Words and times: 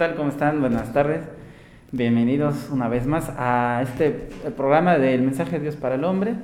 tal? 0.00 0.14
¿Cómo 0.14 0.30
están? 0.30 0.62
Buenas 0.62 0.94
tardes. 0.94 1.20
Bienvenidos 1.92 2.70
una 2.72 2.88
vez 2.88 3.06
más 3.06 3.30
a 3.36 3.82
este 3.82 4.10
programa 4.56 4.96
del 4.96 5.20
mensaje 5.20 5.58
de 5.58 5.64
Dios 5.64 5.76
para 5.76 5.96
el 5.96 6.04
hombre. 6.04 6.36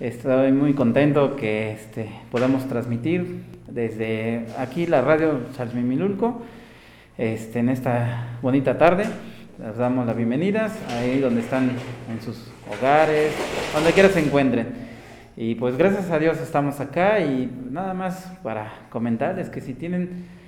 Estoy 0.00 0.50
muy 0.50 0.74
contento 0.74 1.36
que 1.36 1.70
este, 1.70 2.10
podamos 2.32 2.66
transmitir 2.66 3.44
desde 3.68 4.46
aquí 4.58 4.88
la 4.88 5.00
radio 5.00 5.42
Salmimilulco 5.56 6.42
este, 7.18 7.60
en 7.60 7.68
esta 7.68 8.38
bonita 8.42 8.76
tarde. 8.76 9.04
Les 9.64 9.76
damos 9.76 10.04
las 10.04 10.16
bienvenidas 10.16 10.76
ahí 10.90 11.20
donde 11.20 11.42
están 11.42 11.70
en 12.10 12.20
sus 12.20 12.50
hogares, 12.68 13.32
donde 13.72 13.92
quiera 13.92 14.08
se 14.08 14.18
encuentren. 14.18 14.66
Y 15.36 15.54
pues 15.54 15.76
gracias 15.76 16.10
a 16.10 16.18
Dios 16.18 16.40
estamos 16.40 16.80
acá 16.80 17.20
y 17.20 17.48
nada 17.70 17.94
más 17.94 18.26
para 18.42 18.72
comentarles 18.90 19.50
que 19.50 19.60
si 19.60 19.72
tienen 19.72 20.41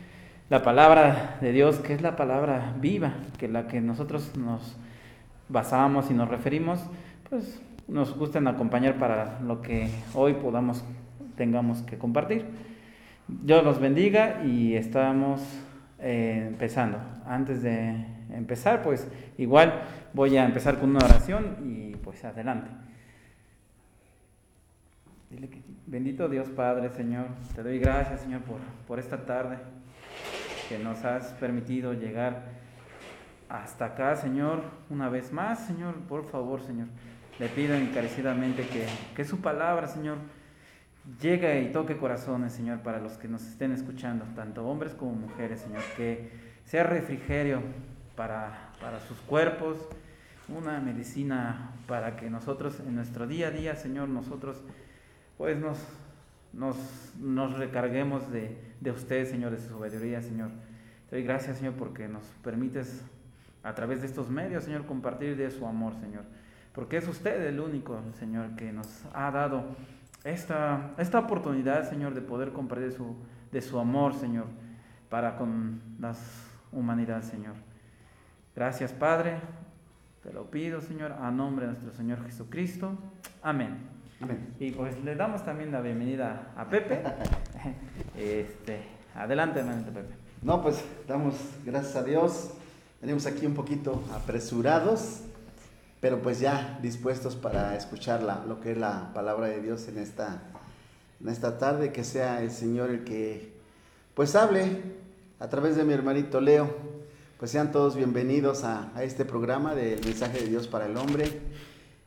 la 0.51 0.63
palabra 0.63 1.39
de 1.41 1.53
Dios, 1.53 1.79
que 1.79 1.95
es 1.95 2.03
la 2.03 2.17
palabra 2.17 2.75
viva, 2.79 3.15
que 3.39 3.49
la 3.49 3.67
que 3.67 3.81
nosotros 3.81 4.37
nos 4.37 4.77
basamos 5.49 6.11
y 6.11 6.15
nos 6.15 6.29
referimos, 6.29 6.81
pues 7.31 7.63
nos 7.89 8.17
gusten 8.17 8.47
acompañar 8.47 8.99
para 8.99 9.41
lo 9.41 9.63
que 9.63 9.91
hoy 10.15 10.35
podamos, 10.35 10.85
tengamos 11.37 11.83
que 11.83 11.97
compartir. 11.97 12.45
Dios 13.27 13.65
los 13.65 13.81
bendiga 13.81 14.45
y 14.45 14.75
estamos 14.75 15.41
eh, 15.99 16.45
empezando. 16.49 16.99
Antes 17.27 17.63
de 17.63 18.05
empezar, 18.31 18.83
pues 18.83 19.09
igual 19.39 19.83
voy 20.13 20.37
a 20.37 20.45
empezar 20.45 20.79
con 20.79 20.91
una 20.91 21.05
oración 21.07 21.57
y 21.65 21.97
pues 21.97 22.23
adelante. 22.25 22.71
Bendito 25.87 26.29
Dios 26.29 26.49
Padre, 26.51 26.91
Señor, 26.91 27.27
te 27.55 27.63
doy 27.63 27.79
gracias, 27.79 28.21
Señor, 28.21 28.43
por, 28.43 28.59
por 28.87 28.99
esta 28.99 29.25
tarde 29.25 29.57
que 30.69 30.79
nos 30.79 31.05
has 31.05 31.33
permitido 31.35 31.93
llegar 31.93 32.45
hasta 33.49 33.87
acá, 33.87 34.17
Señor, 34.17 34.63
una 34.91 35.09
vez 35.09 35.33
más, 35.33 35.67
Señor, 35.67 35.95
por 36.09 36.25
favor, 36.25 36.63
Señor. 36.63 36.89
Le 37.39 37.49
pido 37.49 37.75
encarecidamente 37.75 38.67
que, 38.67 38.87
que 39.15 39.25
su 39.25 39.41
palabra, 39.41 39.87
Señor, 39.87 40.19
llegue 41.21 41.63
y 41.63 41.73
toque 41.73 41.97
corazones, 41.97 42.53
Señor, 42.53 42.81
para 42.81 42.99
los 42.99 43.13
que 43.13 43.29
nos 43.29 43.43
estén 43.47 43.73
escuchando, 43.73 44.25
tanto 44.35 44.67
hombres 44.67 44.95
como 44.95 45.13
mujeres, 45.13 45.61
Señor, 45.61 45.83
que 45.97 46.31
sea 46.65 46.85
refrigerio 46.85 47.63
para, 48.17 48.73
para 48.81 49.01
sus 49.01 49.19
cuerpos, 49.19 49.79
una 50.49 50.81
medicina 50.81 51.71
para 51.87 52.17
que 52.17 52.31
nosotros 52.31 52.81
en 52.81 52.95
nuestro 52.95 53.27
día 53.27 53.49
a 53.49 53.51
día, 53.51 53.77
Señor, 53.77 54.09
nosotros 54.09 54.63
pues 55.37 55.59
nos, 55.59 55.79
nos, 56.53 56.77
nos 57.19 57.59
recarguemos 57.59 58.31
de, 58.31 58.57
de 58.81 58.91
usted, 58.91 59.27
Señor, 59.27 59.53
de 59.53 59.59
su 59.59 59.69
sabiduría, 59.69 60.23
Señor. 60.23 60.51
Te 61.09 61.17
doy 61.17 61.25
gracias, 61.25 61.59
Señor, 61.59 61.75
porque 61.75 62.09
nos 62.09 62.25
permites 62.43 63.05
a 63.63 63.75
través 63.75 64.01
de 64.01 64.07
estos 64.07 64.29
medios, 64.31 64.65
Señor, 64.65 64.87
compartir 64.87 65.37
de 65.37 65.51
su 65.51 65.67
amor, 65.67 65.95
Señor. 66.01 66.25
Porque 66.73 66.97
es 66.97 67.09
usted 67.09 67.47
el 67.47 67.61
único, 67.61 68.01
Señor, 68.19 68.57
que 68.57 68.73
nos 68.73 69.05
ha 69.13 69.31
dado 69.31 69.65
esta, 70.25 70.93
esta 70.99 71.21
oportunidad, 71.21 71.89
Señor, 71.89 72.15
de 72.15 72.21
poder 72.21 72.53
compartir 72.53 72.89
de 72.89 72.97
su, 72.97 73.17
de 73.53 73.63
su 73.63 73.79
amor, 73.79 74.15
Señor, 74.15 74.47
para 75.09 75.37
con 75.37 75.81
las 76.01 76.19
humanidad, 76.73 77.23
Señor. 77.23 77.55
Gracias, 78.55 78.93
Padre. 78.93 79.39
Te 80.23 80.33
lo 80.33 80.51
pido, 80.51 80.81
Señor, 80.81 81.13
a 81.13 81.31
nombre 81.31 81.67
de 81.67 81.73
nuestro 81.73 81.93
Señor 81.93 82.25
Jesucristo. 82.25 82.99
Amén. 83.43 83.77
Amén. 84.21 84.55
Y 84.59 84.71
pues 84.71 84.99
le 85.05 85.15
damos 85.17 85.45
también 85.45 85.71
la 85.71 85.81
bienvenida 85.81 86.53
a 86.57 86.69
Pepe. 86.69 87.03
Este, 88.17 88.81
adelante, 89.15 89.63
Pepe. 89.63 90.15
No, 90.43 90.63
pues 90.63 90.77
damos 91.09 91.35
gracias 91.65 91.97
a 91.97 92.03
Dios. 92.03 92.51
Venimos 93.01 93.27
aquí 93.27 93.45
un 93.47 93.55
poquito 93.55 94.03
apresurados, 94.15 95.21
pero 96.01 96.21
pues 96.23 96.41
ya 96.41 96.79
dispuestos 96.83 97.35
para 97.35 97.77
escuchar 97.77 98.23
la- 98.23 98.45
lo 98.47 98.61
que 98.61 98.73
es 98.73 98.79
la 98.79 99.13
palabra 99.15 99.49
de 99.49 99.61
Dios 99.61 99.89
en 99.89 99.99
esta, 99.99 100.43
en 101.21 101.29
esta 101.29 101.59
tarde. 101.59 101.93
Que 101.93 102.05
sea 102.05 102.43
el 102.43 102.51
Señor 102.51 102.91
el 102.91 103.05
que 103.05 103.53
pues 104.15 104.35
hable 104.37 104.83
a 105.41 105.49
través 105.49 105.77
de 105.77 105.85
mi 105.85 105.93
hermanito 105.93 106.41
Leo. 106.41 106.95
Pues 107.39 107.51
sean 107.51 107.73
todos 107.73 107.97
bienvenidos 107.97 108.65
a 108.65 108.93
este 109.03 109.25
programa 109.25 109.75
del 109.75 110.03
mensaje 110.05 110.41
de 110.41 110.47
Dios 110.49 110.69
para 110.69 110.87
el 110.87 110.97
hombre. 110.97 111.41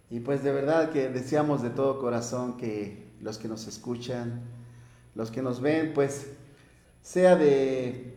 Y 0.09 0.22
pues 0.22 0.41
de 0.41 0.51
verdad 0.53 0.89
que 0.91 1.09
deseamos 1.09 1.62
de 1.62 1.69
todo 1.69 2.00
corazón 2.00 2.56
que 2.57 3.06
los 3.22 3.38
que 3.38 3.47
nos 3.50 3.68
escuchan, 3.68 4.41
los 5.18 5.32
que 5.32 5.42
nos 5.42 5.60
ven, 5.60 5.92
pues 5.94 6.32
sea 7.02 7.36
de 7.36 8.14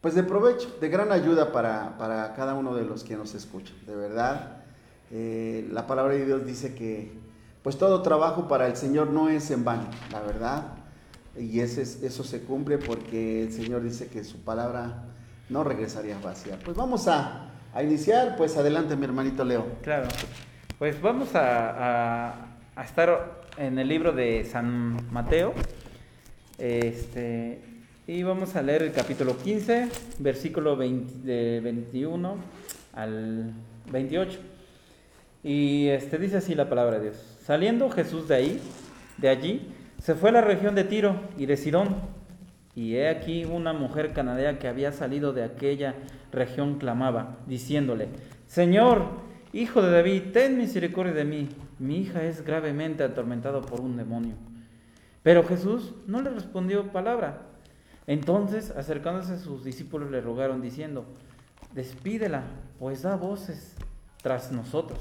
pues 0.00 0.14
de 0.14 0.22
provecho, 0.22 0.68
de 0.82 0.88
gran 0.90 1.10
ayuda 1.12 1.50
para, 1.50 1.96
para 1.96 2.34
cada 2.34 2.52
uno 2.54 2.74
de 2.74 2.84
los 2.84 3.02
que 3.04 3.16
nos 3.16 3.34
escuchan. 3.34 3.74
De 3.86 3.96
verdad, 3.96 4.58
eh, 5.10 5.66
la 5.72 5.86
palabra 5.86 6.12
de 6.12 6.26
Dios 6.26 6.44
dice 6.44 6.74
que 6.74 7.10
pues 7.62 7.78
todo 7.78 8.02
trabajo 8.02 8.46
para 8.46 8.66
el 8.66 8.76
Señor 8.76 9.08
no 9.08 9.30
es 9.30 9.50
en 9.50 9.64
vano, 9.64 9.88
la 10.12 10.20
verdad. 10.20 10.66
Y 11.38 11.60
ese 11.60 11.80
es- 11.80 12.02
eso 12.02 12.22
se 12.22 12.42
cumple 12.42 12.76
porque 12.76 13.44
el 13.44 13.52
Señor 13.52 13.82
dice 13.82 14.08
que 14.08 14.24
su 14.24 14.44
palabra 14.44 15.04
no 15.48 15.64
regresaría 15.64 16.18
vacía. 16.22 16.58
Pues 16.62 16.76
vamos 16.76 17.08
a, 17.08 17.48
a 17.72 17.82
iniciar, 17.82 18.36
pues 18.36 18.58
adelante 18.58 18.96
mi 18.96 19.06
hermanito 19.06 19.42
Leo. 19.42 19.64
Claro. 19.82 20.08
Pues 20.78 21.00
vamos 21.00 21.34
a- 21.34 22.34
a 22.76 22.84
estar 22.84 23.40
en 23.56 23.78
el 23.78 23.88
libro 23.88 24.12
de 24.12 24.44
San 24.44 25.10
Mateo. 25.10 25.54
Este, 26.58 27.58
y 28.06 28.22
vamos 28.22 28.54
a 28.54 28.62
leer 28.62 28.84
el 28.84 28.92
capítulo 28.92 29.36
15, 29.36 29.88
versículo 30.20 30.76
20 30.76 31.26
de 31.26 31.60
21 31.60 32.36
al 32.92 33.52
28. 33.90 34.38
Y 35.42 35.88
este 35.88 36.18
dice 36.18 36.36
así 36.36 36.54
la 36.54 36.68
palabra 36.68 36.98
de 36.98 37.10
Dios. 37.10 37.16
Saliendo 37.44 37.90
Jesús 37.90 38.28
de 38.28 38.34
ahí, 38.36 38.60
de 39.18 39.28
allí, 39.28 39.68
se 40.00 40.14
fue 40.14 40.30
a 40.30 40.34
la 40.34 40.40
región 40.42 40.74
de 40.74 40.84
Tiro 40.84 41.20
y 41.36 41.46
de 41.46 41.56
Sidón. 41.56 41.96
Y 42.76 42.96
he 42.96 43.08
aquí 43.08 43.44
una 43.44 43.72
mujer 43.72 44.12
cananea 44.12 44.58
que 44.58 44.68
había 44.68 44.92
salido 44.92 45.32
de 45.32 45.44
aquella 45.44 45.94
región 46.32 46.78
clamaba, 46.78 47.38
diciéndole, 47.46 48.08
Señor, 48.46 49.06
hijo 49.52 49.82
de 49.82 49.90
David, 49.90 50.22
ten 50.32 50.56
misericordia 50.56 51.14
de 51.14 51.24
mí. 51.24 51.48
Mi 51.78 51.98
hija 51.98 52.22
es 52.24 52.44
gravemente 52.44 53.02
atormentada 53.02 53.60
por 53.60 53.80
un 53.80 53.96
demonio. 53.96 54.34
Pero 55.24 55.42
Jesús 55.42 55.94
no 56.06 56.22
le 56.22 56.30
respondió 56.30 56.92
palabra. 56.92 57.40
Entonces, 58.06 58.70
acercándose 58.70 59.32
a 59.32 59.38
sus 59.38 59.64
discípulos, 59.64 60.10
le 60.10 60.20
rogaron 60.20 60.60
diciendo, 60.60 61.06
despídela, 61.72 62.44
pues 62.78 63.02
da 63.02 63.16
voces 63.16 63.74
tras 64.22 64.52
nosotros. 64.52 65.00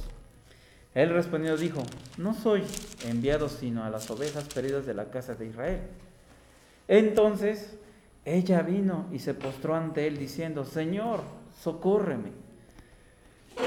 Él 0.95 1.09
respondió 1.09 1.57
dijo, 1.57 1.83
no 2.17 2.33
soy 2.33 2.63
enviado 3.05 3.49
sino 3.49 3.83
a 3.83 3.89
las 3.89 4.09
ovejas 4.09 4.45
perdidas 4.45 4.85
de 4.85 4.93
la 4.93 5.11
casa 5.11 5.35
de 5.35 5.47
Israel. 5.47 5.81
Entonces 6.87 7.77
ella 8.25 8.61
vino 8.61 9.07
y 9.11 9.19
se 9.19 9.33
postró 9.33 9.75
ante 9.75 10.07
él 10.07 10.17
diciendo, 10.17 10.63
Señor, 10.63 11.21
socórreme. 11.59 12.31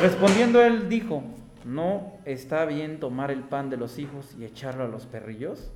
Respondiendo 0.00 0.62
él 0.62 0.88
dijo, 0.88 1.22
¿no 1.64 2.12
está 2.24 2.64
bien 2.64 2.98
tomar 2.98 3.30
el 3.30 3.40
pan 3.40 3.68
de 3.68 3.76
los 3.76 3.98
hijos 3.98 4.34
y 4.38 4.44
echarlo 4.44 4.84
a 4.84 4.88
los 4.88 5.04
perrillos? 5.04 5.70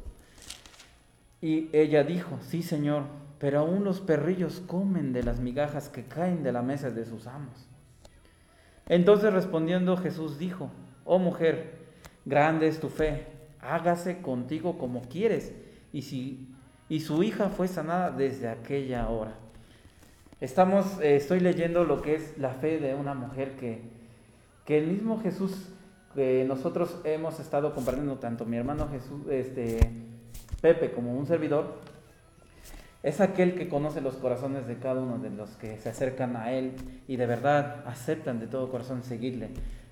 Y 1.41 1.69
ella 1.73 2.05
dijo, 2.05 2.39
sí, 2.43 2.63
Señor, 2.63 3.05
pero 3.39 3.61
aún 3.61 3.85
los 3.85 4.01
perrillos 4.01 4.61
comen 4.67 5.13
de 5.13 5.23
las 5.23 5.41
migajas 5.41 5.89
que 5.89 6.05
caen 6.05 6.43
de 6.43 6.53
la 6.53 6.63
mesa 6.63 6.91
de 6.91 7.07
sus 7.07 7.27
amos. 7.27 7.67
Entonces 8.87 9.33
respondiendo 9.33 9.97
Jesús 9.97 10.39
dijo, 10.39 10.71
oh 11.05 11.19
mujer, 11.19 11.79
grande 12.27 12.69
es 12.69 12.81
tu 12.81 12.89
fe, 12.89 13.27
hágase 13.61 14.21
contigo 14.21 14.79
como 14.79 15.03
quieres. 15.03 15.53
Y, 15.93 16.03
si, 16.03 16.49
y 16.89 17.01
su 17.01 17.23
hija 17.23 17.49
fue 17.49 17.69
sanada 17.69 18.11
desde 18.11 18.49
aquella 18.49 19.09
hora. 19.09 19.35
Estamos, 20.41 21.01
eh, 21.01 21.17
estoy 21.17 21.41
leyendo 21.41 21.85
lo 21.85 22.03
que 22.03 22.17
es 22.17 22.37
la 22.37 22.51
fe 22.51 22.79
de 22.79 22.95
una 22.95 23.15
mujer 23.15 23.57
que, 23.57 23.83
que 24.67 24.79
el 24.79 24.87
mismo 24.87 25.21
Jesús 25.21 25.71
que 26.15 26.45
nosotros 26.47 27.01
hemos 27.05 27.39
estado 27.41 27.75
compartiendo, 27.75 28.17
tanto 28.17 28.45
mi 28.45 28.57
hermano 28.57 28.89
Jesús, 28.89 29.23
este, 29.31 29.79
Pepe 30.61 30.93
como 30.93 31.15
un 31.15 31.27
servidor, 31.27 31.79
Es 33.03 33.23
aquel 33.23 33.55
que 33.55 33.69
conoce 33.69 34.03
los 34.03 34.17
corazones 34.17 34.67
de 34.67 34.77
cada 34.77 35.01
uno 35.01 35.19
de 35.19 35.31
los 35.31 35.57
que 35.57 35.79
se 35.79 35.89
acercan 35.89 36.37
a 36.37 36.53
Él 36.53 36.75
y 37.09 37.17
de 37.17 37.25
verdad 37.25 37.83
aceptan 37.87 38.41
de 38.41 38.47
todo 38.47 38.71
corazón 38.71 39.03
seguirle. 39.03 39.49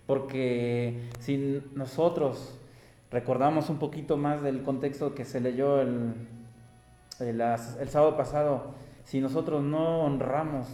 Porque 0.07 1.09
si 1.21 1.63
nosotros 1.75 2.59
recordamos 3.11 3.71
un 3.71 3.79
poquito 3.79 4.19
más 4.19 4.43
del 4.43 4.63
contexto 4.63 5.15
que 5.15 5.25
se 5.25 5.41
leyó 5.41 5.81
el, 5.81 6.15
el, 7.21 7.89
sábado 7.89 8.17
pasado, 8.17 8.75
si 9.05 9.21
nosotros 9.21 9.63
no 9.63 10.01
honramos 10.03 10.67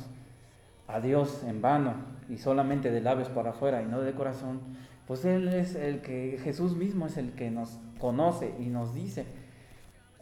a 0.89 1.01
Dios 1.01 1.43
en 1.45 1.63
vano 1.63 1.95
y 2.29 2.39
solamente 2.39 2.91
de 2.91 3.01
labios 3.01 3.29
para 3.29 3.51
afuera 3.51 3.83
y 3.83 3.87
no 3.87 4.01
de 4.01 4.13
corazón, 4.13 4.61
pues 5.07 5.25
Él 5.25 5.49
es 5.49 5.75
el 5.75 6.01
que, 6.01 6.39
Jesús 6.43 6.77
mismo 6.77 7.07
es 7.07 7.17
el 7.17 7.33
que 7.33 7.51
nos 7.51 7.79
conoce 7.99 8.55
y 8.59 8.67
nos 8.67 8.95
dice, 8.95 9.27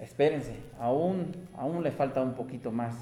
espérense, 0.03 0.57
aún, 0.81 1.33
aún 1.57 1.83
le 1.83 1.93
falta 1.93 2.21
un 2.21 2.35
poquito 2.35 2.73
más 2.73 2.95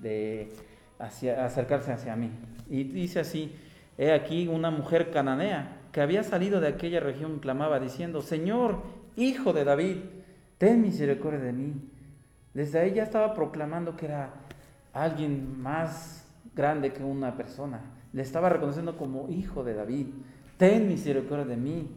de 0.00 0.50
acercarse 0.98 1.92
hacia 1.92 2.16
mí. 2.16 2.30
Y 2.70 2.84
dice 2.84 3.20
así, 3.20 3.54
he 3.98 4.12
aquí 4.12 4.48
una 4.48 4.70
mujer 4.70 5.10
cananea 5.10 5.76
que 5.92 6.00
había 6.00 6.22
salido 6.22 6.60
de 6.60 6.68
aquella 6.68 7.00
región 7.00 7.38
clamaba 7.38 7.78
diciendo, 7.78 8.22
Señor, 8.22 8.82
hijo 9.14 9.52
de 9.52 9.64
David, 9.64 9.96
ten 10.56 10.80
misericordia 10.80 11.38
de 11.38 11.52
mí. 11.52 11.74
Desde 12.54 12.78
ahí 12.80 12.94
ya 12.94 13.02
estaba 13.02 13.34
proclamando 13.34 13.94
que 13.96 14.06
era 14.06 14.30
alguien 14.94 15.60
más 15.60 16.26
grande 16.56 16.92
que 16.94 17.04
una 17.04 17.36
persona. 17.36 17.80
Le 18.14 18.22
estaba 18.22 18.48
reconociendo 18.48 18.96
como 18.96 19.28
hijo 19.28 19.64
de 19.64 19.74
David. 19.74 20.06
Ten 20.56 20.88
misericordia 20.88 21.44
de 21.44 21.56
mí. 21.56 21.88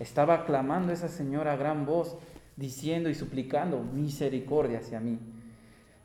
Estaba 0.00 0.44
clamando 0.44 0.92
esa 0.92 1.08
señora 1.08 1.52
a 1.52 1.56
gran 1.56 1.86
voz, 1.86 2.18
diciendo 2.56 3.08
y 3.08 3.14
suplicando 3.14 3.80
misericordia 3.80 4.78
hacia 4.78 5.00
mí. 5.00 5.18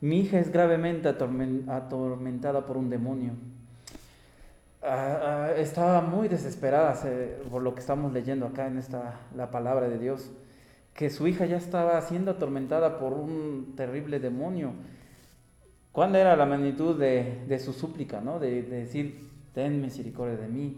Mi 0.00 0.20
hija 0.20 0.38
es 0.38 0.52
gravemente 0.52 1.08
atormentada 1.08 2.64
por 2.66 2.76
un 2.76 2.88
demonio. 2.88 3.32
Ah, 4.80 5.48
ah, 5.50 5.52
estaba 5.56 6.00
muy 6.00 6.28
desesperada 6.28 6.94
por 7.50 7.62
lo 7.62 7.74
que 7.74 7.80
estamos 7.80 8.12
leyendo 8.12 8.46
acá 8.46 8.68
en 8.68 8.78
esta 8.78 9.20
la 9.34 9.50
palabra 9.50 9.88
de 9.88 9.98
Dios, 9.98 10.30
que 10.94 11.10
su 11.10 11.26
hija 11.26 11.46
ya 11.46 11.56
estaba 11.56 12.00
siendo 12.00 12.30
atormentada 12.30 12.98
por 12.98 13.12
un 13.12 13.74
terrible 13.76 14.20
demonio. 14.20 14.72
¿Cuál 15.90 16.14
era 16.14 16.36
la 16.36 16.46
magnitud 16.46 16.96
de, 16.96 17.58
su 17.58 17.72
súplica, 17.72 18.20
no? 18.20 18.38
De, 18.38 18.62
de 18.62 18.80
decir, 18.80 19.28
ten 19.52 19.80
misericordia 19.80 20.36
de 20.36 20.46
mí. 20.46 20.76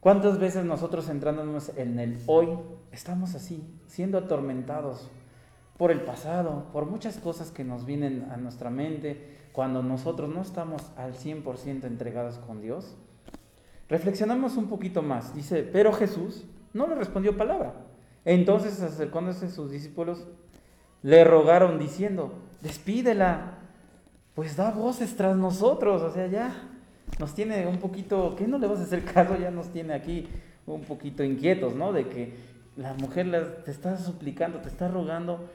¿Cuántas 0.00 0.38
veces 0.38 0.64
nosotros 0.66 1.08
entrándonos 1.08 1.72
en 1.78 1.98
el 1.98 2.18
hoy 2.26 2.58
estamos 2.92 3.34
así, 3.34 3.64
siendo 3.86 4.18
atormentados 4.18 5.10
por 5.76 5.90
el 5.90 6.02
pasado, 6.02 6.66
por 6.72 6.86
muchas 6.86 7.16
cosas 7.18 7.50
que 7.50 7.64
nos 7.64 7.84
vienen 7.84 8.28
a 8.30 8.36
nuestra 8.36 8.70
mente, 8.70 9.40
cuando 9.52 9.82
nosotros 9.82 10.30
no 10.30 10.42
estamos 10.42 10.90
al 10.96 11.14
100% 11.14 11.84
entregados 11.84 12.38
con 12.38 12.60
Dios? 12.60 12.96
Reflexionamos 13.88 14.56
un 14.56 14.68
poquito 14.68 15.02
más. 15.02 15.34
Dice, 15.34 15.62
pero 15.62 15.92
Jesús 15.92 16.44
no 16.72 16.86
le 16.86 16.94
respondió 16.94 17.36
palabra. 17.36 17.74
Entonces, 18.24 18.80
acercándose 18.80 19.46
a 19.46 19.50
sus 19.50 19.70
discípulos, 19.70 20.26
le 21.02 21.24
rogaron 21.24 21.78
diciendo, 21.78 22.32
despídela, 22.62 23.58
pues 24.34 24.56
da 24.56 24.70
voces 24.70 25.16
tras 25.16 25.36
nosotros. 25.36 26.02
O 26.02 26.10
sea, 26.10 26.26
ya 26.28 26.70
nos 27.18 27.34
tiene 27.34 27.66
un 27.66 27.78
poquito, 27.78 28.34
¿qué 28.36 28.46
no 28.46 28.58
le 28.58 28.66
vas 28.66 28.80
a 28.80 28.84
hacer 28.84 29.04
caso? 29.04 29.36
Ya 29.36 29.50
nos 29.50 29.68
tiene 29.68 29.92
aquí 29.92 30.28
un 30.64 30.82
poquito 30.82 31.24
inquietos, 31.24 31.74
¿no? 31.74 31.92
De 31.92 32.08
que 32.08 32.51
la 32.76 32.94
mujer 32.94 33.62
te 33.64 33.70
está 33.70 33.96
suplicando, 33.96 34.58
te 34.60 34.68
está 34.68 34.88
rogando 34.88 35.48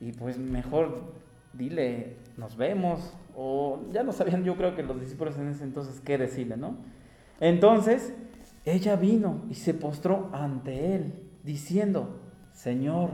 y 0.00 0.12
pues 0.12 0.38
mejor 0.38 1.12
dile, 1.52 2.16
nos 2.36 2.56
vemos. 2.56 3.14
O 3.36 3.80
ya 3.92 4.02
no 4.02 4.12
sabían, 4.12 4.44
yo 4.44 4.56
creo 4.56 4.76
que 4.76 4.82
los 4.82 5.00
discípulos 5.00 5.36
en 5.38 5.48
ese 5.48 5.64
entonces 5.64 6.00
qué 6.00 6.18
decirle, 6.18 6.56
¿no? 6.56 6.76
Entonces 7.40 8.14
ella 8.64 8.96
vino 8.96 9.42
y 9.50 9.54
se 9.54 9.74
postró 9.74 10.30
ante 10.32 10.94
él, 10.94 11.12
diciendo, 11.42 12.20
Señor, 12.52 13.10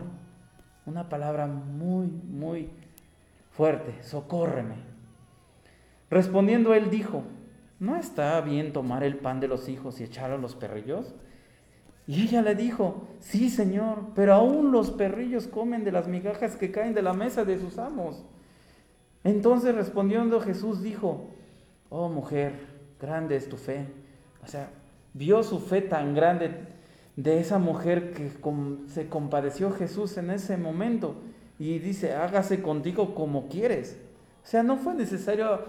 una 0.86 1.08
palabra 1.08 1.46
muy, 1.46 2.06
muy 2.06 2.70
fuerte, 3.50 4.02
socórreme. 4.02 4.76
Respondiendo 6.10 6.74
él 6.74 6.90
dijo, 6.90 7.22
¿no 7.78 7.96
está 7.96 8.40
bien 8.40 8.72
tomar 8.72 9.02
el 9.04 9.16
pan 9.16 9.40
de 9.40 9.48
los 9.48 9.68
hijos 9.68 10.00
y 10.00 10.04
echarlo 10.04 10.36
a 10.36 10.40
los 10.40 10.54
perrillos? 10.54 11.14
Y 12.10 12.24
ella 12.24 12.42
le 12.42 12.56
dijo, 12.56 13.06
sí, 13.20 13.50
Señor, 13.50 14.06
pero 14.16 14.34
aún 14.34 14.72
los 14.72 14.90
perrillos 14.90 15.46
comen 15.46 15.84
de 15.84 15.92
las 15.92 16.08
migajas 16.08 16.56
que 16.56 16.72
caen 16.72 16.92
de 16.92 17.02
la 17.02 17.12
mesa 17.12 17.44
de 17.44 17.56
sus 17.56 17.78
amos. 17.78 18.24
Entonces 19.22 19.76
respondiendo 19.76 20.40
Jesús 20.40 20.82
dijo, 20.82 21.28
oh 21.88 22.08
mujer, 22.08 22.54
grande 23.00 23.36
es 23.36 23.48
tu 23.48 23.56
fe. 23.56 23.86
O 24.42 24.48
sea, 24.48 24.70
vio 25.14 25.44
su 25.44 25.60
fe 25.60 25.82
tan 25.82 26.12
grande 26.12 26.50
de 27.14 27.38
esa 27.38 27.58
mujer 27.58 28.12
que 28.12 28.28
se 28.88 29.08
compadeció 29.08 29.70
Jesús 29.70 30.16
en 30.16 30.30
ese 30.30 30.56
momento 30.56 31.14
y 31.60 31.78
dice, 31.78 32.14
hágase 32.14 32.60
contigo 32.60 33.14
como 33.14 33.46
quieres. 33.46 34.00
O 34.42 34.48
sea, 34.48 34.64
no 34.64 34.78
fue 34.78 34.94
necesario 34.94 35.60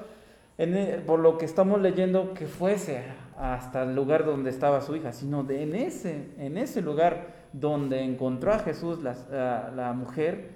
e, 0.58 1.04
por 1.06 1.20
lo 1.20 1.38
que 1.38 1.46
estamos 1.46 1.80
leyendo, 1.80 2.34
que 2.34 2.48
fuese 2.48 3.04
hasta 3.42 3.82
el 3.82 3.96
lugar 3.96 4.24
donde 4.24 4.52
estaba 4.52 4.82
su 4.82 4.96
hija, 4.96 5.12
sino 5.14 5.44
de 5.44 5.64
en 5.64 5.74
ese, 5.74 6.30
en 6.38 6.60
ese 6.60 6.80
lugar 6.80 7.48
donde 7.54 8.04
encontró 8.04 8.54
a 8.54 8.60
Jesús 8.60 9.02
la, 9.02 9.72
la 9.76 9.94
mujer, 9.94 10.52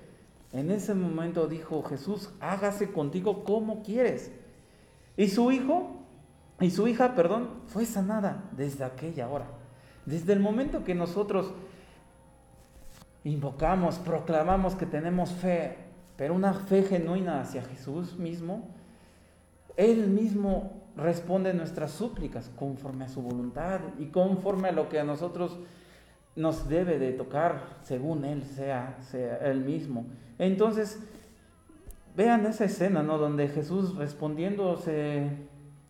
en 0.54 0.70
ese 0.70 0.94
momento 0.94 1.48
dijo 1.48 1.82
Jesús, 1.82 2.30
hágase 2.40 2.92
contigo 2.92 3.44
como 3.44 3.82
quieres. 3.82 4.32
Y 5.18 5.30
su 5.30 5.52
hijo, 5.52 5.96
y 6.60 6.70
su 6.70 6.88
hija, 6.88 7.16
perdón, 7.16 7.50
fue 7.66 7.88
sanada 7.88 8.44
desde 8.52 8.84
aquella 8.84 9.30
hora. 9.30 9.48
Desde 10.06 10.34
el 10.34 10.40
momento 10.40 10.84
que 10.84 10.94
nosotros 10.94 11.54
invocamos, 13.24 13.98
proclamamos 13.98 14.76
que 14.76 14.86
tenemos 14.86 15.32
fe, 15.32 15.76
pero 16.18 16.36
una 16.36 16.54
fe 16.54 16.84
genuina 16.84 17.42
hacia 17.42 17.64
Jesús 17.64 18.16
mismo, 18.16 18.70
él 19.76 20.08
mismo 20.08 20.85
responde 20.98 21.54
nuestras 21.54 21.92
súplicas 21.92 22.52
conforme 22.56 23.06
a 23.06 23.10
su 23.10 23.22
voluntad 23.22 23.82
y 24.00 24.08
conforme 24.08 24.70
a 24.70 24.72
lo 24.72 24.90
que 24.90 25.00
a 25.00 25.04
nosotros 25.04 25.58
nos 26.36 26.68
debe 26.68 27.00
de 27.00 27.12
tocar, 27.12 27.62
según 27.82 28.26
Él 28.26 28.44
sea, 28.44 28.98
sea 29.02 29.38
Él 29.38 29.62
mismo. 29.62 30.06
Entonces, 30.38 31.00
vean 32.16 32.46
esa 32.46 32.66
escena, 32.66 33.04
¿no? 33.04 33.18
Donde 33.18 33.48
Jesús 33.48 33.96
respondiendo 33.96 34.78
se 34.78 35.30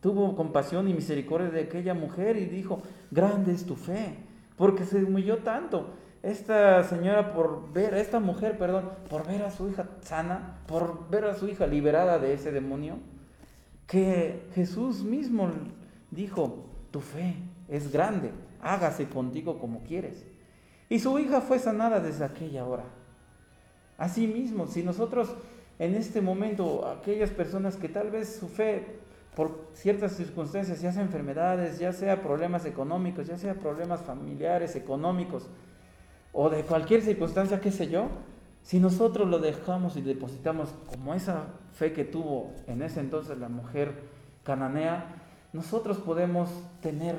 tuvo 0.01 0.35
compasión 0.35 0.87
y 0.87 0.93
misericordia 0.93 1.49
de 1.49 1.61
aquella 1.61 1.93
mujer 1.93 2.37
y 2.37 2.45
dijo, 2.45 2.81
grande 3.09 3.53
es 3.53 3.65
tu 3.65 3.75
fe, 3.75 4.15
porque 4.55 4.85
se 4.85 5.03
humilló 5.03 5.39
tanto. 5.39 5.89
Esta 6.21 6.83
señora 6.83 7.33
por 7.33 7.71
ver, 7.71 7.93
esta 7.95 8.19
mujer, 8.19 8.57
perdón, 8.57 8.89
por 9.09 9.27
ver 9.27 9.43
a 9.43 9.51
su 9.51 9.69
hija 9.69 9.87
sana, 10.01 10.59
por 10.67 11.09
ver 11.09 11.25
a 11.25 11.35
su 11.35 11.47
hija 11.47 11.67
liberada 11.67 12.19
de 12.19 12.33
ese 12.33 12.51
demonio, 12.51 12.97
que 13.87 14.47
Jesús 14.55 15.03
mismo 15.03 15.49
dijo, 16.11 16.65
tu 16.91 17.01
fe 17.01 17.35
es 17.67 17.91
grande, 17.91 18.31
hágase 18.61 19.07
contigo 19.07 19.59
como 19.59 19.83
quieres. 19.83 20.25
Y 20.89 20.99
su 20.99 21.17
hija 21.19 21.41
fue 21.41 21.59
sanada 21.59 21.99
desde 21.99 22.25
aquella 22.25 22.65
hora. 22.65 22.85
Asimismo, 23.97 24.67
si 24.67 24.83
nosotros 24.83 25.35
en 25.77 25.95
este 25.95 26.21
momento, 26.21 26.87
aquellas 26.87 27.31
personas 27.31 27.75
que 27.75 27.89
tal 27.89 28.09
vez 28.09 28.37
su 28.39 28.47
fe 28.47 28.99
por 29.35 29.67
ciertas 29.73 30.13
circunstancias, 30.13 30.81
ya 30.81 30.93
sea 30.93 31.01
enfermedades, 31.01 31.77
ya 31.77 31.91
sea 31.91 32.21
problemas 32.21 32.65
económicos, 32.65 33.27
ya 33.27 33.37
sea 33.37 33.55
problemas 33.55 34.01
familiares, 34.01 34.77
económicos, 34.77 35.49
o 36.31 36.49
de 36.49 36.63
cualquier 36.63 37.01
circunstancia, 37.01 37.59
qué 37.59 37.71
sé 37.71 37.89
yo, 37.89 38.07
si 38.65 38.79
nosotros 38.79 39.29
lo 39.29 39.37
dejamos 39.37 39.95
y 39.95 40.01
depositamos 40.01 40.69
como 40.87 41.13
esa 41.13 41.43
fe 41.75 41.93
que 41.93 42.03
tuvo 42.03 42.51
en 42.65 42.81
ese 42.81 42.99
entonces 42.99 43.37
la 43.37 43.47
mujer 43.47 43.93
cananea, 44.43 45.05
nosotros 45.53 45.97
podemos 45.97 46.49
tener 46.81 47.15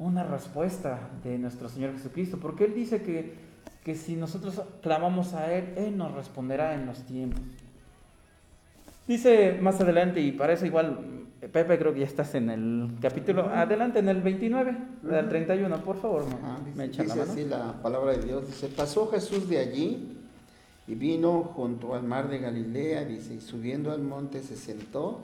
una 0.00 0.24
respuesta 0.24 1.10
de 1.22 1.38
nuestro 1.38 1.68
Señor 1.68 1.92
Jesucristo, 1.92 2.38
porque 2.42 2.64
Él 2.64 2.74
dice 2.74 3.00
que, 3.00 3.36
que 3.84 3.94
si 3.94 4.16
nosotros 4.16 4.60
clamamos 4.82 5.34
a 5.34 5.54
Él, 5.54 5.72
Él 5.76 5.96
nos 5.96 6.12
responderá 6.14 6.74
en 6.74 6.86
los 6.86 7.04
tiempos. 7.04 7.40
Dice 9.06 9.58
más 9.62 9.80
adelante, 9.80 10.20
y 10.20 10.32
para 10.32 10.52
eso 10.52 10.66
igual, 10.66 11.28
Pepe, 11.52 11.78
creo 11.78 11.94
que 11.94 12.00
ya 12.00 12.06
estás 12.06 12.34
en 12.34 12.50
el 12.50 12.90
capítulo, 13.00 13.48
adelante 13.50 14.00
en 14.00 14.08
el 14.08 14.20
29, 14.20 14.76
del 15.02 15.28
31, 15.28 15.76
por 15.84 15.96
favor, 16.00 16.24
me 16.74 16.88
dice, 16.88 17.04
dice 17.04 17.20
así 17.20 17.44
la 17.44 17.80
palabra 17.80 18.16
de 18.16 18.24
Dios, 18.24 18.48
dice, 18.48 18.66
pasó 18.66 19.06
Jesús 19.06 19.48
de 19.48 19.58
allí 19.60 20.18
y 20.86 20.94
vino 20.94 21.44
junto 21.54 21.94
al 21.94 22.02
mar 22.02 22.28
de 22.28 22.38
Galilea, 22.38 23.04
dice, 23.04 23.34
y 23.34 23.40
subiendo 23.40 23.92
al 23.92 24.02
monte 24.02 24.42
se 24.42 24.56
sentó 24.56 25.20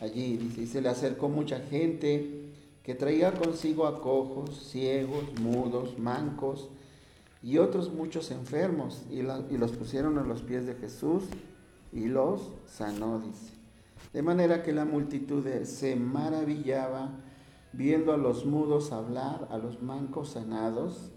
allí, 0.00 0.36
dice, 0.36 0.62
y 0.62 0.66
se 0.66 0.80
le 0.80 0.88
acercó 0.88 1.28
mucha 1.28 1.60
gente 1.60 2.52
que 2.82 2.94
traía 2.94 3.32
consigo 3.32 3.86
a 3.86 4.00
cojos, 4.00 4.68
ciegos, 4.70 5.24
mudos, 5.40 5.98
mancos 5.98 6.68
y 7.42 7.58
otros 7.58 7.92
muchos 7.92 8.30
enfermos, 8.30 9.02
y, 9.10 9.20
y 9.20 9.58
los 9.58 9.72
pusieron 9.72 10.18
a 10.18 10.24
los 10.24 10.42
pies 10.42 10.66
de 10.66 10.74
Jesús, 10.74 11.24
y 11.92 12.06
los 12.06 12.52
sanó, 12.66 13.20
dice. 13.20 13.54
De 14.12 14.22
manera 14.22 14.62
que 14.62 14.72
la 14.72 14.84
multitud 14.84 15.46
se 15.64 15.96
maravillaba 15.96 17.10
viendo 17.72 18.12
a 18.12 18.16
los 18.16 18.44
mudos 18.46 18.92
hablar, 18.92 19.48
a 19.50 19.58
los 19.58 19.82
mancos 19.82 20.30
sanados, 20.30 21.10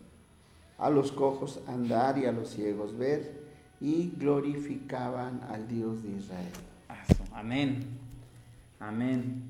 a 0.78 0.90
los 0.90 1.12
cojos 1.12 1.60
andar 1.68 2.18
y 2.18 2.26
a 2.26 2.32
los 2.32 2.50
ciegos 2.50 2.98
ver, 2.98 3.39
y 3.82 4.12
glorificaban 4.18 5.42
al 5.50 5.68
Dios 5.68 6.04
de 6.04 6.10
Israel. 6.10 6.52
Amén. 7.34 7.86
Amén. 8.80 9.44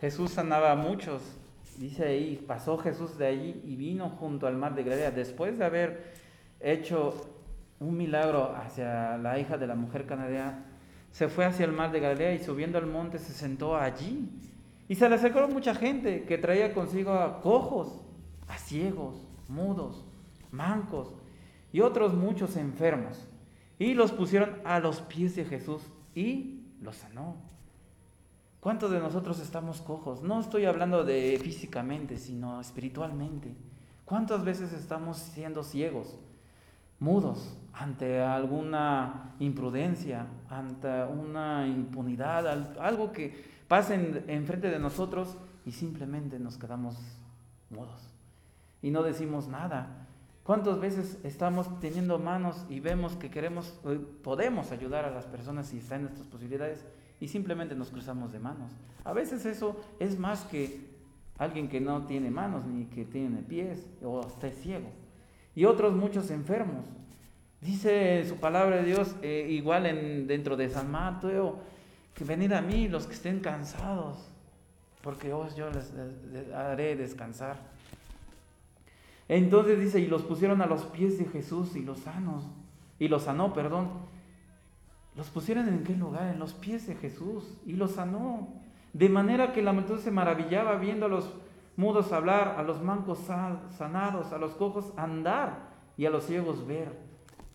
Jesús 0.00 0.32
sanaba 0.32 0.72
a 0.72 0.76
muchos. 0.76 1.22
Dice 1.78 2.04
ahí, 2.04 2.44
pasó 2.46 2.76
Jesús 2.78 3.16
de 3.18 3.26
allí 3.26 3.62
y 3.64 3.76
vino 3.76 4.10
junto 4.10 4.46
al 4.46 4.56
mar 4.56 4.74
de 4.74 4.82
Galilea. 4.82 5.10
Después 5.10 5.58
de 5.58 5.64
haber 5.64 6.12
hecho 6.60 7.14
un 7.80 7.96
milagro 7.96 8.54
hacia 8.56 9.16
la 9.18 9.38
hija 9.38 9.56
de 9.56 9.66
la 9.66 9.74
mujer 9.74 10.06
canadea, 10.06 10.64
se 11.12 11.28
fue 11.28 11.44
hacia 11.44 11.64
el 11.64 11.72
mar 11.72 11.92
de 11.92 12.00
Galilea 12.00 12.34
y 12.34 12.40
subiendo 12.40 12.78
al 12.78 12.86
monte 12.86 13.18
se 13.18 13.32
sentó 13.32 13.76
allí. 13.76 14.28
Y 14.88 14.94
se 14.94 15.08
le 15.08 15.14
acercó 15.14 15.46
mucha 15.48 15.74
gente 15.74 16.24
que 16.24 16.38
traía 16.38 16.74
consigo 16.74 17.12
a 17.12 17.40
cojos, 17.40 18.00
a 18.48 18.58
ciegos, 18.58 19.22
mudos, 19.48 20.04
mancos 20.50 21.12
y 21.72 21.80
otros 21.80 22.14
muchos 22.14 22.56
enfermos. 22.56 23.26
Y 23.78 23.94
los 23.94 24.12
pusieron 24.12 24.56
a 24.64 24.80
los 24.80 25.00
pies 25.02 25.36
de 25.36 25.44
Jesús 25.44 25.82
y 26.14 26.64
los 26.82 26.96
sanó. 26.96 27.36
¿Cuántos 28.60 28.90
de 28.90 28.98
nosotros 28.98 29.38
estamos 29.38 29.80
cojos? 29.80 30.22
No 30.22 30.40
estoy 30.40 30.64
hablando 30.64 31.04
de 31.04 31.38
físicamente, 31.40 32.16
sino 32.16 32.60
espiritualmente. 32.60 33.54
¿Cuántas 34.04 34.44
veces 34.44 34.72
estamos 34.72 35.18
siendo 35.18 35.62
ciegos, 35.62 36.18
mudos 36.98 37.56
ante 37.72 38.20
alguna 38.20 39.34
imprudencia, 39.38 40.26
ante 40.50 41.04
una 41.04 41.68
impunidad, 41.68 42.78
algo 42.80 43.12
que 43.12 43.44
pasa 43.68 43.94
enfrente 43.94 44.70
de 44.70 44.78
nosotros 44.78 45.36
y 45.64 45.72
simplemente 45.72 46.38
nos 46.38 46.56
quedamos 46.56 46.96
mudos 47.70 48.08
y 48.82 48.90
no 48.90 49.02
decimos 49.02 49.46
nada? 49.46 50.07
¿Cuántas 50.48 50.80
veces 50.80 51.18
estamos 51.24 51.78
teniendo 51.78 52.18
manos 52.18 52.64
y 52.70 52.80
vemos 52.80 53.16
que 53.16 53.30
queremos, 53.30 53.78
podemos 54.22 54.72
ayudar 54.72 55.04
a 55.04 55.10
las 55.10 55.26
personas 55.26 55.66
si 55.66 55.76
está 55.76 55.96
en 55.96 56.04
nuestras 56.04 56.26
posibilidades 56.26 56.86
y 57.20 57.28
simplemente 57.28 57.74
nos 57.74 57.90
cruzamos 57.90 58.32
de 58.32 58.38
manos? 58.38 58.72
A 59.04 59.12
veces 59.12 59.44
eso 59.44 59.78
es 59.98 60.18
más 60.18 60.44
que 60.44 60.86
alguien 61.36 61.68
que 61.68 61.82
no 61.82 62.06
tiene 62.06 62.30
manos 62.30 62.64
ni 62.64 62.86
que 62.86 63.04
tiene 63.04 63.42
pies 63.42 63.86
o 64.02 64.26
está 64.26 64.50
ciego. 64.50 64.88
Y 65.54 65.66
otros 65.66 65.92
muchos 65.92 66.30
enfermos. 66.30 66.86
Dice 67.60 68.24
su 68.26 68.36
palabra 68.36 68.76
de 68.76 68.84
Dios, 68.84 69.16
eh, 69.20 69.48
igual 69.50 69.84
en, 69.84 70.26
dentro 70.26 70.56
de 70.56 70.70
San 70.70 70.90
Mateo, 70.90 71.58
que 72.14 72.24
venid 72.24 72.52
a 72.52 72.62
mí 72.62 72.88
los 72.88 73.06
que 73.06 73.12
estén 73.12 73.40
cansados, 73.40 74.30
porque 75.02 75.30
os 75.30 75.54
yo 75.56 75.68
les 75.68 75.92
haré 76.54 76.96
descansar. 76.96 77.58
Entonces 79.28 79.78
dice, 79.78 80.00
y 80.00 80.06
los 80.06 80.22
pusieron 80.22 80.62
a 80.62 80.66
los 80.66 80.84
pies 80.84 81.18
de 81.18 81.26
Jesús 81.26 81.76
y 81.76 81.82
los 81.82 82.00
sanos, 82.00 82.44
y 82.98 83.08
los 83.08 83.24
sanó, 83.24 83.52
perdón. 83.52 83.88
Los 85.14 85.28
pusieron 85.28 85.68
en 85.68 85.82
qué 85.84 85.94
lugar? 85.94 86.28
En 86.28 86.38
los 86.38 86.54
pies 86.54 86.86
de 86.86 86.94
Jesús 86.94 87.58
y 87.66 87.72
los 87.72 87.92
sanó. 87.92 88.48
De 88.92 89.08
manera 89.08 89.52
que 89.52 89.62
la 89.62 89.72
multitud 89.72 89.98
se 89.98 90.10
maravillaba 90.10 90.76
viendo 90.76 91.06
a 91.06 91.08
los 91.08 91.28
mudos 91.76 92.12
hablar, 92.12 92.54
a 92.56 92.62
los 92.62 92.82
mancos 92.82 93.18
sanados, 93.76 94.32
a 94.32 94.38
los 94.38 94.52
cojos 94.52 94.92
andar 94.96 95.70
y 95.96 96.06
a 96.06 96.10
los 96.10 96.24
ciegos 96.24 96.66
ver. 96.66 96.96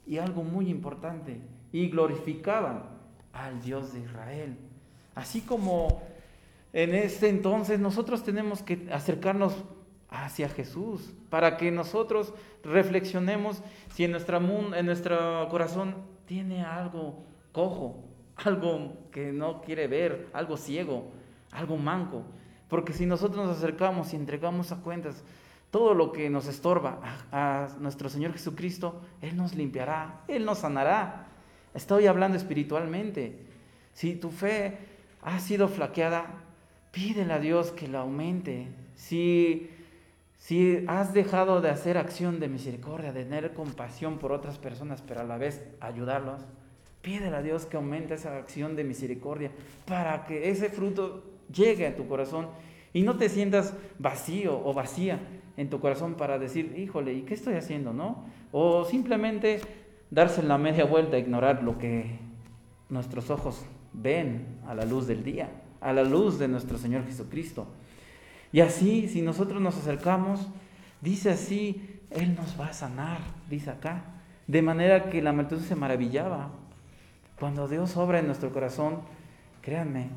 Y 0.05 0.17
algo 0.17 0.43
muy 0.43 0.69
importante, 0.69 1.41
y 1.71 1.87
glorificaban 1.87 2.83
al 3.31 3.61
Dios 3.61 3.93
de 3.93 4.01
Israel. 4.01 4.57
Así 5.15 5.41
como 5.41 6.01
en 6.73 6.93
este 6.93 7.29
entonces 7.29 7.79
nosotros 7.79 8.23
tenemos 8.23 8.61
que 8.61 8.89
acercarnos 8.91 9.63
hacia 10.13 10.47
Jesús, 10.47 11.11
para 11.29 11.57
que 11.57 11.71
nosotros 11.71 12.33
reflexionemos 12.63 13.63
si 13.91 14.05
en, 14.05 14.11
nuestra 14.11 14.37
en 14.37 14.85
nuestro 14.85 15.47
corazón 15.49 15.95
tiene 16.25 16.63
algo 16.63 17.25
cojo, 17.51 18.05
algo 18.35 19.09
que 19.11 19.31
no 19.31 19.61
quiere 19.61 19.87
ver, 19.87 20.29
algo 20.31 20.55
ciego, 20.55 21.11
algo 21.51 21.77
manco. 21.77 22.23
Porque 22.69 22.93
si 22.93 23.07
nosotros 23.07 23.45
nos 23.45 23.57
acercamos 23.57 24.13
y 24.13 24.15
entregamos 24.15 24.71
a 24.71 24.81
cuentas 24.81 25.23
todo 25.71 25.95
lo 25.95 26.11
que 26.11 26.29
nos 26.29 26.47
estorba 26.47 26.99
a, 27.31 27.65
a 27.65 27.67
nuestro 27.79 28.07
Señor 28.07 28.33
Jesucristo, 28.33 29.01
Él 29.21 29.35
nos 29.35 29.55
limpiará, 29.55 30.21
Él 30.27 30.45
nos 30.45 30.59
sanará. 30.59 31.27
Estoy 31.73 32.05
hablando 32.05 32.37
espiritualmente. 32.37 33.47
Si 33.93 34.15
tu 34.15 34.29
fe 34.29 34.77
ha 35.23 35.39
sido 35.39 35.67
flaqueada, 35.67 36.27
pídele 36.91 37.33
a 37.33 37.39
Dios 37.39 37.71
que 37.71 37.87
la 37.87 38.01
aumente. 38.01 38.67
Si 38.95 39.72
si 40.43 40.83
has 40.87 41.13
dejado 41.13 41.61
de 41.61 41.69
hacer 41.69 41.97
acción 41.97 42.41
de 42.41 42.49
misericordia, 42.49 43.13
de 43.13 43.23
tener 43.23 43.53
compasión 43.53 44.17
por 44.17 44.33
otras 44.33 44.57
personas, 44.57 45.01
pero 45.01 45.21
a 45.21 45.23
la 45.23 45.37
vez 45.37 45.63
ayudarlos, 45.79 46.41
pídele 47.01 47.37
a 47.37 47.41
Dios 47.41 47.65
que 47.65 47.77
aumente 47.77 48.15
esa 48.15 48.35
acción 48.35 48.75
de 48.75 48.83
misericordia 48.83 49.51
para 49.87 50.25
que 50.25 50.49
ese 50.49 50.67
fruto 50.67 51.23
llegue 51.49 51.87
a 51.87 51.95
tu 51.95 52.09
corazón 52.09 52.49
y 52.91 53.03
no 53.03 53.15
te 53.15 53.29
sientas 53.29 53.73
vacío 53.99 54.61
o 54.65 54.73
vacía 54.73 55.21
en 55.55 55.69
tu 55.69 55.79
corazón 55.79 56.15
para 56.15 56.37
decir, 56.37 56.75
híjole, 56.77 57.13
¿y 57.13 57.21
qué 57.21 57.35
estoy 57.35 57.53
haciendo? 57.53 57.93
¿No? 57.93 58.25
O 58.51 58.83
simplemente 58.83 59.61
darse 60.11 60.43
la 60.43 60.57
media 60.57 60.83
vuelta, 60.83 61.17
ignorar 61.17 61.63
lo 61.63 61.77
que 61.77 62.19
nuestros 62.89 63.29
ojos 63.29 63.65
ven 63.93 64.59
a 64.67 64.75
la 64.75 64.83
luz 64.83 65.07
del 65.07 65.23
día, 65.23 65.51
a 65.79 65.93
la 65.93 66.03
luz 66.03 66.37
de 66.37 66.49
nuestro 66.49 66.77
Señor 66.77 67.05
Jesucristo. 67.05 67.65
Y 68.53 68.61
así, 68.61 69.09
si 69.09 69.21
nosotros 69.21 69.59
nos 69.61 69.75
acercamos, 69.75 70.47
dice 71.01 71.31
así, 71.31 71.99
Él 72.11 72.35
nos 72.35 72.57
va 72.57 72.67
a 72.67 72.73
sanar, 72.73 73.17
dice 73.49 73.71
acá. 73.71 74.03
De 74.47 74.61
manera 74.61 75.09
que 75.09 75.21
la 75.23 75.33
multitud 75.33 75.63
se 75.63 75.75
maravillaba. 75.75 76.51
Cuando 77.39 77.67
Dios 77.67 77.97
obra 77.97 78.19
en 78.19 78.27
nuestro 78.27 78.53
corazón, 78.53 78.99
créanme, 79.61 80.09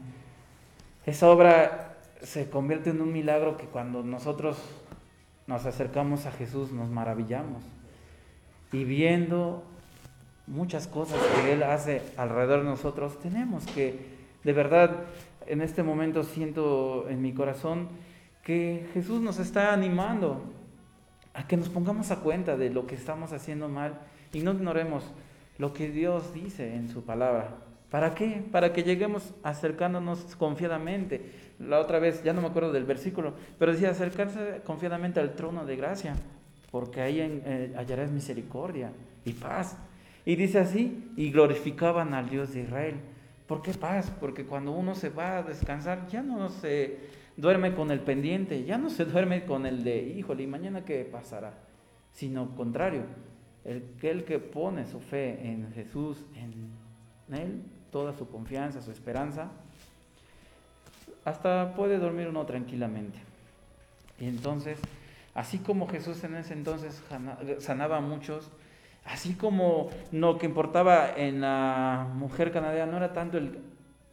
esa 1.07 1.31
obra 1.31 1.97
se 2.21 2.50
convierte 2.50 2.90
en 2.90 3.00
un 3.00 3.11
milagro 3.12 3.57
que 3.57 3.66
cuando 3.66 4.02
nosotros 4.02 4.59
nos 5.47 5.64
acercamos 5.64 6.26
a 6.26 6.33
Jesús 6.33 6.73
nos 6.73 6.90
maravillamos. 6.90 7.62
Y 8.71 8.85
viendo 8.85 9.62
muchas 10.47 10.88
cosas 10.88 11.19
que 11.37 11.52
Él 11.55 11.62
hace 11.62 12.02
alrededor 12.19 12.61
de 12.61 12.66
nosotros, 12.66 13.19
tenemos 13.19 13.64
que, 13.66 13.99
de 14.45 14.52
verdad, 14.52 15.05
en 15.47 15.62
este 15.62 15.83
momento 15.83 16.23
siento 16.23 17.09
en 17.09 17.23
mi 17.23 17.33
corazón, 17.33 17.88
que 18.47 18.87
Jesús 18.95 19.21
nos 19.21 19.41
está 19.41 19.73
animando 19.73 20.41
a 21.35 21.49
que 21.49 21.57
nos 21.57 21.69
pongamos 21.69 22.12
a 22.12 22.21
cuenta 22.21 22.57
de 22.57 22.71
lo 22.71 22.87
que 22.87 22.95
estamos 22.95 23.33
haciendo 23.33 23.69
mal 23.69 23.99
y 24.33 24.38
no 24.38 24.53
ignoremos 24.53 25.03
lo 25.59 25.73
que 25.73 25.91
Dios 25.91 26.33
dice 26.33 26.76
en 26.76 26.88
su 26.88 27.05
palabra. 27.05 27.57
¿Para 27.91 28.15
qué? 28.15 28.45
Para 28.53 28.73
que 28.73 28.85
lleguemos 28.85 29.35
acercándonos 29.43 30.37
confiadamente. 30.37 31.29
La 31.59 31.81
otra 31.81 31.99
vez, 31.99 32.23
ya 32.23 32.33
no 32.33 32.41
me 32.41 32.47
acuerdo 32.47 32.71
del 32.71 32.85
versículo, 32.85 33.35
pero 33.59 33.73
decía 33.73 33.91
acercarse 33.91 34.61
confiadamente 34.65 35.19
al 35.19 35.35
trono 35.35 35.67
de 35.67 35.75
gracia, 35.75 36.15
porque 36.71 37.00
ahí 37.00 37.19
eh, 37.21 37.75
hallarás 37.76 38.12
misericordia 38.12 38.93
y 39.25 39.33
paz. 39.33 39.76
Y 40.25 40.37
dice 40.37 40.61
así, 40.61 41.11
y 41.17 41.33
glorificaban 41.33 42.15
al 42.15 42.31
Dios 42.31 42.55
de 42.55 42.61
Israel. 42.61 42.95
¿Por 43.49 43.61
qué 43.61 43.73
paz? 43.73 44.12
Porque 44.21 44.45
cuando 44.45 44.71
uno 44.71 44.95
se 44.95 45.09
va 45.09 45.38
a 45.38 45.43
descansar, 45.43 46.07
ya 46.07 46.23
no 46.23 46.49
se 46.49 47.16
duerme 47.37 47.75
con 47.75 47.90
el 47.90 48.00
pendiente, 48.00 48.64
ya 48.64 48.78
no 48.78 48.90
se 48.90 49.05
duerme 49.07 49.45
con 49.45 49.66
el 49.66 49.85
de, 49.85 50.02
híjole, 50.02 50.45
¿y 50.45 50.47
mañana 50.47 50.85
qué 50.85 51.05
pasará? 51.05 51.55
Sino 52.12 52.55
contrario, 52.57 53.02
el, 53.64 54.25
que 54.25 54.38
pone 54.38 54.87
su 54.87 55.00
fe 55.00 55.50
en 55.50 55.73
Jesús, 55.73 56.25
en 56.35 57.35
Él, 57.35 57.62
toda 57.90 58.12
su 58.14 58.28
confianza, 58.28 58.81
su 58.81 58.90
esperanza, 58.90 59.50
hasta 61.25 61.75
puede 61.75 61.99
dormir 61.99 62.28
uno 62.28 62.47
tranquilamente. 62.47 63.19
Y 64.21 64.26
entonces, 64.28 64.78
así 65.35 65.59
como 65.59 65.88
Jesús 65.88 66.23
en 66.25 66.37
ese 66.37 66.55
entonces 66.55 67.02
sanaba 67.59 67.99
a 67.99 68.00
muchos, 68.00 68.50
así 69.05 69.35
como 69.35 69.90
lo 70.12 70.38
que 70.38 70.47
importaba 70.47 71.11
en 71.16 71.40
la 71.40 72.09
mujer 72.14 72.52
canadiana 72.52 72.93
no 72.93 72.99
era 72.99 73.12
tanto 73.12 73.38
el 73.38 73.59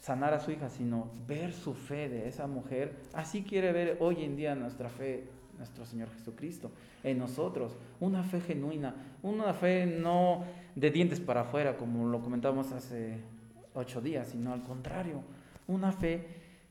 sanar 0.03 0.33
a 0.33 0.39
su 0.41 0.51
hija, 0.51 0.67
sino 0.67 1.09
ver 1.25 1.53
su 1.53 1.73
fe 1.73 2.09
de 2.09 2.27
esa 2.27 2.45
mujer. 2.45 2.93
Así 3.13 3.41
quiere 3.43 3.71
ver 3.71 3.97
hoy 4.01 4.25
en 4.25 4.35
día 4.35 4.53
nuestra 4.53 4.89
fe, 4.89 5.29
nuestro 5.57 5.85
Señor 5.85 6.09
Jesucristo, 6.09 6.71
en 7.05 7.17
nosotros. 7.17 7.77
Una 8.01 8.21
fe 8.21 8.41
genuina, 8.41 8.95
una 9.21 9.53
fe 9.53 9.85
no 9.85 10.43
de 10.75 10.91
dientes 10.91 11.21
para 11.21 11.41
afuera, 11.41 11.77
como 11.77 12.05
lo 12.05 12.19
comentamos 12.19 12.73
hace 12.73 13.21
ocho 13.73 14.01
días, 14.01 14.27
sino 14.27 14.51
al 14.51 14.63
contrario, 14.63 15.23
una 15.67 15.93
fe 15.93 16.27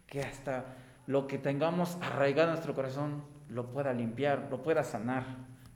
que 0.07 0.21
hasta 0.21 0.67
lo 1.07 1.27
que 1.27 1.39
tengamos 1.39 1.97
arraigado 2.03 2.49
en 2.49 2.57
nuestro 2.57 2.75
corazón 2.75 3.23
lo 3.49 3.71
pueda 3.71 3.95
limpiar, 3.95 4.49
lo 4.51 4.63
pueda 4.63 4.85
sanar. 4.85 5.25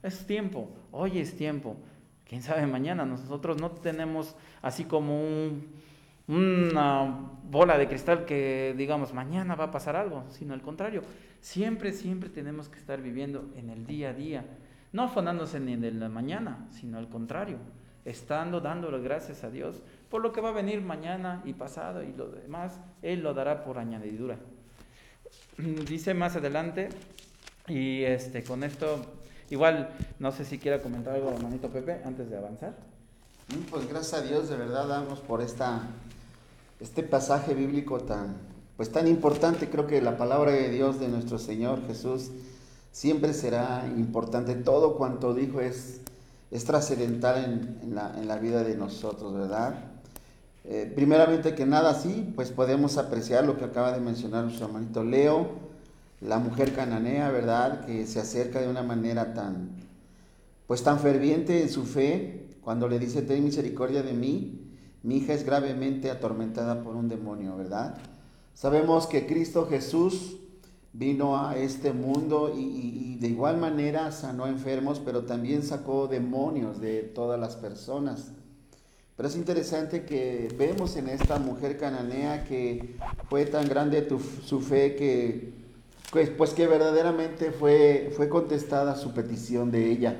Es 0.03 0.27
tiempo, 0.27 0.69
hoy 0.91 1.17
es 1.17 1.35
tiempo. 1.35 1.75
Quién 2.23 2.43
sabe 2.43 2.67
mañana, 2.67 3.03
nosotros 3.03 3.59
no 3.59 3.71
tenemos 3.71 4.35
así 4.61 4.83
como 4.83 5.19
un 5.19 5.86
una 6.27 7.31
bola 7.43 7.77
de 7.77 7.87
cristal 7.87 8.25
que 8.25 8.73
digamos 8.77 9.13
mañana 9.13 9.55
va 9.55 9.65
a 9.65 9.71
pasar 9.71 9.95
algo, 9.95 10.25
sino 10.29 10.53
al 10.53 10.61
contrario, 10.61 11.01
siempre, 11.41 11.93
siempre 11.93 12.29
tenemos 12.29 12.67
que 12.69 12.79
estar 12.79 13.01
viviendo 13.01 13.49
en 13.55 13.69
el 13.69 13.85
día 13.85 14.09
a 14.09 14.13
día, 14.13 14.45
no 14.91 15.03
afanándose 15.03 15.59
ni 15.59 15.73
en 15.73 15.99
la 15.99 16.09
mañana, 16.09 16.67
sino 16.71 16.97
al 16.97 17.07
contrario, 17.07 17.57
estando 18.05 18.59
dándole 18.59 19.01
gracias 19.01 19.43
a 19.43 19.49
Dios 19.49 19.81
por 20.09 20.21
lo 20.21 20.31
que 20.31 20.41
va 20.41 20.49
a 20.49 20.53
venir 20.53 20.81
mañana 20.81 21.41
y 21.45 21.53
pasado 21.53 22.03
y 22.03 22.13
lo 22.13 22.29
demás, 22.29 22.79
Él 23.01 23.21
lo 23.21 23.33
dará 23.33 23.63
por 23.63 23.77
añadidura. 23.77 24.37
Dice 25.57 26.13
más 26.13 26.35
adelante, 26.35 26.89
y 27.67 28.03
este, 28.03 28.43
con 28.43 28.63
esto, 28.63 29.05
igual, 29.49 29.89
no 30.19 30.31
sé 30.31 30.45
si 30.45 30.57
quiera 30.57 30.81
comentar 30.81 31.15
algo, 31.15 31.31
hermanito 31.31 31.69
Pepe, 31.69 32.01
antes 32.05 32.29
de 32.29 32.37
avanzar. 32.37 32.73
Mm, 33.49 33.69
pues 33.69 33.87
gracias 33.87 34.21
a 34.21 34.25
Dios, 34.25 34.49
de 34.49 34.55
verdad, 34.55 34.87
damos 34.87 35.19
por 35.19 35.41
esta, 35.41 35.81
este 36.79 37.03
pasaje 37.03 37.53
bíblico 37.53 37.99
tan, 37.99 38.37
pues 38.75 38.91
tan 38.91 39.07
importante. 39.07 39.69
Creo 39.69 39.87
que 39.87 40.01
la 40.01 40.17
palabra 40.17 40.51
de 40.51 40.69
Dios 40.69 40.99
de 40.99 41.07
nuestro 41.07 41.39
Señor 41.39 41.85
Jesús 41.87 42.31
siempre 42.91 43.33
será 43.33 43.91
importante. 43.97 44.55
Todo 44.55 44.97
cuanto 44.97 45.33
dijo 45.33 45.61
es, 45.61 46.01
es 46.51 46.65
trascendental 46.65 47.77
en, 47.83 47.95
la, 47.95 48.13
en 48.17 48.27
la 48.27 48.37
vida 48.37 48.63
de 48.63 48.75
nosotros, 48.75 49.33
¿verdad? 49.33 49.75
Eh, 50.69 50.91
primeramente 50.93 51.55
que 51.55 51.65
nada, 51.65 51.93
sí, 51.93 52.33
pues 52.35 52.51
podemos 52.51 52.97
apreciar 52.97 53.45
lo 53.45 53.57
que 53.57 53.63
acaba 53.63 53.93
de 53.93 54.01
mencionar 54.01 54.43
nuestro 54.43 54.65
hermanito 54.65 55.01
Leo, 55.01 55.47
la 56.19 56.39
mujer 56.39 56.73
cananea, 56.73 57.31
¿verdad? 57.31 57.85
Que 57.85 58.05
se 58.05 58.19
acerca 58.19 58.59
de 58.59 58.67
una 58.67 58.83
manera 58.83 59.33
tan, 59.33 59.69
pues 60.67 60.83
tan 60.83 60.99
ferviente 60.99 61.61
en 61.61 61.69
su 61.69 61.85
fe, 61.85 62.47
cuando 62.61 62.89
le 62.89 62.99
dice, 62.99 63.21
ten 63.21 63.45
misericordia 63.45 64.03
de 64.03 64.11
mí, 64.11 64.56
mi 65.07 65.19
hija 65.19 65.33
es 65.33 65.45
gravemente 65.45 66.11
atormentada 66.11 66.83
por 66.83 66.97
un 66.97 67.07
demonio, 67.07 67.55
¿verdad? 67.55 67.95
Sabemos 68.53 69.07
que 69.07 69.25
Cristo 69.25 69.65
Jesús 69.65 70.35
vino 70.91 71.39
a 71.39 71.55
este 71.55 71.93
mundo 71.93 72.53
y, 72.53 73.15
de 73.15 73.29
igual 73.29 73.55
manera 73.55 74.11
sanó 74.11 74.47
enfermos, 74.47 74.99
pero 74.99 75.23
también 75.23 75.63
sacó 75.63 76.07
demonios 76.07 76.81
de 76.81 77.03
todas 77.03 77.39
las 77.39 77.55
personas. 77.55 78.31
Pero 79.15 79.29
es 79.29 79.37
interesante 79.37 80.03
que 80.03 80.53
vemos 80.57 80.97
en 80.97 81.07
esta 81.07 81.39
mujer 81.39 81.77
cananea 81.77 82.43
que 82.43 82.97
fue 83.29 83.45
tan 83.45 83.69
grande 83.69 84.05
su 84.43 84.59
fe 84.59 84.97
que, 84.97 85.53
pues, 86.11 86.29
pues, 86.31 86.49
que 86.51 86.67
verdaderamente 86.67 87.51
fue, 87.51 88.11
fue 88.13 88.27
contestada 88.27 88.97
su 88.97 89.13
petición 89.13 89.71
de 89.71 89.89
ella. 89.89 90.17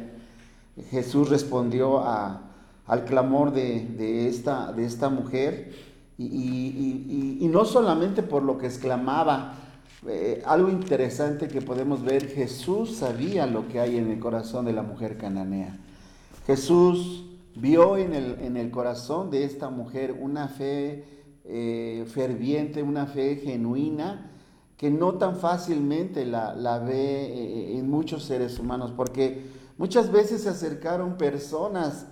Jesús 0.91 1.29
respondió 1.29 1.99
a, 1.99 2.46
al 2.87 3.03
clamor 3.03 3.51
de, 3.51 3.85
de, 3.85 4.27
esta, 4.27 4.71
de 4.71 4.85
esta 4.85 5.09
mujer 5.09 5.71
y, 6.17 6.25
y, 6.25 7.37
y, 7.41 7.47
no 7.47 7.63
solamente 7.63 8.23
por 8.23 8.41
lo 8.41 8.57
que 8.57 8.65
exclamaba, 8.65 9.53
eh, 10.07 10.41
algo 10.45 10.69
interesante 10.69 11.47
que 11.47 11.61
podemos 11.61 12.03
ver, 12.03 12.27
Jesús 12.29 12.95
sabía 12.95 13.45
lo 13.45 13.67
que 13.67 13.79
hay 13.79 13.97
en 13.97 14.09
el 14.09 14.19
corazón 14.19 14.65
de 14.65 14.73
la 14.73 14.81
mujer 14.81 15.17
cananea. 15.17 15.77
Jesús 16.47 17.25
vio 17.55 17.97
en 17.97 18.15
el, 18.15 18.39
en 18.41 18.57
el 18.57 18.71
corazón 18.71 19.29
de 19.29 19.43
esta 19.43 19.69
mujer 19.69 20.17
una 20.19 20.47
fe 20.47 21.05
eh, 21.43 22.05
ferviente, 22.07 22.81
una 22.81 23.05
fe 23.05 23.35
genuina, 23.35 24.31
que 24.75 24.89
no 24.89 25.15
tan 25.15 25.35
fácilmente 25.35 26.25
la, 26.25 26.55
la 26.55 26.79
ve 26.79 27.25
eh, 27.25 27.77
en 27.77 27.89
muchos 27.89 28.23
seres 28.23 28.57
humanos, 28.57 28.91
porque 28.95 29.45
muchas 29.77 30.11
veces 30.11 30.43
se 30.43 30.49
acercaron 30.49 31.17
personas 31.17 32.07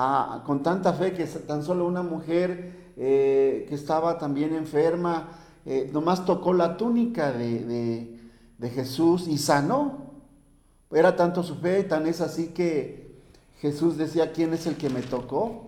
a, 0.00 0.44
con 0.46 0.62
tanta 0.62 0.92
fe 0.92 1.12
que 1.12 1.24
tan 1.26 1.64
solo 1.64 1.84
una 1.84 2.02
mujer 2.02 2.92
eh, 2.96 3.66
que 3.68 3.74
estaba 3.74 4.16
también 4.16 4.54
enferma, 4.54 5.30
eh, 5.66 5.90
nomás 5.92 6.24
tocó 6.24 6.52
la 6.52 6.76
túnica 6.76 7.32
de, 7.32 7.64
de, 7.64 8.20
de 8.58 8.70
Jesús 8.70 9.26
y 9.26 9.38
sanó. 9.38 10.06
Era 10.92 11.16
tanto 11.16 11.42
su 11.42 11.56
fe, 11.56 11.82
tan 11.82 12.06
es 12.06 12.20
así 12.20 12.48
que 12.48 13.10
Jesús 13.60 13.96
decía, 13.96 14.30
¿quién 14.32 14.54
es 14.54 14.68
el 14.68 14.76
que 14.76 14.88
me 14.88 15.02
tocó? 15.02 15.66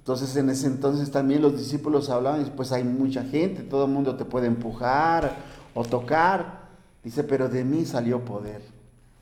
Entonces 0.00 0.34
en 0.34 0.50
ese 0.50 0.66
entonces 0.66 1.12
también 1.12 1.40
los 1.40 1.56
discípulos 1.56 2.10
hablaban, 2.10 2.52
pues 2.56 2.72
hay 2.72 2.82
mucha 2.82 3.22
gente, 3.22 3.62
todo 3.62 3.84
el 3.84 3.92
mundo 3.92 4.16
te 4.16 4.24
puede 4.24 4.48
empujar 4.48 5.36
o 5.72 5.84
tocar. 5.84 6.68
Dice, 7.04 7.22
pero 7.22 7.48
de 7.48 7.62
mí 7.62 7.84
salió 7.84 8.24
poder. 8.24 8.60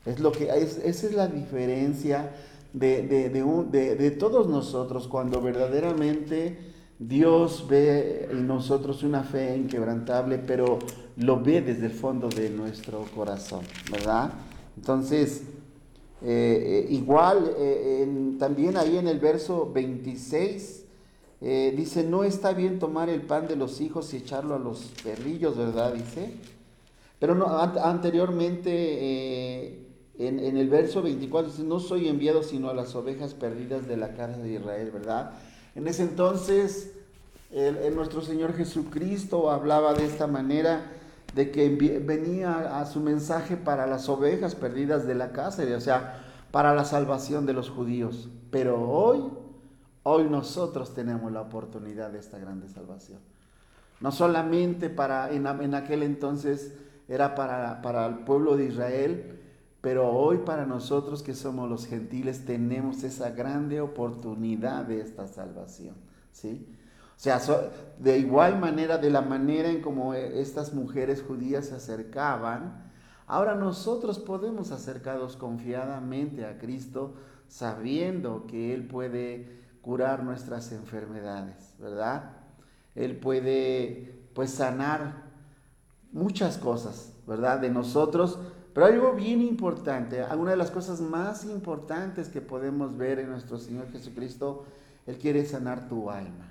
Es 0.03 0.19
lo 0.19 0.31
que, 0.31 0.49
es, 0.49 0.79
esa 0.79 1.05
es 1.05 1.13
la 1.13 1.27
diferencia 1.27 2.31
de, 2.73 3.03
de, 3.03 3.29
de, 3.29 3.95
de, 3.95 4.11
todos 4.11 4.47
nosotros 4.47 5.07
cuando 5.07 5.41
verdaderamente 5.41 6.57
Dios 6.99 7.65
ve 7.67 8.27
en 8.29 8.45
nosotros 8.45 9.03
una 9.03 9.23
fe 9.23 9.55
inquebrantable, 9.55 10.37
pero 10.37 10.79
lo 11.17 11.41
ve 11.41 11.61
desde 11.61 11.87
el 11.87 11.91
fondo 11.91 12.29
de 12.29 12.49
nuestro 12.49 13.05
corazón, 13.15 13.61
¿verdad? 13.91 14.33
Entonces, 14.77 15.43
eh, 16.21 16.85
eh, 16.85 16.93
igual, 16.93 17.55
eh, 17.57 18.35
también 18.37 18.75
ahí 18.75 18.97
en 18.97 19.07
el 19.07 19.19
verso 19.19 19.71
26, 19.73 20.85
dice, 21.41 22.03
no 22.03 22.25
está 22.25 22.51
bien 22.51 22.79
tomar 22.79 23.09
el 23.09 23.21
pan 23.21 23.47
de 23.47 23.55
los 23.55 23.79
hijos 23.79 24.13
y 24.13 24.17
echarlo 24.17 24.55
a 24.55 24.59
los 24.59 24.91
perrillos, 25.01 25.57
¿verdad? 25.57 25.93
Dice. 25.93 26.33
Pero 27.17 27.33
no, 27.33 27.47
anteriormente, 27.47 29.87
en, 30.19 30.57
el 30.57 30.69
verso 30.69 31.01
24, 31.01 31.49
dice, 31.49 31.63
no 31.63 31.79
soy 31.79 32.07
enviado 32.09 32.43
sino 32.43 32.69
a 32.69 32.73
las 32.73 32.93
ovejas 32.95 33.33
perdidas 33.33 33.87
de 33.87 33.97
la 33.97 34.13
casa 34.13 34.37
de 34.37 34.53
Israel, 34.53 34.91
¿verdad? 34.91 35.31
En 35.75 35.87
ese 35.87 36.03
entonces, 36.03 36.91
el 37.51 37.95
nuestro 37.95 38.21
Señor 38.21 38.53
Jesucristo 38.53 39.49
hablaba 39.49 39.93
de 39.93 40.05
esta 40.05 40.27
manera 40.27 40.91
de 41.35 41.51
que 41.51 41.69
venía 41.99 42.79
a 42.79 42.85
su 42.85 42.99
mensaje 42.99 43.55
para 43.55 43.87
las 43.87 44.09
ovejas 44.09 44.55
perdidas 44.55 45.05
de 45.05 45.15
la 45.15 45.31
casa, 45.31 45.63
o 45.75 45.81
sea, 45.81 46.21
para 46.51 46.73
la 46.73 46.85
salvación 46.85 47.45
de 47.45 47.53
los 47.53 47.69
judíos. 47.69 48.29
Pero 48.51 48.81
hoy, 48.81 49.23
hoy 50.03 50.23
nosotros 50.25 50.93
tenemos 50.93 51.31
la 51.31 51.41
oportunidad 51.41 52.11
de 52.11 52.19
esta 52.19 52.39
grande 52.39 52.67
salvación. 52.67 53.19
No 53.99 54.11
solamente 54.11 54.89
para, 54.89 55.31
en, 55.31 55.45
en 55.45 55.75
aquel 55.75 56.03
entonces 56.03 56.73
era 57.07 57.35
para, 57.35 57.81
para 57.81 58.05
el 58.05 58.19
pueblo 58.19 58.55
de 58.55 58.65
Israel, 58.65 59.38
pero 59.81 60.11
hoy 60.11 60.39
para 60.39 60.65
nosotros 60.65 61.23
que 61.23 61.33
somos 61.33 61.69
los 61.69 61.85
gentiles 61.85 62.45
tenemos 62.45 63.03
esa 63.03 63.29
grande 63.31 63.79
oportunidad 63.81 64.85
de 64.85 65.01
esta 65.01 65.27
salvación, 65.27 65.95
¿sí? 66.31 66.67
O 67.15 67.21
sea, 67.21 67.41
de 67.97 68.17
igual 68.17 68.59
manera, 68.59 68.97
de 68.97 69.09
la 69.09 69.21
manera 69.21 69.69
en 69.69 69.81
como 69.81 70.13
e, 70.13 70.41
estas 70.41 70.73
mujeres 70.73 71.21
judías 71.21 71.67
se 71.67 71.75
acercaban, 71.75 72.89
ahora 73.27 73.55
nosotros 73.55 74.19
podemos 74.19 74.71
acercarnos 74.71 75.35
confiadamente 75.35 76.45
a 76.45 76.57
Cristo 76.57 77.13
sabiendo 77.49 78.47
que 78.47 78.73
Él 78.73 78.87
puede 78.87 79.59
curar 79.81 80.23
nuestras 80.23 80.71
enfermedades, 80.71 81.75
¿verdad? 81.79 82.37
Él 82.95 83.17
puede, 83.17 84.29
pues, 84.33 84.51
sanar 84.51 85.23
muchas 86.11 86.57
cosas, 86.57 87.13
¿verdad? 87.27 87.59
De 87.59 87.69
nosotros. 87.69 88.39
Pero 88.73 88.85
algo 88.85 89.13
bien 89.13 89.41
importante, 89.41 90.23
una 90.37 90.51
de 90.51 90.57
las 90.57 90.71
cosas 90.71 91.01
más 91.01 91.43
importantes 91.45 92.29
que 92.29 92.41
podemos 92.41 92.97
ver 92.97 93.19
en 93.19 93.29
nuestro 93.29 93.57
Señor 93.57 93.91
Jesucristo, 93.91 94.65
Él 95.07 95.17
quiere 95.17 95.45
sanar 95.45 95.87
tu 95.87 96.09
alma 96.09 96.49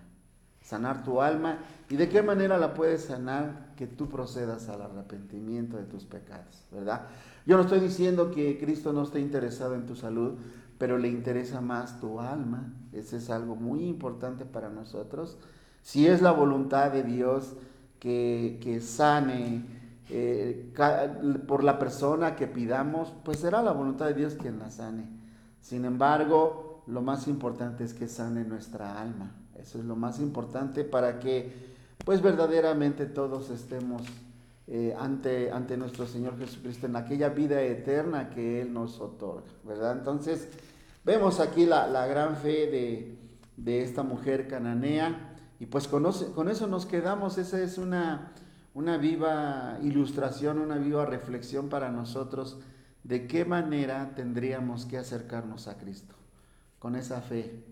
sanar 0.69 1.03
tu 1.03 1.23
alma. 1.23 1.59
¿Y 1.89 1.97
de 1.97 2.11
qué 2.11 2.23
manera 2.23 2.59
la 2.59 2.75
puedes 2.75 3.05
sanar? 3.05 3.73
Que 3.75 3.87
tú 3.87 4.09
procedas 4.09 4.69
al 4.69 4.83
arrepentimiento 4.83 5.79
de 5.79 5.85
tus 5.85 6.05
pecados, 6.05 6.63
¿verdad? 6.71 7.07
Yo 7.47 7.57
no 7.57 7.63
estoy 7.63 7.81
diciendo 7.81 8.31
que 8.31 8.59
Cristo 8.59 8.93
no 8.93 9.03
esté 9.03 9.21
interesado 9.21 9.75
en 9.75 9.87
tu 9.87 9.97
salud, 9.97 10.35
pero 10.77 10.99
le 10.99 11.09
interesa 11.09 11.63
más 11.63 12.01
tu 12.01 12.21
alma. 12.21 12.71
Ese 12.93 13.17
es 13.17 13.31
algo 13.31 13.57
muy 13.57 13.85
importante 13.85 14.45
para 14.45 14.69
nosotros. 14.69 15.39
Si 15.83 16.07
es 16.07 16.21
la 16.21 16.33
voluntad 16.33 16.93
de 16.93 17.03
Dios 17.03 17.55
que, 17.99 18.59
que 18.61 18.83
sane 18.83 19.65
eh, 20.11 20.73
por 21.47 21.65
la 21.65 21.79
persona 21.79 22.35
que 22.37 22.47
pidamos, 22.47 23.13
pues 23.25 23.41
será 23.41 23.63
la 23.63 23.73
voluntad 23.73 24.07
de 24.07 24.15
Dios 24.15 24.35
quien 24.35 24.59
la 24.59 24.71
sane. 24.71 25.05
Sin 25.61 25.85
embargo, 25.85 26.83
lo 26.87 27.03
más 27.03 27.29
importante 27.29 27.85
es 27.85 27.95
que 27.95 28.09
sane 28.09 28.45
nuestra 28.45 29.01
alma. 29.01 29.33
Eso 29.59 29.79
es 29.79 29.85
lo 29.85 29.97
más 29.97 30.21
importante 30.21 30.85
para 30.85 31.19
que 31.19 31.69
pues 32.05 32.23
verdaderamente 32.23 33.07
todos 33.07 33.51
estemos 33.51 34.03
eh, 34.67 34.95
ante, 34.99 35.51
ante 35.51 35.77
nuestro 35.77 36.07
Señor 36.07 36.39
Jesucristo 36.39 36.87
en 36.87 36.97
aquella 36.97 37.31
vida 37.31 37.61
eterna 37.63 38.31
que 38.31 38.63
Él 38.63 38.73
nos 38.73 39.01
otorga, 39.01 39.49
¿verdad? 39.65 39.99
Entonces 39.99 40.49
vemos 41.05 41.41
aquí 41.41 41.67
la, 41.67 41.87
la 41.87 42.07
gran 42.07 42.37
fe 42.37 42.67
de, 42.67 43.19
de, 43.57 43.83
esta 43.83 44.03
mujer 44.03 44.47
cananea 44.47 45.35
y 45.59 45.67
pues 45.67 45.89
con, 45.89 46.07
con 46.35 46.49
eso 46.49 46.67
nos 46.67 46.87
quedamos, 46.87 47.39
esa 47.39 47.61
es 47.61 47.79
una, 47.79 48.33
una 48.79 48.97
viva 48.97 49.77
ilustración, 49.83 50.61
una 50.61 50.77
viva 50.77 51.05
reflexión 51.05 51.69
para 51.69 51.91
nosotros 51.91 52.61
de 53.03 53.27
qué 53.27 53.45
manera 53.45 54.13
tendríamos 54.15 54.87
que 54.87 54.99
acercarnos 54.99 55.67
a 55.67 55.79
Cristo, 55.79 56.15
con 56.79 56.95
esa 56.95 57.21
fe 57.21 57.65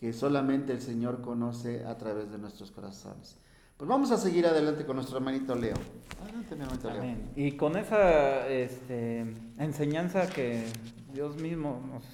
que 0.00 0.14
solamente 0.14 0.72
el 0.72 0.80
Señor 0.80 1.20
conoce 1.20 1.84
a 1.84 1.98
través 1.98 2.30
de 2.30 2.38
nuestros 2.38 2.70
corazones. 2.70 3.36
Pues 3.76 3.86
vamos 3.86 4.10
a 4.10 4.16
seguir 4.16 4.46
adelante 4.46 4.86
con 4.86 4.96
nuestro 4.96 5.18
hermanito 5.18 5.54
Leo. 5.54 5.76
Adelante, 6.22 6.56
mi 6.56 6.62
hermanito 6.62 6.88
Leo. 6.88 7.02
Amén. 7.02 7.30
Y 7.36 7.52
con 7.52 7.76
esa 7.76 8.48
este, 8.48 9.26
enseñanza 9.58 10.30
que 10.30 10.64
Dios 11.12 11.36
mismo 11.36 11.82
nos 11.92 12.04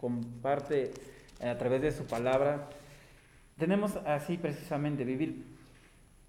comparte 0.00 0.92
a 1.40 1.56
través 1.56 1.80
de 1.80 1.92
su 1.92 2.02
palabra, 2.06 2.68
tenemos 3.56 3.94
así 4.04 4.36
precisamente 4.36 5.04
vivir 5.04 5.44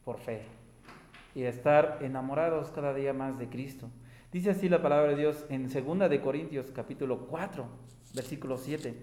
por 0.04 0.20
fe 0.20 0.55
y 1.36 1.44
estar 1.44 2.00
enamorados 2.02 2.70
cada 2.72 2.94
día 2.94 3.14
más 3.14 3.38
de 3.38 3.50
Cristo. 3.50 3.90
Dice 4.32 4.50
así 4.52 4.70
la 4.70 4.82
palabra 4.82 5.12
de 5.12 5.18
Dios 5.18 5.46
en 5.50 5.70
2 5.72 6.10
de 6.10 6.22
Corintios 6.22 6.72
capítulo 6.74 7.28
4, 7.28 7.66
versículo 8.14 8.58
7. 8.58 8.96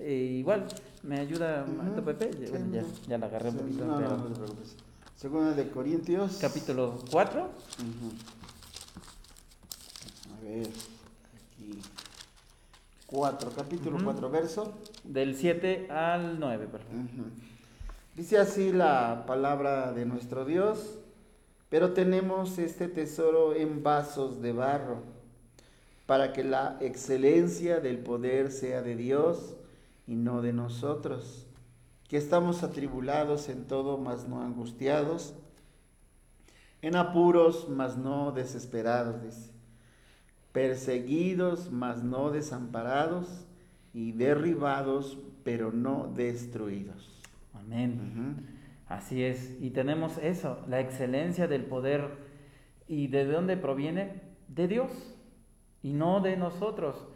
Eh, 0.00 0.12
igual, 0.38 0.66
¿me 1.02 1.18
ayuda 1.18 1.64
Ujú. 1.66 2.04
Pepe? 2.04 2.30
Sí, 2.32 2.50
Bueno, 2.50 2.66
ya, 2.72 2.82
ya 3.08 3.18
la 3.18 3.26
agarré 3.26 3.48
un 3.48 3.54
Sí, 3.56 3.62
poquito. 3.62 3.84
no, 3.86 4.00
no, 4.00 4.16
no 4.16 4.24
te 4.26 4.34
preocupes. 4.34 4.76
Segunda 5.16 5.52
de 5.52 5.68
Corintios. 5.70 6.38
Capítulo 6.40 6.98
4, 7.10 7.40
Ujú. 7.42 8.12
A 10.36 10.44
ver, 10.44 10.66
aquí. 10.68 11.80
4, 13.06 13.50
capítulo 13.56 13.96
Ujú. 13.96 14.04
4, 14.04 14.30
verso. 14.30 14.72
del 15.04 15.34
7 15.34 15.90
al 15.90 16.38
9. 16.38 16.66
por 16.68 16.80
favor. 16.82 17.04
Dice 18.14 18.38
así 18.38 18.72
la 18.72 19.24
palabra 19.26 19.92
de 19.92 20.04
nuestro 20.04 20.44
Dios, 20.44 20.98
pero 21.68 21.92
tenemos 21.92 22.58
este 22.58 22.88
tesoro 22.88 23.54
en 23.54 23.82
vasos 23.82 24.40
de 24.40 24.52
barro, 24.52 25.02
para 26.06 26.32
que 26.32 26.42
la 26.42 26.78
excelencia 26.80 27.80
del 27.80 27.98
poder 27.98 28.50
sea 28.50 28.82
de 28.82 28.96
Dios 28.96 29.56
y 30.06 30.14
no 30.14 30.40
de 30.40 30.52
nosotros, 30.52 31.46
que 32.08 32.16
estamos 32.16 32.62
atribulados 32.62 33.50
en 33.50 33.66
todo, 33.66 33.98
mas 33.98 34.26
no 34.26 34.42
angustiados, 34.42 35.34
en 36.80 36.96
apuros, 36.96 37.68
mas 37.68 37.98
no 37.98 38.32
desesperados, 38.32 39.22
dice, 39.22 39.50
perseguidos, 40.52 41.70
mas 41.70 42.02
no 42.02 42.30
desamparados, 42.30 43.26
y 43.92 44.12
derribados, 44.12 45.18
pero 45.44 45.72
no 45.72 46.12
destruidos. 46.14 47.20
Amén. 47.54 48.57
Así 48.88 49.22
es. 49.22 49.56
Y 49.60 49.70
tenemos 49.70 50.18
eso, 50.18 50.64
la 50.68 50.80
excelencia 50.80 51.46
del 51.46 51.64
poder. 51.64 52.26
¿Y 52.86 53.08
de 53.08 53.26
dónde 53.26 53.56
proviene? 53.56 54.22
De 54.48 54.66
Dios 54.66 54.90
y 55.82 55.92
no 55.92 56.20
de 56.20 56.36
nosotros. 56.36 57.06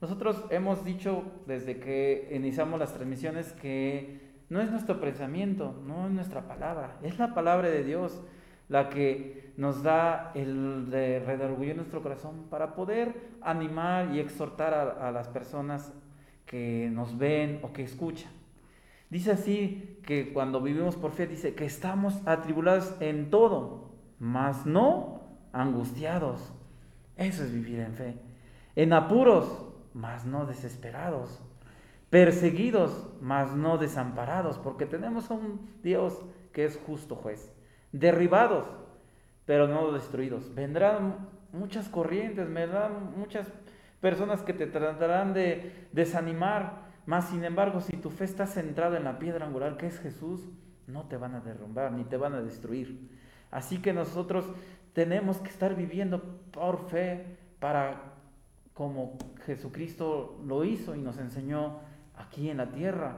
Nosotros 0.00 0.44
hemos 0.50 0.84
dicho 0.84 1.24
desde 1.46 1.78
que 1.78 2.30
iniciamos 2.32 2.80
las 2.80 2.94
transmisiones 2.94 3.52
que 3.52 4.20
no 4.48 4.60
es 4.60 4.70
nuestro 4.70 5.00
pensamiento, 5.00 5.80
no 5.86 6.06
es 6.06 6.12
nuestra 6.12 6.48
palabra, 6.48 6.98
es 7.02 7.18
la 7.18 7.34
palabra 7.34 7.68
de 7.68 7.84
Dios 7.84 8.20
la 8.68 8.88
que 8.88 9.52
nos 9.56 9.82
da 9.82 10.32
el 10.34 10.90
de 10.90 11.18
redarguir 11.20 11.76
nuestro 11.76 12.02
corazón 12.02 12.46
para 12.48 12.74
poder 12.74 13.14
animar 13.40 14.14
y 14.14 14.20
exhortar 14.20 14.74
a 14.74 15.10
las 15.10 15.28
personas 15.28 15.92
que 16.46 16.88
nos 16.92 17.18
ven 17.18 17.58
o 17.62 17.72
que 17.72 17.82
escuchan. 17.82 18.39
Dice 19.10 19.32
así 19.32 19.98
que 20.04 20.32
cuando 20.32 20.60
vivimos 20.60 20.96
por 20.96 21.12
fe, 21.12 21.26
dice 21.26 21.54
que 21.54 21.64
estamos 21.66 22.14
atribulados 22.26 22.94
en 23.00 23.28
todo, 23.30 23.90
mas 24.18 24.66
no 24.66 25.20
angustiados. 25.52 26.52
Eso 27.16 27.42
es 27.42 27.52
vivir 27.52 27.80
en 27.80 27.94
fe. 27.94 28.14
En 28.76 28.92
apuros, 28.92 29.66
mas 29.92 30.24
no 30.24 30.46
desesperados. 30.46 31.42
Perseguidos, 32.08 33.08
mas 33.20 33.54
no 33.54 33.78
desamparados, 33.78 34.58
porque 34.58 34.86
tenemos 34.86 35.30
a 35.30 35.34
un 35.34 35.68
Dios 35.82 36.24
que 36.52 36.64
es 36.64 36.78
justo 36.86 37.14
juez. 37.16 37.52
Derribados, 37.92 38.66
pero 39.44 39.68
no 39.68 39.92
destruidos. 39.92 40.54
Vendrán 40.54 41.28
muchas 41.52 41.88
corrientes, 41.88 42.52
vendrán 42.52 43.12
muchas 43.16 43.46
personas 44.00 44.42
que 44.42 44.52
te 44.52 44.66
tratarán 44.66 45.34
de 45.34 45.88
desanimar, 45.92 46.89
mas 47.10 47.24
sin 47.24 47.42
embargo, 47.42 47.80
si 47.80 47.96
tu 47.96 48.08
fe 48.08 48.22
está 48.22 48.46
centrada 48.46 48.96
en 48.96 49.02
la 49.02 49.18
piedra 49.18 49.44
angular 49.44 49.76
que 49.76 49.88
es 49.88 49.98
Jesús, 49.98 50.48
no 50.86 51.08
te 51.08 51.16
van 51.16 51.34
a 51.34 51.40
derrumbar 51.40 51.90
ni 51.90 52.04
te 52.04 52.16
van 52.16 52.34
a 52.34 52.40
destruir. 52.40 53.10
Así 53.50 53.82
que 53.82 53.92
nosotros 53.92 54.44
tenemos 54.92 55.38
que 55.38 55.48
estar 55.48 55.74
viviendo 55.74 56.22
por 56.52 56.88
fe 56.88 57.36
para 57.58 58.14
como 58.74 59.18
Jesucristo 59.44 60.40
lo 60.46 60.62
hizo 60.62 60.94
y 60.94 61.00
nos 61.00 61.18
enseñó 61.18 61.80
aquí 62.14 62.48
en 62.48 62.58
la 62.58 62.70
tierra. 62.70 63.16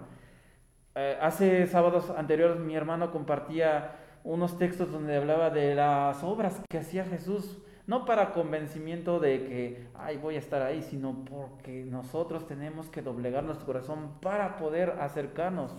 Eh, 0.95 1.19
hace 1.21 1.67
sábados 1.67 2.09
anteriores 2.17 2.61
mi 2.61 2.75
hermano 2.75 3.11
compartía 3.11 3.97
unos 4.25 4.57
textos 4.57 4.91
donde 4.91 5.19
hablaba 5.19 5.51
de 5.51 5.75
las 5.75 6.25
obras 6.25 6.63
que 6.71 6.79
hacía 6.79 7.05
Jesús, 7.05 7.59
no 7.87 8.05
para 8.05 8.33
convencimiento 8.33 9.19
de 9.19 9.45
que, 9.47 9.87
ay, 9.95 10.17
voy 10.17 10.37
a 10.37 10.39
estar 10.39 10.63
ahí, 10.63 10.83
sino 10.83 11.25
porque 11.25 11.85
nosotros 11.85 12.47
tenemos 12.47 12.89
que 12.89 13.03
doblegar 13.03 13.45
nuestro 13.45 13.67
corazón 13.67 14.13
para 14.21 14.57
poder 14.57 14.91
acercarnos 15.01 15.75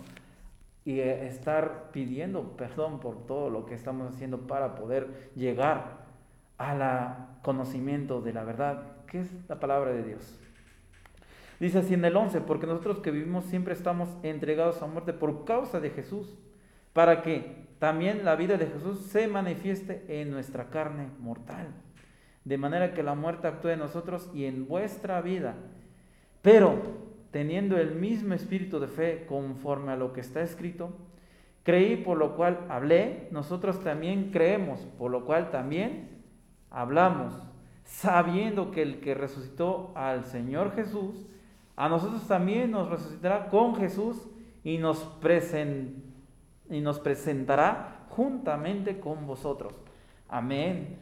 y 0.84 1.00
eh, 1.00 1.26
estar 1.26 1.90
pidiendo 1.92 2.56
perdón 2.56 3.00
por 3.00 3.26
todo 3.26 3.48
lo 3.48 3.64
que 3.64 3.74
estamos 3.74 4.12
haciendo 4.12 4.46
para 4.46 4.74
poder 4.74 5.30
llegar 5.34 6.04
al 6.58 7.40
conocimiento 7.42 8.20
de 8.20 8.32
la 8.32 8.44
verdad, 8.44 8.82
que 9.06 9.20
es 9.20 9.28
la 9.48 9.58
palabra 9.58 9.92
de 9.92 10.02
Dios. 10.02 10.38
Dice 11.58 11.78
así 11.78 11.94
en 11.94 12.04
el 12.04 12.16
11, 12.16 12.42
porque 12.42 12.66
nosotros 12.66 12.98
que 12.98 13.10
vivimos 13.10 13.44
siempre 13.44 13.74
estamos 13.74 14.08
entregados 14.22 14.82
a 14.82 14.86
muerte 14.86 15.12
por 15.12 15.44
causa 15.44 15.80
de 15.80 15.90
Jesús, 15.90 16.36
para 16.92 17.22
que 17.22 17.64
también 17.78 18.24
la 18.24 18.36
vida 18.36 18.56
de 18.56 18.66
Jesús 18.66 19.00
se 19.06 19.28
manifieste 19.28 20.04
en 20.08 20.30
nuestra 20.30 20.70
carne 20.70 21.08
mortal, 21.20 21.68
de 22.44 22.58
manera 22.58 22.92
que 22.92 23.02
la 23.02 23.14
muerte 23.14 23.48
actúe 23.48 23.70
en 23.70 23.78
nosotros 23.78 24.30
y 24.34 24.44
en 24.44 24.68
vuestra 24.68 25.20
vida. 25.20 25.54
Pero 26.42 26.80
teniendo 27.30 27.78
el 27.78 27.94
mismo 27.94 28.34
espíritu 28.34 28.78
de 28.78 28.86
fe 28.86 29.24
conforme 29.26 29.92
a 29.92 29.96
lo 29.96 30.12
que 30.12 30.20
está 30.20 30.42
escrito, 30.42 30.92
creí 31.62 31.96
por 31.96 32.18
lo 32.18 32.36
cual 32.36 32.66
hablé, 32.68 33.28
nosotros 33.30 33.82
también 33.82 34.30
creemos, 34.30 34.80
por 34.98 35.10
lo 35.10 35.24
cual 35.24 35.50
también 35.50 36.22
hablamos, 36.70 37.34
sabiendo 37.84 38.70
que 38.70 38.82
el 38.82 39.00
que 39.00 39.14
resucitó 39.14 39.92
al 39.94 40.24
Señor 40.26 40.74
Jesús, 40.74 41.26
a 41.76 41.88
nosotros 41.88 42.26
también 42.28 42.70
nos 42.70 42.88
resucitará 42.88 43.48
con 43.48 43.74
Jesús 43.74 44.28
y 44.62 44.78
nos, 44.78 45.10
y 46.70 46.80
nos 46.80 47.00
presentará 47.00 48.06
juntamente 48.10 49.00
con 49.00 49.26
vosotros. 49.26 49.74
Amén. 50.28 50.98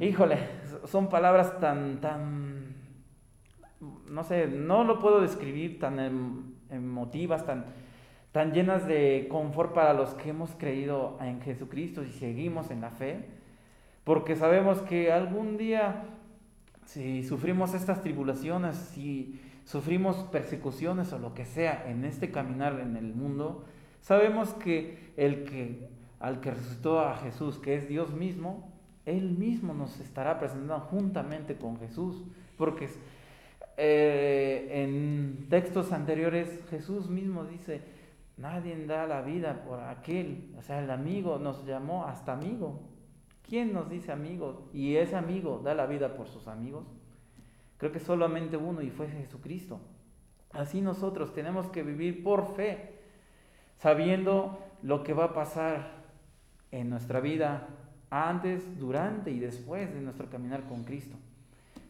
Híjole, 0.00 0.38
son 0.86 1.08
palabras 1.08 1.58
tan, 1.60 2.00
tan, 2.00 2.74
no 4.08 4.24
sé, 4.24 4.46
no 4.46 4.84
lo 4.84 4.98
puedo 4.98 5.20
describir, 5.20 5.78
tan 5.78 5.98
em- 5.98 6.54
emotivas, 6.70 7.44
tan, 7.44 7.66
tan 8.32 8.52
llenas 8.52 8.86
de 8.86 9.26
confort 9.30 9.74
para 9.74 9.92
los 9.92 10.14
que 10.14 10.30
hemos 10.30 10.50
creído 10.56 11.18
en 11.20 11.40
Jesucristo 11.40 12.02
y 12.02 12.10
seguimos 12.10 12.70
en 12.70 12.80
la 12.80 12.90
fe, 12.90 13.26
porque 14.04 14.36
sabemos 14.36 14.80
que 14.82 15.12
algún 15.12 15.56
día, 15.56 16.04
si 16.84 17.22
sufrimos 17.22 17.74
estas 17.74 18.02
tribulaciones, 18.02 18.76
si 18.76 19.40
sufrimos 19.64 20.16
persecuciones 20.24 21.12
o 21.12 21.18
lo 21.18 21.34
que 21.34 21.44
sea 21.44 21.84
en 21.88 22.04
este 22.04 22.30
caminar 22.30 22.80
en 22.80 22.96
el 22.96 23.14
mundo, 23.14 23.64
sabemos 24.00 24.54
que 24.54 25.12
el 25.16 25.44
que 25.44 25.90
al 26.18 26.40
que 26.40 26.52
resucitó 26.52 27.00
a 27.00 27.16
Jesús, 27.16 27.58
que 27.58 27.74
es 27.74 27.88
Dios 27.88 28.14
mismo, 28.14 28.71
él 29.04 29.30
mismo 29.30 29.74
nos 29.74 29.98
estará 30.00 30.38
presentando 30.38 30.80
juntamente 30.80 31.56
con 31.56 31.78
Jesús, 31.78 32.24
porque 32.56 32.88
eh, 33.76 34.68
en 34.70 35.46
textos 35.48 35.92
anteriores 35.92 36.64
Jesús 36.70 37.08
mismo 37.08 37.44
dice, 37.44 37.82
nadie 38.36 38.86
da 38.86 39.06
la 39.06 39.22
vida 39.22 39.64
por 39.64 39.80
aquel, 39.80 40.54
o 40.58 40.62
sea, 40.62 40.82
el 40.82 40.90
amigo 40.90 41.38
nos 41.38 41.66
llamó 41.66 42.04
hasta 42.06 42.32
amigo. 42.32 42.80
¿Quién 43.48 43.72
nos 43.72 43.90
dice 43.90 44.12
amigo? 44.12 44.68
Y 44.72 44.96
ese 44.96 45.16
amigo 45.16 45.60
da 45.62 45.74
la 45.74 45.86
vida 45.86 46.16
por 46.16 46.28
sus 46.28 46.46
amigos. 46.48 46.86
Creo 47.76 47.92
que 47.92 47.98
solamente 47.98 48.56
uno 48.56 48.80
y 48.82 48.90
fue 48.90 49.08
Jesucristo. 49.08 49.80
Así 50.52 50.80
nosotros 50.80 51.32
tenemos 51.32 51.68
que 51.68 51.82
vivir 51.82 52.22
por 52.22 52.54
fe, 52.54 53.00
sabiendo 53.78 54.58
lo 54.82 55.02
que 55.02 55.12
va 55.12 55.24
a 55.24 55.32
pasar 55.34 56.02
en 56.70 56.88
nuestra 56.88 57.20
vida 57.20 57.68
antes, 58.12 58.78
durante 58.78 59.30
y 59.30 59.40
después 59.40 59.92
de 59.92 60.02
nuestro 60.02 60.28
caminar 60.28 60.64
con 60.64 60.84
Cristo. 60.84 61.16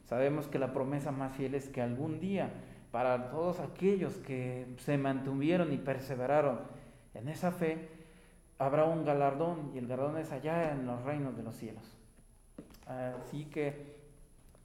Sabemos 0.05 0.47
que 0.47 0.61
la 0.61 0.73
promesa 0.73 1.11
más 1.11 1.33
fiel 1.33 1.57
es 1.57 1.69
que 1.69 1.83
algún 1.83 2.21
día, 2.21 2.53
para 2.93 3.31
todos 3.31 3.59
aquellos 3.59 4.15
que 4.19 4.67
se 4.79 4.97
mantuvieron 4.99 5.73
y 5.73 5.79
perseveraron 5.79 6.61
en 7.15 7.29
esa 7.29 7.51
fe, 7.51 7.89
habrá 8.59 8.85
un 8.85 9.05
galardón 9.05 9.73
y 9.75 9.79
el 9.79 9.89
galardón 9.89 10.19
es 10.19 10.31
allá 10.31 10.73
en 10.73 10.87
los 10.87 11.03
reinos 11.03 11.37
de 11.37 11.43
los 11.43 11.57
cielos. 11.57 11.83
Así 12.87 13.47
que 13.47 13.97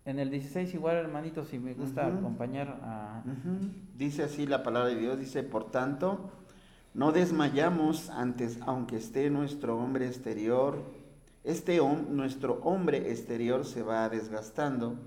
en 0.06 0.20
el 0.20 0.30
16 0.30 0.74
igual 0.76 0.98
hermanito, 0.98 1.44
si 1.44 1.58
me 1.58 1.74
gusta 1.74 2.08
Ujú. 2.08 2.20
acompañar 2.20 2.80
a... 2.84 3.24
Ujú. 3.26 3.72
Dice 3.96 4.24
así 4.24 4.46
la 4.46 4.62
palabra 4.62 4.90
de 4.90 4.96
Dios, 4.96 5.18
dice, 5.18 5.42
por 5.42 5.72
tanto, 5.72 6.30
No 6.94 7.12
desmayamos 7.12 8.10
antes, 8.10 8.58
aunque 8.66 8.98
esté 8.98 9.30
nuestro 9.30 9.78
hombre 9.78 10.08
exterior, 10.08 10.82
este 11.48 11.80
nuestro 12.10 12.60
hombre 12.64 13.10
exterior 13.10 13.64
se 13.64 13.82
va 13.82 14.10
desgastando, 14.10 15.00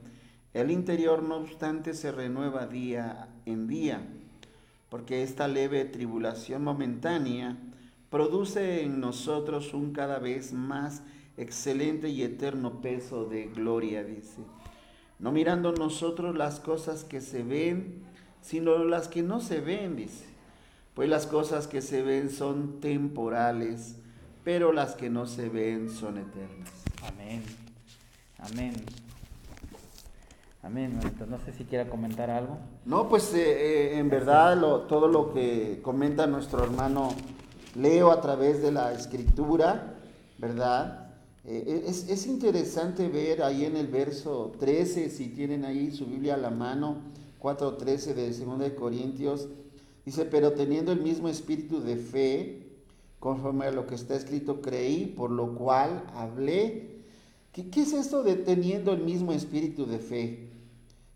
el 0.54 0.70
interior 0.70 1.22
no 1.22 1.36
obstante 1.36 1.92
se 1.92 2.10
renueva 2.12 2.66
día 2.66 3.28
en 3.44 3.66
día, 3.66 4.00
porque 4.88 5.22
esta 5.22 5.48
leve 5.48 5.84
tribulación 5.84 6.64
momentánea 6.64 7.58
produce 8.08 8.82
en 8.82 9.00
nosotros 9.00 9.74
un 9.74 9.92
cada 9.92 10.18
vez 10.18 10.54
más 10.54 11.02
excelente 11.36 12.08
y 12.08 12.22
eterno 12.22 12.80
peso 12.80 13.26
de 13.26 13.48
gloria, 13.48 14.02
dice. 14.02 14.40
No 15.18 15.32
mirando 15.32 15.72
nosotros 15.72 16.34
las 16.34 16.58
cosas 16.58 17.04
que 17.04 17.20
se 17.20 17.42
ven, 17.42 18.02
sino 18.40 18.82
las 18.84 19.08
que 19.08 19.22
no 19.22 19.40
se 19.40 19.60
ven, 19.60 19.94
dice. 19.94 20.24
Pues 20.94 21.10
las 21.10 21.26
cosas 21.26 21.66
que 21.66 21.82
se 21.82 22.00
ven 22.00 22.30
son 22.30 22.80
temporales, 22.80 23.96
pero 24.44 24.72
las 24.72 24.94
que 24.94 25.10
no 25.10 25.26
se 25.26 25.48
ven 25.48 25.90
son 25.90 26.18
eternas. 26.18 26.70
Amén. 27.06 27.42
Amén. 28.38 28.74
Amén, 30.62 31.00
No 31.26 31.38
sé 31.38 31.52
si 31.52 31.64
quiera 31.64 31.88
comentar 31.88 32.28
algo. 32.28 32.58
No, 32.84 33.08
pues 33.08 33.32
eh, 33.32 33.38
eh, 33.94 33.98
en 33.98 34.10
verdad 34.10 34.60
todo 34.86 35.08
lo 35.08 35.32
que 35.32 35.80
comenta 35.82 36.26
nuestro 36.26 36.62
hermano 36.62 37.14
Leo 37.74 38.10
a 38.10 38.20
través 38.20 38.60
de 38.60 38.70
la 38.70 38.92
escritura, 38.92 39.94
¿verdad? 40.38 41.12
Eh, 41.44 41.84
es, 41.86 42.08
es, 42.10 42.26
interesante 42.26 43.08
ver 43.08 43.42
ahí 43.42 43.64
en 43.64 43.76
el 43.76 43.86
verso 43.86 44.52
13, 44.58 45.08
si 45.08 45.28
tienen 45.28 45.64
ahí 45.64 45.92
su 45.92 46.04
Biblia 46.04 46.34
a 46.34 46.36
la 46.38 46.50
mano, 46.50 46.96
4.13 47.40 48.14
de 48.14 48.30
2 48.30 48.58
de 48.58 48.74
Corintios, 48.74 49.48
dice, 50.04 50.26
pero 50.26 50.52
teniendo 50.52 50.92
el 50.92 51.00
mismo 51.00 51.28
espíritu 51.28 51.80
de 51.80 51.96
fe, 51.96 52.69
conforme 53.20 53.66
a 53.66 53.70
lo 53.70 53.86
que 53.86 53.94
está 53.94 54.16
escrito, 54.16 54.60
creí, 54.60 55.06
por 55.06 55.30
lo 55.30 55.54
cual 55.54 56.02
hablé. 56.14 57.02
¿Qué, 57.52 57.68
qué 57.70 57.82
es 57.82 57.92
esto 57.92 58.22
de 58.22 58.34
teniendo 58.34 58.92
el 58.92 59.02
mismo 59.04 59.32
espíritu 59.32 59.86
de 59.86 59.98
fe? 59.98 60.48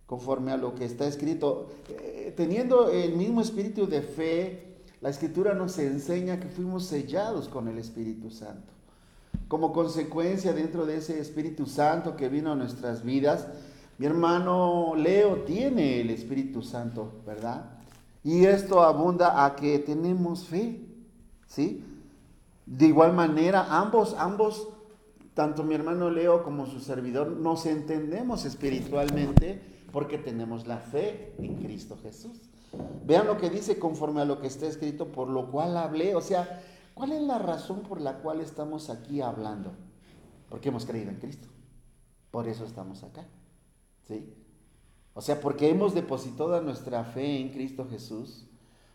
Conforme 0.06 0.52
a 0.52 0.58
lo 0.58 0.74
que 0.74 0.84
está 0.84 1.06
escrito, 1.06 1.70
eh, 1.88 2.32
teniendo 2.36 2.90
el 2.90 3.16
mismo 3.16 3.40
espíritu 3.40 3.86
de 3.86 4.02
fe, 4.02 4.74
la 5.00 5.08
escritura 5.08 5.54
nos 5.54 5.78
enseña 5.78 6.40
que 6.40 6.48
fuimos 6.48 6.84
sellados 6.84 7.48
con 7.48 7.68
el 7.68 7.78
Espíritu 7.78 8.30
Santo. 8.30 8.72
Como 9.48 9.72
consecuencia 9.72 10.52
dentro 10.52 10.86
de 10.86 10.98
ese 10.98 11.20
Espíritu 11.20 11.66
Santo 11.66 12.16
que 12.16 12.28
vino 12.28 12.52
a 12.52 12.56
nuestras 12.56 13.04
vidas, 13.04 13.46
mi 13.98 14.06
hermano 14.06 14.94
Leo 14.96 15.42
tiene 15.44 16.00
el 16.00 16.10
Espíritu 16.10 16.62
Santo, 16.62 17.12
¿verdad? 17.26 17.64
Y 18.22 18.46
esto 18.46 18.82
abunda 18.82 19.44
a 19.44 19.54
que 19.54 19.78
tenemos 19.78 20.46
fe, 20.46 20.80
¿sí? 21.46 21.84
De 22.66 22.86
igual 22.86 23.12
manera, 23.12 23.66
ambos, 23.78 24.14
ambos, 24.18 24.68
tanto 25.34 25.64
mi 25.64 25.74
hermano 25.74 26.10
Leo 26.10 26.42
como 26.42 26.66
su 26.66 26.80
servidor, 26.80 27.28
nos 27.30 27.66
entendemos 27.66 28.44
espiritualmente 28.44 29.60
porque 29.92 30.18
tenemos 30.18 30.66
la 30.66 30.78
fe 30.78 31.34
en 31.38 31.56
Cristo 31.56 31.98
Jesús. 32.02 32.40
Vean 33.04 33.26
lo 33.26 33.36
que 33.36 33.50
dice 33.50 33.78
conforme 33.78 34.22
a 34.22 34.24
lo 34.24 34.40
que 34.40 34.46
está 34.46 34.66
escrito, 34.66 35.12
por 35.12 35.28
lo 35.28 35.50
cual 35.50 35.76
hablé. 35.76 36.14
O 36.16 36.20
sea, 36.20 36.62
¿cuál 36.94 37.12
es 37.12 37.22
la 37.22 37.38
razón 37.38 37.82
por 37.82 38.00
la 38.00 38.18
cual 38.18 38.40
estamos 38.40 38.90
aquí 38.90 39.20
hablando? 39.20 39.72
Porque 40.48 40.70
hemos 40.70 40.86
creído 40.86 41.10
en 41.10 41.16
Cristo. 41.18 41.48
Por 42.30 42.48
eso 42.48 42.64
estamos 42.64 43.04
acá. 43.04 43.26
¿Sí? 44.08 44.34
O 45.14 45.20
sea, 45.20 45.40
porque 45.40 45.70
hemos 45.70 45.94
depositado 45.94 46.60
nuestra 46.60 47.04
fe 47.04 47.38
en 47.38 47.50
Cristo 47.50 47.86
Jesús, 47.88 48.48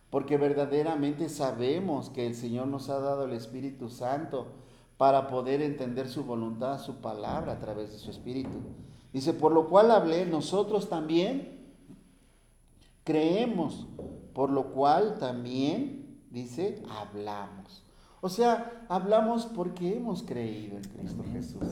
porque 0.09 0.37
verdaderamente 0.37 1.29
sabemos 1.29 2.09
que 2.09 2.25
el 2.25 2.35
Señor 2.35 2.67
nos 2.67 2.89
ha 2.89 2.99
dado 2.99 3.25
el 3.25 3.33
Espíritu 3.33 3.89
Santo 3.89 4.47
para 4.97 5.27
poder 5.27 5.61
entender 5.61 6.09
su 6.09 6.23
voluntad, 6.23 6.79
su 6.79 6.95
palabra 6.95 7.53
a 7.53 7.59
través 7.59 7.91
de 7.91 7.99
su 7.99 8.09
Espíritu. 8.09 8.57
Dice, 9.13 9.33
por 9.33 9.51
lo 9.51 9.67
cual 9.69 9.91
hablé, 9.91 10.25
nosotros 10.25 10.89
también 10.89 11.59
creemos, 13.03 13.87
por 14.33 14.49
lo 14.49 14.71
cual 14.71 15.17
también, 15.19 16.19
dice, 16.31 16.83
hablamos. 16.89 17.83
O 18.21 18.29
sea, 18.29 18.85
hablamos 18.89 19.45
porque 19.45 19.95
hemos 19.95 20.23
creído 20.23 20.77
en 20.77 20.83
Cristo 20.83 21.23
Jesús. 21.31 21.63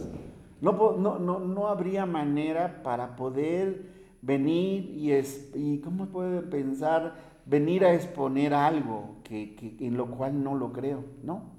No, 0.62 0.97
no, 0.97 1.19
no 1.19 1.67
habría 1.67 2.06
manera 2.06 2.82
para 2.82 3.15
poder 3.15 3.97
venir 4.21 4.89
y, 4.97 5.12
es, 5.12 5.52
y 5.54 5.80
¿cómo 5.80 6.08
puede 6.08 6.41
pensar 6.41 7.15
venir 7.48 7.86
a 7.86 7.94
exponer 7.94 8.54
algo 8.54 9.16
que, 9.24 9.76
en 9.80 9.98
lo 9.98 10.08
cual 10.08 10.44
no 10.44 10.56
lo 10.56 10.74
creo? 10.74 11.04
No. 11.24 11.58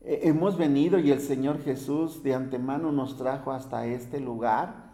Hemos 0.00 0.56
venido 0.56 0.98
y 0.98 1.10
el 1.10 1.20
Señor 1.20 1.62
Jesús 1.62 2.22
de 2.22 2.34
antemano 2.34 2.92
nos 2.92 3.16
trajo 3.16 3.50
hasta 3.50 3.86
este 3.86 4.20
lugar 4.20 4.92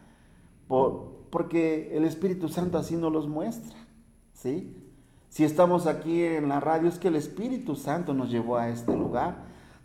por, 0.67 1.27
porque 1.31 1.97
el 1.97 2.05
Espíritu 2.05 2.49
Santo 2.49 2.79
así 2.79 2.97
nos 2.97 3.13
los 3.13 3.29
muestra. 3.29 3.77
¿sí? 4.33 4.77
Si 5.29 5.45
estamos 5.45 5.87
aquí 5.87 6.23
en 6.23 6.49
la 6.49 6.61
radio 6.61 6.89
es 6.89 6.99
que 6.99 7.09
el 7.09 7.17
Espíritu 7.17 7.77
Santo 7.77 8.15
nos 8.15 8.31
llevó 8.31 8.57
a 8.57 8.69
este 8.69 8.97
lugar. 8.97 9.37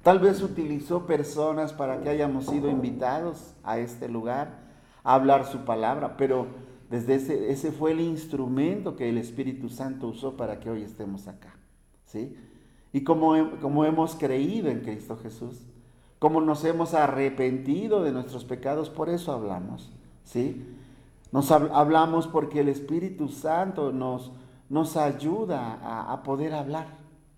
Tal 0.03 0.19
vez 0.19 0.41
utilizó 0.41 1.05
personas 1.05 1.73
para 1.73 2.01
que 2.01 2.09
hayamos 2.09 2.45
sido 2.45 2.69
invitados 2.69 3.53
a 3.63 3.79
este 3.79 4.07
lugar 4.07 4.59
a 5.03 5.15
hablar 5.15 5.45
su 5.45 5.65
palabra, 5.65 6.15
pero 6.17 6.47
desde 6.89 7.15
ese, 7.15 7.51
ese 7.51 7.71
fue 7.71 7.91
el 7.91 8.01
instrumento 8.01 8.95
que 8.95 9.09
el 9.09 9.17
Espíritu 9.17 9.69
Santo 9.69 10.07
usó 10.07 10.35
para 10.35 10.59
que 10.59 10.69
hoy 10.69 10.81
estemos 10.81 11.27
acá. 11.27 11.55
¿sí? 12.05 12.35
Y 12.91 13.03
como, 13.03 13.59
como 13.61 13.85
hemos 13.85 14.15
creído 14.15 14.69
en 14.69 14.81
Cristo 14.81 15.17
Jesús, 15.21 15.59
como 16.17 16.41
nos 16.41 16.65
hemos 16.65 16.95
arrepentido 16.95 18.03
de 18.03 18.11
nuestros 18.11 18.43
pecados, 18.43 18.89
por 18.89 19.09
eso 19.09 19.31
hablamos. 19.31 19.91
¿sí? 20.23 20.65
Nos 21.31 21.51
hablamos 21.51 22.27
porque 22.27 22.61
el 22.61 22.69
Espíritu 22.69 23.29
Santo 23.29 23.91
nos, 23.91 24.31
nos 24.67 24.97
ayuda 24.97 26.11
a, 26.11 26.23
poder 26.23 26.55
hablar. 26.55 26.87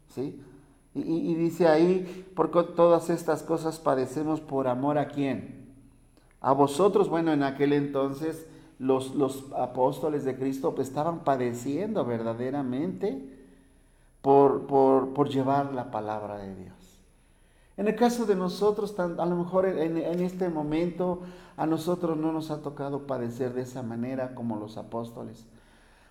¿sí? 0.08 0.42
Y, 0.96 1.02
y, 1.02 1.36
dice 1.36 1.68
ahí, 1.68 2.26
porque 2.36 2.64
todas 2.64 3.10
estas 3.10 3.44
cosas 3.44 3.80
padecemos 3.80 4.40
por 4.40 4.70
amor 4.70 4.98
a 4.98 5.10
quién? 5.10 5.70
A 6.40 6.54
vosotros, 6.54 7.10
bueno, 7.10 7.34
en 7.34 7.44
aquel 7.44 7.74
entonces 7.74 8.48
los, 8.82 9.46
apóstoles 9.56 10.26
de 10.26 10.36
Cristo 10.36 10.74
estaban 10.80 11.20
padeciendo 11.20 12.04
verdaderamente 12.04 13.24
por, 14.24 14.66
por, 14.66 15.30
llevar 15.30 15.74
la 15.74 15.92
palabra 15.92 16.38
de 16.40 16.56
Dios. 16.56 16.76
En 17.78 17.88
el 17.88 17.96
caso 17.96 18.26
de 18.26 18.36
nosotros, 18.36 18.98
a 19.00 19.26
lo 19.26 19.36
mejor 19.36 19.68
en, 19.68 19.98
en, 19.98 20.20
este 20.22 20.50
momento 20.50 21.22
a 21.58 21.68
nosotros 21.68 22.18
no 22.18 22.32
nos 22.32 22.50
ha 22.50 22.62
tocado 22.62 23.06
padecer 23.06 23.54
de 23.54 23.62
esa 23.62 23.84
manera 23.84 24.34
como 24.34 24.58
los 24.58 24.78
apóstoles. 24.78 25.46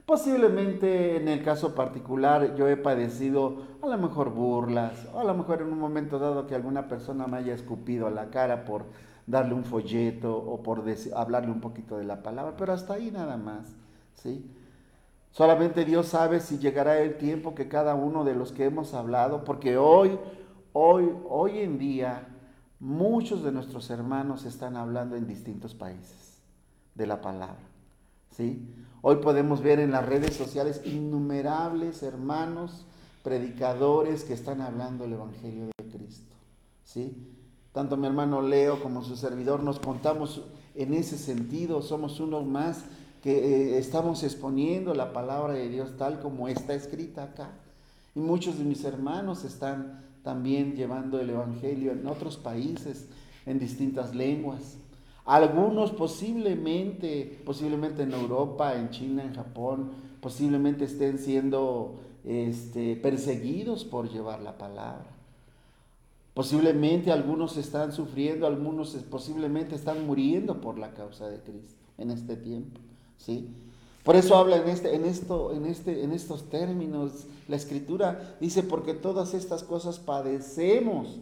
Posiblemente 0.06 1.16
en 1.16 1.28
el 1.28 1.42
caso 1.42 1.74
particular 1.74 2.54
yo 2.56 2.68
he 2.68 2.76
padecido 2.76 3.62
a 3.82 3.88
lo 3.88 3.98
mejor 3.98 4.30
burlas, 4.30 5.08
o 5.12 5.20
a 5.20 5.24
lo 5.24 5.34
mejor 5.34 5.62
en 5.62 5.72
un 5.72 5.78
momento 5.78 6.20
dado 6.20 6.46
que 6.46 6.54
alguna 6.54 6.88
persona 6.88 7.26
me 7.26 7.38
haya 7.38 7.54
escupido 7.54 8.10
la 8.10 8.30
cara 8.30 8.64
por 8.64 8.84
darle 9.30 9.54
un 9.54 9.64
folleto 9.64 10.36
o 10.36 10.62
por 10.62 10.84
hablarle 11.14 11.52
un 11.52 11.60
poquito 11.60 11.96
de 11.96 12.04
la 12.04 12.22
palabra, 12.22 12.54
pero 12.56 12.72
hasta 12.72 12.94
ahí 12.94 13.10
nada 13.10 13.36
más, 13.36 13.68
¿sí? 14.14 14.50
Solamente 15.30 15.84
Dios 15.84 16.08
sabe 16.08 16.40
si 16.40 16.58
llegará 16.58 16.98
el 16.98 17.16
tiempo 17.16 17.54
que 17.54 17.68
cada 17.68 17.94
uno 17.94 18.24
de 18.24 18.34
los 18.34 18.50
que 18.50 18.64
hemos 18.64 18.92
hablado, 18.94 19.44
porque 19.44 19.76
hoy, 19.76 20.18
hoy, 20.72 21.08
hoy 21.28 21.58
en 21.60 21.78
día, 21.78 22.26
muchos 22.80 23.44
de 23.44 23.52
nuestros 23.52 23.88
hermanos 23.90 24.44
están 24.44 24.76
hablando 24.76 25.14
en 25.14 25.28
distintos 25.28 25.74
países 25.74 26.42
de 26.96 27.06
la 27.06 27.20
palabra, 27.20 27.62
¿sí? 28.32 28.68
Hoy 29.02 29.16
podemos 29.16 29.62
ver 29.62 29.78
en 29.78 29.92
las 29.92 30.04
redes 30.04 30.34
sociales 30.34 30.82
innumerables 30.84 32.02
hermanos 32.02 32.84
predicadores 33.22 34.24
que 34.24 34.34
están 34.34 34.60
hablando 34.60 35.04
el 35.04 35.12
Evangelio 35.12 35.66
de 35.66 35.88
Cristo, 35.88 36.34
¿sí? 36.84 37.36
Tanto 37.72 37.96
mi 37.96 38.06
hermano 38.06 38.42
Leo 38.42 38.82
como 38.82 39.04
su 39.04 39.16
servidor 39.16 39.62
nos 39.62 39.78
contamos 39.78 40.42
en 40.74 40.94
ese 40.94 41.16
sentido, 41.16 41.82
somos 41.82 42.18
unos 42.18 42.44
más 42.44 42.84
que 43.22 43.74
eh, 43.74 43.78
estamos 43.78 44.22
exponiendo 44.22 44.94
la 44.94 45.12
palabra 45.12 45.54
de 45.54 45.68
Dios 45.68 45.96
tal 45.96 46.20
como 46.20 46.48
está 46.48 46.74
escrita 46.74 47.24
acá. 47.24 47.50
Y 48.14 48.20
muchos 48.20 48.58
de 48.58 48.64
mis 48.64 48.84
hermanos 48.84 49.44
están 49.44 50.00
también 50.24 50.74
llevando 50.74 51.20
el 51.20 51.30
Evangelio 51.30 51.92
en 51.92 52.06
otros 52.06 52.36
países, 52.36 53.06
en 53.46 53.58
distintas 53.58 54.14
lenguas. 54.14 54.76
Algunos 55.24 55.92
posiblemente, 55.92 57.40
posiblemente 57.44 58.02
en 58.02 58.12
Europa, 58.12 58.74
en 58.74 58.90
China, 58.90 59.22
en 59.22 59.34
Japón, 59.34 59.92
posiblemente 60.20 60.86
estén 60.86 61.18
siendo 61.18 62.00
este, 62.24 62.96
perseguidos 62.96 63.84
por 63.84 64.10
llevar 64.10 64.40
la 64.40 64.58
palabra. 64.58 65.19
Posiblemente 66.40 67.12
algunos 67.12 67.58
están 67.58 67.92
sufriendo, 67.92 68.46
algunos 68.46 68.94
posiblemente 69.10 69.74
están 69.74 70.06
muriendo 70.06 70.62
por 70.62 70.78
la 70.78 70.94
causa 70.94 71.28
de 71.28 71.38
Cristo 71.40 71.76
en 71.98 72.10
este 72.10 72.34
tiempo, 72.34 72.80
¿sí? 73.18 73.50
Por 74.02 74.16
eso 74.16 74.34
habla 74.36 74.56
en, 74.56 74.66
este, 74.70 74.94
en, 74.94 75.04
esto, 75.04 75.52
en, 75.52 75.66
este, 75.66 76.02
en 76.02 76.12
estos 76.12 76.48
términos. 76.48 77.26
La 77.46 77.56
escritura 77.56 78.36
dice, 78.40 78.62
porque 78.62 78.94
todas 78.94 79.34
estas 79.34 79.62
cosas 79.64 79.98
padecemos 79.98 81.18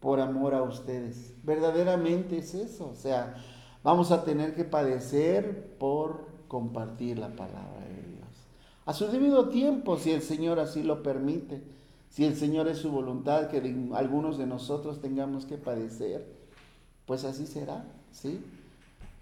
por 0.00 0.20
amor 0.20 0.52
a 0.54 0.62
ustedes. 0.62 1.32
Verdaderamente 1.44 2.36
es 2.36 2.52
eso. 2.52 2.90
O 2.92 2.94
sea, 2.94 3.36
vamos 3.82 4.10
a 4.10 4.22
tener 4.22 4.54
que 4.54 4.64
padecer 4.64 5.78
por 5.78 6.26
compartir 6.48 7.18
la 7.18 7.28
palabra 7.28 7.86
de 7.88 8.16
Dios. 8.16 8.28
A 8.84 8.92
su 8.92 9.06
debido 9.06 9.48
tiempo, 9.48 9.96
si 9.96 10.10
el 10.10 10.20
Señor 10.20 10.60
así 10.60 10.82
lo 10.82 11.02
permite, 11.02 11.62
si 12.12 12.26
el 12.26 12.36
Señor 12.36 12.68
es 12.68 12.76
su 12.76 12.90
voluntad 12.90 13.48
que 13.48 13.56
algunos 13.94 14.36
de 14.36 14.46
nosotros 14.46 15.00
tengamos 15.00 15.46
que 15.46 15.56
padecer, 15.56 16.30
pues 17.06 17.24
así 17.24 17.46
será, 17.46 17.86
¿sí? 18.10 18.44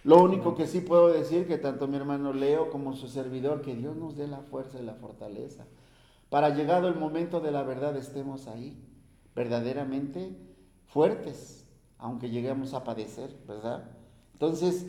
Lo 0.03 0.21
único 0.21 0.57
que 0.57 0.67
sí 0.67 0.81
puedo 0.81 1.09
decir 1.09 1.47
que 1.47 1.57
tanto 1.57 1.87
mi 1.87 1.97
hermano 1.97 2.33
Leo 2.33 2.69
como 2.71 2.97
su 2.97 3.07
servidor, 3.07 3.63
que 3.63 3.77
Dios 3.77 3.97
nos 3.97 4.17
dé 4.17 4.27
la 4.27 4.41
fuerza 4.41 4.81
y 4.81 4.85
la 4.85 4.95
fortaleza 4.95 5.65
para 6.31 6.51
llegado 6.51 6.89
el 6.89 6.95
momento 6.95 7.41
de 7.41 7.51
la 7.51 7.65
verdad 7.65 7.97
estemos 7.97 8.47
ahí, 8.47 8.81
verdaderamente 9.35 10.37
fuertes, 10.87 11.67
aunque 11.99 12.31
lleguemos 12.31 12.73
a 12.73 12.85
padecer, 12.85 13.37
¿verdad? 13.47 13.85
Entonces, 14.33 14.87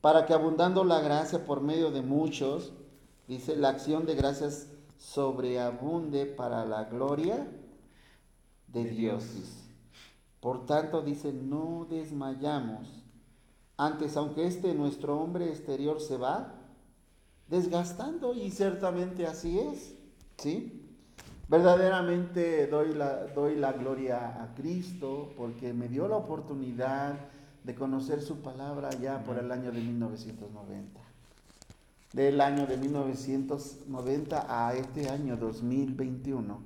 para 0.00 0.26
que 0.26 0.32
abundando 0.32 0.84
la 0.84 1.00
gracia 1.00 1.44
por 1.44 1.60
medio 1.60 1.90
de 1.90 2.02
muchos, 2.02 2.72
dice, 3.26 3.56
la 3.56 3.68
acción 3.68 4.06
de 4.06 4.14
gracias 4.14 4.68
sobreabunde 5.00 6.26
para 6.26 6.64
la 6.66 6.84
gloria 6.84 7.48
de, 8.68 8.84
Dios. 8.84 9.24
Por 10.40 10.66
tanto, 10.66 11.02
dice, 11.02 11.32
no 11.32 11.86
desmayamos. 11.88 12.86
Antes, 13.76 14.16
aunque 14.16 14.46
este 14.46 14.74
nuestro 14.74 15.18
hombre 15.18 15.48
exterior 15.48 16.00
se 16.00 16.18
va 16.18 16.54
desgastando, 17.48 18.34
y 18.34 18.50
ciertamente 18.50 19.26
así 19.26 19.58
es, 19.58 19.96
¿sí? 20.36 20.86
Verdaderamente 21.48 22.68
doy 22.68 22.94
la, 22.94 23.26
doy 23.28 23.56
la 23.56 23.72
gloria 23.72 24.40
a 24.42 24.54
Cristo 24.54 25.32
porque 25.36 25.72
me 25.72 25.88
dio 25.88 26.06
la 26.06 26.16
oportunidad 26.16 27.18
de 27.64 27.74
conocer 27.74 28.22
su 28.22 28.40
palabra 28.40 28.90
ya 29.00 29.24
por 29.24 29.38
el 29.38 29.50
año 29.50 29.72
de 29.72 29.80
1990. 29.80 31.09
Del 32.12 32.40
año 32.40 32.66
de 32.66 32.76
1990 32.76 34.46
a 34.48 34.74
este 34.74 35.08
año 35.08 35.36
2021, 35.36 36.60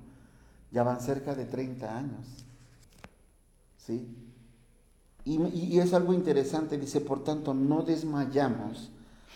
ya 0.70 0.83
van 0.83 1.00
cerca 1.00 1.35
de 1.35 1.44
30 1.44 1.96
años. 1.96 2.26
¿Sí? 3.76 4.09
Y, 5.26 5.78
es 5.78 5.94
algo 5.94 6.12
interesante, 6.14 6.78
dice, 6.78 7.00
por 7.00 7.24
tanto, 7.24 7.54
no 7.54 7.83
desmayamos, 7.83 8.90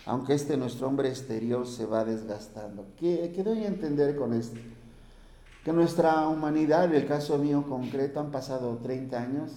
aunque 0.07 0.35
este 0.35 0.57
nuestro 0.57 0.87
hombre 0.89 1.09
exterior 1.09 1.67
se 1.67 1.87
va 1.87 2.05
desgastando. 2.05 2.87
¿Qué, 2.97 3.33
qué 3.35 3.43
doy 3.43 3.65
a 3.65 3.69
entender 3.69 4.17
con 4.17 4.35
esto? 4.35 4.59
que 5.69 5.73
nuestra 5.75 6.27
humanidad, 6.29 6.87
en 6.87 6.95
el 6.95 7.07
caso 7.07 7.37
mío 7.37 7.63
concreto, 7.69 8.21
han 8.21 8.31
pasado 8.31 8.79
30 8.79 9.21
años, 9.21 9.53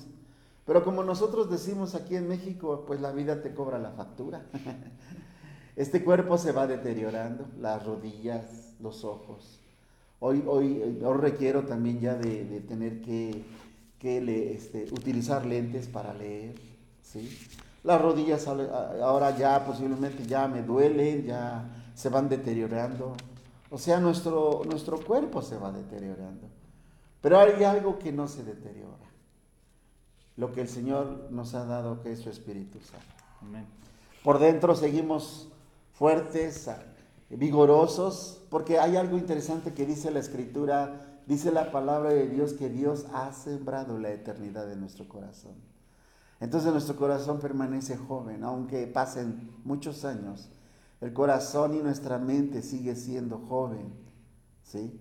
pero 0.65 0.83
como 0.83 1.03
nosotros 1.03 1.49
decimos 1.49 1.95
aquí 1.95 2.17
en 2.17 2.27
México, 2.27 2.83
pues 2.85 2.99
la 2.99 3.13
vida 3.13 3.41
te 3.41 3.53
cobra 3.53 3.79
la 3.79 3.91
factura. 3.91 4.45
Este 5.75 6.03
cuerpo 6.03 6.37
se 6.37 6.51
va 6.51 6.67
deteriorando, 6.67 7.45
las 7.59 7.85
rodillas, 7.85 8.75
los 8.79 9.03
ojos. 9.03 9.59
Hoy, 10.19 10.43
hoy, 10.45 11.01
hoy 11.03 11.17
requiero 11.17 11.63
también 11.63 11.99
ya 11.99 12.15
de, 12.15 12.61
tener 12.67 13.01
que, 13.01 13.43
que 13.97 14.53
este, 14.53 14.85
utilizar 14.91 15.45
lentes 15.45 15.87
para 15.87 16.13
leer, 16.13 16.55
¿sí? 17.01 17.37
Las 17.83 17.99
rodillas 17.99 18.47
ahora 18.47 19.35
ya 19.35 19.65
posiblemente 19.65 20.23
ya 20.25 20.47
me 20.47 20.61
duelen, 20.61 21.25
ya 21.25 21.65
se 21.95 22.09
van 22.09 22.29
deteriorando. 22.29 23.15
O 23.71 23.77
sea, 23.77 23.99
nuestro, 23.99 24.61
nuestro 24.69 24.99
cuerpo 24.99 25.41
se 25.41 25.57
va 25.57 25.71
deteriorando. 25.71 26.47
Pero 27.21 27.39
hay 27.39 27.63
algo 27.63 27.97
que 27.97 28.11
no 28.11 28.27
se 28.27 28.43
deteriora. 28.43 28.97
Lo 30.37 30.51
que 30.51 30.61
el 30.61 30.67
Señor 30.67 31.29
nos 31.31 31.55
ha 31.55 31.65
dado, 31.65 32.01
que 32.01 32.11
es 32.11 32.19
su 32.19 32.29
Espíritu 32.29 32.79
Santo. 32.79 33.65
Por 34.23 34.39
dentro 34.39 34.75
seguimos 34.75 35.47
fuertes, 36.01 36.67
vigorosos, 37.29 38.41
porque 38.49 38.79
hay 38.79 38.95
algo 38.95 39.19
interesante 39.19 39.75
que 39.75 39.85
dice 39.85 40.09
la 40.09 40.17
Escritura, 40.17 41.19
dice 41.27 41.51
la 41.51 41.71
palabra 41.71 42.09
de 42.09 42.27
Dios 42.27 42.53
que 42.53 42.69
Dios 42.69 43.05
ha 43.13 43.31
sembrado 43.33 43.99
la 43.99 44.09
eternidad 44.09 44.71
en 44.71 44.79
nuestro 44.79 45.07
corazón. 45.07 45.53
Entonces 46.39 46.71
nuestro 46.71 46.95
corazón 46.95 47.39
permanece 47.39 47.97
joven, 47.97 48.43
aunque 48.43 48.87
pasen 48.87 49.51
muchos 49.63 50.03
años 50.03 50.49
el 51.01 51.13
corazón 51.13 51.75
y 51.75 51.83
nuestra 51.83 52.17
mente 52.17 52.63
sigue 52.63 52.95
siendo 52.95 53.37
joven, 53.37 53.93
¿sí? 54.63 54.99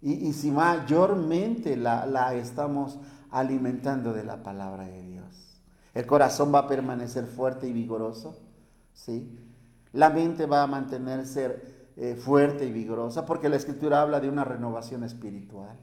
Y, 0.00 0.32
si 0.32 0.52
mayormente 0.52 1.76
la, 1.76 2.06
la 2.06 2.34
estamos 2.34 3.00
alimentando 3.32 4.12
de 4.12 4.22
la 4.22 4.44
palabra 4.44 4.84
de 4.84 5.02
Dios. 5.02 5.60
El 5.92 6.06
corazón 6.06 6.54
va 6.54 6.60
a 6.60 6.68
permanecer 6.68 7.26
fuerte 7.26 7.66
y 7.66 7.72
vigoroso, 7.72 8.38
¿sí? 8.92 9.40
La 9.94 10.10
mente 10.10 10.46
va 10.46 10.62
a 10.62 10.66
mantenerse 10.66 11.62
eh, 11.96 12.14
fuerte 12.14 12.66
y 12.66 12.72
vigorosa 12.72 13.24
porque 13.24 13.48
la 13.48 13.56
escritura 13.56 14.02
habla 14.02 14.20
de 14.20 14.28
una 14.28 14.44
renovación 14.44 15.02
espiritual. 15.02 15.78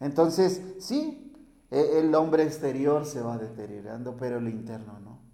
Entonces, 0.00 0.60
sí, 0.80 1.32
e, 1.70 2.00
el 2.00 2.14
hombre 2.14 2.42
exterior 2.42 3.06
se 3.06 3.22
va 3.22 3.38
deteriorando, 3.38 4.16
pero 4.16 4.38
el 4.38 4.48
interno 4.48 4.98
no 5.00 5.24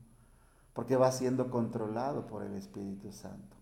porque 0.73 0.97
va 0.97 1.13
siendo 1.13 1.51
controlado 1.51 2.27
por 2.27 2.43
el 2.43 2.55
Espíritu 2.55 3.13
Santo. 3.13 3.57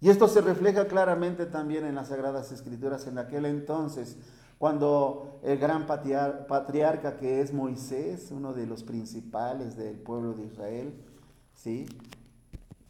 Y 0.00 0.10
esto 0.10 0.28
se 0.28 0.40
refleja 0.40 0.86
claramente 0.86 1.46
también 1.46 1.84
en 1.84 1.94
las 1.94 2.08
Sagradas 2.08 2.52
Escrituras 2.52 3.06
en 3.06 3.18
aquel 3.18 3.44
entonces, 3.46 4.16
cuando 4.58 5.38
el 5.42 5.58
gran 5.58 5.86
patriarca 5.86 7.16
que 7.16 7.40
es 7.40 7.52
Moisés, 7.52 8.30
uno 8.30 8.54
de 8.54 8.66
los 8.66 8.82
principales 8.82 9.76
del 9.76 9.98
pueblo 9.98 10.34
de 10.34 10.46
Israel, 10.46 10.94
¿sí? 11.54 11.86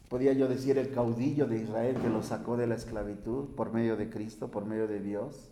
Podía 0.09 0.33
yo 0.33 0.47
decir 0.47 0.79
el 0.79 0.91
caudillo 0.91 1.45
de 1.45 1.59
Israel 1.59 1.95
que 2.01 2.09
lo 2.09 2.23
sacó 2.23 2.57
de 2.57 2.65
la 2.65 2.75
esclavitud 2.75 3.49
por 3.55 3.71
medio 3.71 3.95
de 3.95 4.09
Cristo, 4.09 4.49
por 4.49 4.65
medio 4.65 4.87
de 4.87 4.99
Dios. 4.99 5.51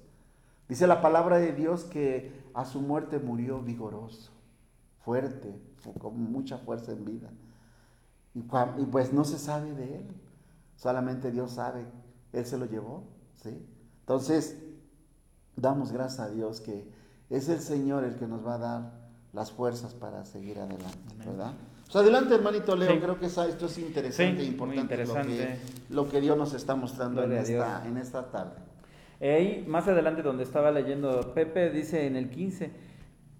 Dice 0.68 0.88
la 0.88 1.01
palabra 1.01 1.38
de 1.38 1.53
Dios 1.53 1.84
que 1.84 2.32
a 2.55 2.66
su 2.66 2.82
muerte 2.82 3.20
murió 3.20 3.62
vigoroso, 3.62 4.32
fuerte, 5.05 5.62
con 5.99 6.20
mucha 6.32 6.58
fuerza 6.58 6.91
en 6.91 7.05
vida. 7.05 7.30
Y, 8.34 8.41
pues 8.41 9.14
no 9.14 9.24
se 9.24 9.38
sabe 9.38 9.74
de 9.74 9.99
él, 9.99 10.08
solamente 10.76 11.32
Dios 11.32 11.51
sabe, 11.51 11.86
Él 12.34 12.45
se 12.45 12.58
lo 12.58 12.66
llevó, 12.66 13.03
¿sí? 13.36 13.66
Entonces, 14.01 14.58
damos 15.55 15.91
gracias 15.91 16.20
a 16.20 16.30
Dios 16.30 16.62
que 16.62 16.88
es 17.30 17.49
el 17.49 17.60
Señor 17.60 18.03
el 18.03 18.16
que 18.16 18.28
nos 18.28 18.45
va 18.45 18.55
a 18.55 18.60
dar 18.60 19.10
las 19.34 19.51
fuerzas 19.51 19.93
para 19.93 20.26
seguir 20.26 20.60
adelante, 20.60 21.16
¿verdad? 21.26 21.53
Pues 21.88 22.03
adelante, 22.03 22.35
hermanito 22.35 22.75
Leo, 22.75 22.99
creo 22.99 23.17
que 23.17 23.27
esto 23.27 23.65
es 23.65 23.77
interesante 23.77 24.41
e 24.41 24.45
importante, 24.45 25.05
Lo, 25.05 25.13
que, 25.13 25.57
lo, 25.89 26.09
que, 26.09 26.19
Dios 26.19 26.38
nos 26.38 26.53
está 26.53 26.75
mostrando 26.75 27.23
en 27.23 27.31
esta, 27.31 27.88
en 27.88 27.95
esta, 27.95 28.29
tarde. 28.29 28.57
Ahí, 29.21 29.63
más 29.65 29.88
adelante 29.88 30.21
donde 30.21 30.43
estaba 30.43 30.69
leyendo 30.69 31.33
Pepe, 31.33 31.69
dice 31.69 32.05
en 32.05 32.17
el 32.17 32.29
15, 32.29 32.71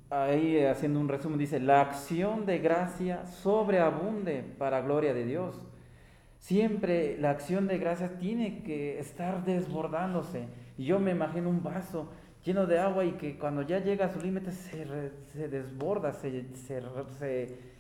ahí 0.09 0.63
haciendo 0.63 1.01
un 1.01 1.09
resumen, 1.09 1.37
dice, 1.37 1.59
la 1.59 1.81
acción 1.81 2.45
de 2.45 2.59
gracia 2.59 3.25
sobreabunde 3.25 4.45
para 4.57 4.79
gloria 4.79 5.13
de 5.13 5.25
Dios. 5.25 5.55
Siempre 6.39 7.17
la 7.17 7.31
acción 7.31 7.67
de 7.67 7.77
gracia 7.79 8.17
tiene 8.17 8.63
que 8.63 8.97
estar 8.97 9.43
desbordándose. 9.43 10.47
Y 10.77 10.85
yo 10.85 10.99
me 10.99 11.11
imagino 11.11 11.49
un 11.49 11.63
vaso 11.63 12.07
lleno 12.45 12.65
de 12.65 12.79
agua 12.79 13.03
y 13.03 13.11
que 13.13 13.37
cuando 13.37 13.63
ya 13.63 13.79
llega 13.79 14.05
a 14.05 14.13
su 14.13 14.21
límite 14.21 14.53
se, 14.53 14.87
se, 15.33 15.49
desborda, 15.49 16.13
se, 16.13 16.45
se, 16.55 16.81
se, 17.19 17.76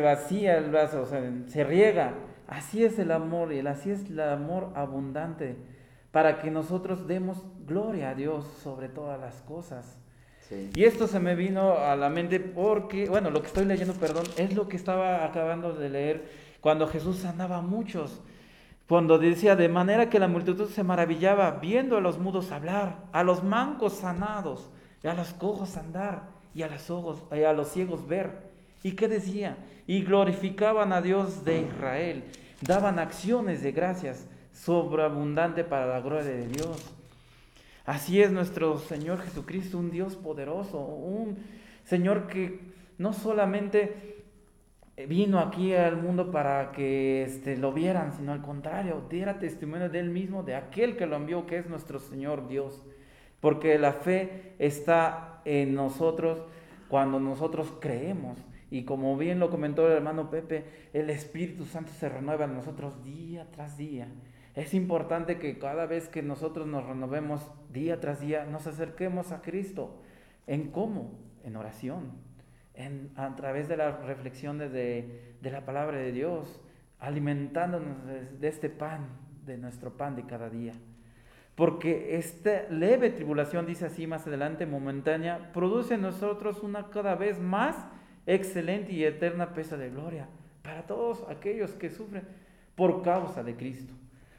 vacía 0.00 0.58
el 0.58 0.70
vaso, 0.70 1.06
se 1.06 1.64
riega. 1.64 2.14
Así 2.48 2.84
es 2.84 2.98
el 2.98 3.10
amor 3.10 3.52
y 3.52 3.60
así 3.60 3.90
es 3.90 4.08
el 4.08 4.20
amor 4.20 4.70
abundante 4.74 5.56
para 6.12 6.38
que 6.38 6.50
nosotros 6.50 7.06
demos 7.06 7.44
gloria 7.66 8.10
a 8.10 8.14
Dios 8.14 8.46
sobre 8.62 8.88
todas 8.88 9.20
las 9.20 9.42
cosas. 9.42 9.98
Y 10.74 10.84
esto 10.84 11.08
se 11.08 11.18
me 11.18 11.34
vino 11.34 11.72
a 11.72 11.96
la 11.96 12.08
mente 12.08 12.38
porque, 12.40 13.08
bueno, 13.08 13.30
lo 13.30 13.40
que 13.40 13.48
estoy 13.48 13.64
leyendo, 13.64 13.94
perdón, 13.94 14.24
es 14.36 14.54
lo 14.54 14.68
que 14.68 14.76
estaba 14.76 15.24
acabando 15.24 15.74
de 15.74 15.90
leer 15.90 16.28
cuando 16.60 16.86
Jesús 16.86 17.18
sanaba 17.18 17.58
a 17.58 17.62
muchos. 17.62 18.22
Cuando 18.88 19.18
decía, 19.18 19.56
de 19.56 19.68
manera 19.68 20.08
que 20.08 20.20
la 20.20 20.28
multitud 20.28 20.70
se 20.70 20.84
maravillaba 20.84 21.50
viendo 21.50 21.96
a 21.96 22.00
los 22.00 22.18
mudos 22.18 22.52
hablar, 22.52 23.04
a 23.12 23.24
los 23.24 23.42
mancos 23.42 23.94
sanados, 23.94 24.70
y 25.02 25.08
a 25.08 25.14
los 25.14 25.34
cojos 25.34 25.76
andar, 25.76 26.28
y 26.54 26.62
a 26.62 26.68
los, 26.68 26.88
ojos, 26.90 27.24
y 27.32 27.42
a 27.42 27.52
los 27.52 27.68
ciegos 27.72 28.06
ver. 28.06 28.45
¿Y 28.86 28.92
qué 28.92 29.08
decía? 29.08 29.56
Y 29.88 30.04
glorificaban 30.04 30.92
a 30.92 31.02
Dios 31.02 31.44
de 31.44 31.62
Israel, 31.62 32.22
daban 32.60 33.00
acciones 33.00 33.60
de 33.60 33.72
gracias 33.72 34.28
sobreabundante 34.52 35.64
para 35.64 35.86
la 35.86 35.98
gloria 35.98 36.30
de 36.30 36.46
Dios. 36.46 36.94
Así 37.84 38.22
es 38.22 38.30
nuestro 38.30 38.78
Señor 38.78 39.20
Jesucristo, 39.22 39.76
un 39.76 39.90
Dios 39.90 40.14
poderoso, 40.14 40.78
un 40.78 41.36
Señor 41.82 42.28
que 42.28 42.60
no 42.96 43.12
solamente 43.12 44.22
vino 45.08 45.40
aquí 45.40 45.74
al 45.74 46.00
mundo 46.00 46.30
para 46.30 46.70
que 46.70 47.24
este, 47.24 47.56
lo 47.56 47.72
vieran, 47.72 48.12
sino 48.12 48.30
al 48.30 48.42
contrario, 48.42 49.02
diera 49.10 49.40
testimonio 49.40 49.88
de 49.88 49.98
él 49.98 50.10
mismo, 50.10 50.44
de 50.44 50.54
aquel 50.54 50.96
que 50.96 51.06
lo 51.06 51.16
envió, 51.16 51.44
que 51.44 51.58
es 51.58 51.68
nuestro 51.68 51.98
Señor 51.98 52.46
Dios. 52.46 52.84
Porque 53.40 53.80
la 53.80 53.94
fe 53.94 54.54
está 54.60 55.40
en 55.44 55.74
nosotros 55.74 56.38
cuando 56.88 57.18
nosotros 57.18 57.72
creemos. 57.80 58.38
Y 58.70 58.84
como 58.84 59.16
bien 59.16 59.38
lo 59.38 59.50
comentó 59.50 59.86
el 59.86 59.92
hermano 59.92 60.30
Pepe, 60.30 60.64
el 60.92 61.10
Espíritu 61.10 61.64
Santo 61.64 61.92
se 61.92 62.08
renueva 62.08 62.46
en 62.46 62.54
nosotros 62.54 63.02
día 63.04 63.46
tras 63.52 63.76
día. 63.76 64.08
Es 64.54 64.74
importante 64.74 65.38
que 65.38 65.58
cada 65.58 65.86
vez 65.86 66.08
que 66.08 66.22
nosotros 66.22 66.66
nos 66.66 66.84
renovemos 66.84 67.52
día 67.72 68.00
tras 68.00 68.20
día, 68.20 68.44
nos 68.44 68.66
acerquemos 68.66 69.30
a 69.30 69.42
Cristo. 69.42 70.02
¿En 70.46 70.70
cómo? 70.70 71.18
En 71.44 71.56
oración, 71.56 72.12
en, 72.74 73.12
a 73.16 73.36
través 73.36 73.68
de 73.68 73.76
las 73.76 74.02
reflexiones 74.04 74.72
de, 74.72 75.36
de 75.40 75.50
la 75.50 75.64
palabra 75.64 75.98
de 75.98 76.10
Dios, 76.10 76.60
alimentándonos 76.98 77.98
de 78.40 78.48
este 78.48 78.68
pan, 78.68 79.06
de 79.44 79.58
nuestro 79.58 79.96
pan 79.96 80.16
de 80.16 80.24
cada 80.24 80.50
día. 80.50 80.72
Porque 81.54 82.16
esta 82.16 82.64
leve 82.68 83.10
tribulación, 83.10 83.66
dice 83.66 83.86
así 83.86 84.06
más 84.06 84.26
adelante, 84.26 84.66
momentánea, 84.66 85.52
produce 85.52 85.94
en 85.94 86.02
nosotros 86.02 86.62
una 86.62 86.90
cada 86.90 87.14
vez 87.14 87.40
más 87.40 87.76
excelente 88.26 88.92
y 88.92 89.04
eterna 89.04 89.54
pesa 89.54 89.76
de 89.76 89.90
gloria 89.90 90.28
para 90.62 90.86
todos 90.86 91.24
aquellos 91.28 91.72
que 91.72 91.90
sufren 91.90 92.24
por 92.74 93.02
causa 93.02 93.42
de 93.42 93.56
Cristo. 93.56 93.94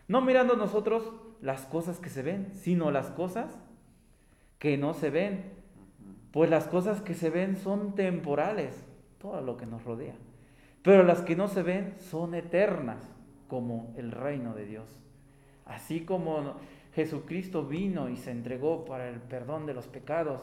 No 0.07 0.21
mirando 0.21 0.55
nosotros 0.55 1.11
las 1.41 1.65
cosas 1.65 1.99
que 1.99 2.09
se 2.09 2.21
ven, 2.21 2.51
sino 2.53 2.91
las 2.91 3.09
cosas 3.11 3.57
que 4.59 4.77
no 4.77 4.93
se 4.93 5.09
ven. 5.09 5.51
Pues 6.31 6.49
las 6.49 6.67
cosas 6.67 7.01
que 7.01 7.13
se 7.13 7.29
ven 7.29 7.55
son 7.55 7.95
temporales, 7.95 8.85
todo 9.17 9.41
lo 9.41 9.57
que 9.57 9.65
nos 9.65 9.83
rodea. 9.83 10.15
Pero 10.83 11.03
las 11.03 11.21
que 11.21 11.35
no 11.35 11.47
se 11.47 11.63
ven 11.63 11.95
son 11.99 12.35
eternas, 12.35 13.01
como 13.47 13.93
el 13.97 14.11
reino 14.11 14.53
de 14.53 14.65
Dios. 14.65 14.99
Así 15.65 16.01
como 16.01 16.55
Jesucristo 16.93 17.63
vino 17.63 18.09
y 18.09 18.17
se 18.17 18.31
entregó 18.31 18.85
para 18.85 19.09
el 19.09 19.19
perdón 19.19 19.65
de 19.65 19.73
los 19.73 19.87
pecados, 19.87 20.41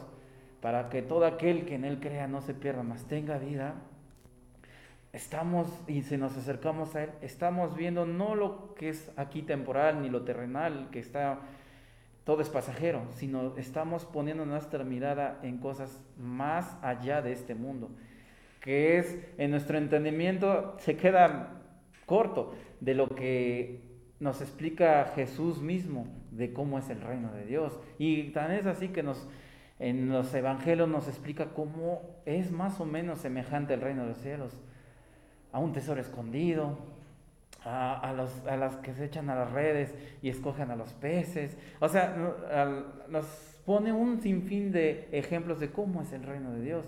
para 0.65 0.89
que 0.89 1.03
todo 1.03 1.27
aquel 1.27 1.63
que 1.65 1.75
en 1.75 1.85
Él 1.85 1.99
crea 1.99 2.27
no 2.27 2.41
se 2.41 2.55
pierda, 2.55 2.81
más 2.81 3.07
tenga 3.07 3.37
vida, 3.37 3.75
estamos 5.13 5.67
y 5.85 6.01
si 6.01 6.17
nos 6.17 6.35
acercamos 6.35 6.95
a 6.95 7.03
Él, 7.03 7.11
estamos 7.21 7.75
viendo 7.75 8.07
no 8.07 8.33
lo 8.33 8.73
que 8.73 8.89
es 8.89 9.11
aquí 9.15 9.43
temporal 9.43 10.01
ni 10.01 10.09
lo 10.09 10.23
terrenal, 10.23 10.89
que 10.89 10.97
está 10.97 11.41
todo 12.23 12.41
es 12.41 12.49
pasajero, 12.49 13.03
sino 13.13 13.55
estamos 13.57 14.05
poniendo 14.05 14.43
nuestra 14.47 14.83
mirada 14.83 15.39
en 15.43 15.59
cosas 15.59 16.01
más 16.17 16.75
allá 16.81 17.21
de 17.21 17.33
este 17.33 17.53
mundo, 17.53 17.91
que 18.59 18.97
es 18.97 19.19
en 19.37 19.51
nuestro 19.51 19.77
entendimiento 19.77 20.77
se 20.79 20.97
queda 20.97 21.61
corto 22.07 22.55
de 22.79 22.95
lo 22.95 23.09
que 23.09 23.83
nos 24.19 24.41
explica 24.41 25.11
Jesús 25.13 25.61
mismo 25.61 26.07
de 26.31 26.53
cómo 26.53 26.79
es 26.79 26.89
el 26.89 27.01
reino 27.01 27.31
de 27.33 27.45
Dios. 27.45 27.79
Y 27.99 28.31
tan 28.31 28.51
es 28.51 28.65
así 28.65 28.87
que 28.87 29.03
nos 29.03 29.27
en 29.79 30.09
los 30.09 30.33
evangelios 30.33 30.87
nos 30.87 31.07
explica 31.07 31.47
cómo 31.53 32.01
es 32.25 32.51
más 32.51 32.79
o 32.79 32.85
menos 32.85 33.19
semejante 33.19 33.73
el 33.73 33.81
reino 33.81 34.03
de 34.03 34.09
los 34.09 34.17
cielos, 34.17 34.57
a 35.51 35.59
un 35.59 35.73
tesoro 35.73 36.01
escondido, 36.01 36.77
a, 37.63 38.13
los, 38.15 38.45
a 38.45 38.57
las 38.57 38.77
que 38.77 38.93
se 38.93 39.05
echan 39.05 39.29
a 39.29 39.35
las 39.35 39.51
redes 39.51 39.95
y 40.21 40.29
escogen 40.29 40.69
a 40.69 40.75
los 40.75 40.93
peces. 40.93 41.57
O 41.79 41.89
sea, 41.89 42.15
nos 43.09 43.25
pone 43.65 43.91
un 43.91 44.21
sinfín 44.21 44.71
de 44.71 45.09
ejemplos 45.11 45.59
de 45.59 45.71
cómo 45.71 46.01
es 46.01 46.13
el 46.13 46.23
reino 46.23 46.51
de 46.51 46.61
Dios, 46.61 46.85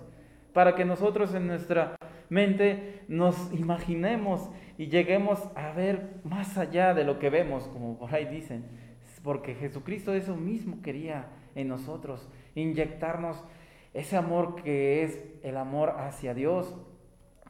para 0.54 0.76
que 0.76 0.86
nosotros 0.86 1.34
en 1.34 1.48
nuestra 1.48 1.96
mente 2.30 3.02
nos 3.08 3.52
imaginemos 3.54 4.50
y 4.78 4.88
lleguemos 4.88 5.40
a 5.56 5.72
ver 5.72 6.20
más 6.24 6.58
allá 6.58 6.94
de 6.94 7.04
lo 7.04 7.20
que 7.20 7.30
vemos, 7.30 7.68
como 7.68 7.98
por 7.98 8.14
ahí 8.14 8.26
dicen, 8.26 8.66
porque 9.24 9.56
Jesucristo 9.56 10.14
eso 10.14 10.36
mismo 10.36 10.82
quería 10.82 11.28
en 11.56 11.68
nosotros, 11.68 12.30
inyectarnos 12.62 13.44
ese 13.94 14.18
amor 14.18 14.56
que 14.56 15.04
es 15.04 15.20
el 15.44 15.58
amor 15.58 15.96
hacia 15.98 16.34
Dios, 16.34 16.76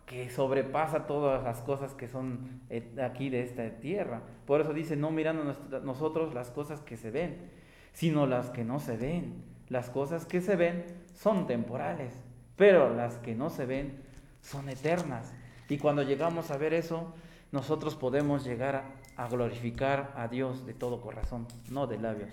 que 0.05 0.29
sobrepasa 0.29 1.05
todas 1.05 1.43
las 1.43 1.61
cosas 1.61 1.93
que 1.93 2.07
son 2.07 2.61
eh, 2.69 2.95
aquí 3.03 3.29
de 3.29 3.41
esta 3.41 3.69
tierra. 3.79 4.21
Por 4.45 4.61
eso 4.61 4.73
dice, 4.73 4.95
no 4.95 5.11
mirando 5.11 5.43
nosotros 5.83 6.33
las 6.33 6.49
cosas 6.49 6.79
que 6.81 6.95
se 6.95 7.11
ven, 7.11 7.51
sino 7.91 8.25
las 8.25 8.49
que 8.49 8.63
no 8.63 8.79
se 8.79 8.95
ven. 8.95 9.43
Las 9.67 9.89
cosas 9.89 10.25
que 10.25 10.39
se 10.39 10.55
ven 10.55 10.85
son 11.13 11.45
temporales, 11.45 12.13
pero 12.55 12.93
las 12.95 13.17
que 13.17 13.35
no 13.35 13.49
se 13.49 13.65
ven 13.65 14.01
son 14.39 14.69
eternas. 14.69 15.33
Y 15.67 15.77
cuando 15.77 16.03
llegamos 16.03 16.51
a 16.51 16.57
ver 16.57 16.73
eso, 16.73 17.13
nosotros 17.51 17.95
podemos 17.95 18.45
llegar 18.45 18.85
a, 19.17 19.27
glorificar 19.27 20.13
a 20.15 20.29
Dios 20.29 20.65
de 20.65 20.73
todo 20.73 21.01
corazón, 21.01 21.47
no 21.69 21.87
de 21.87 21.97
labios, 21.97 22.31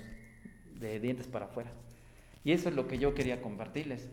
de 0.79 1.01
dientes 1.01 1.27
para 1.27 1.47
afuera. 1.47 1.72
Y 2.45 2.53
eso 2.53 2.68
es 2.68 2.74
lo 2.74 2.86
que 2.86 2.99
yo 2.99 3.14
quería 3.14 3.40
compartirles. 3.42 4.09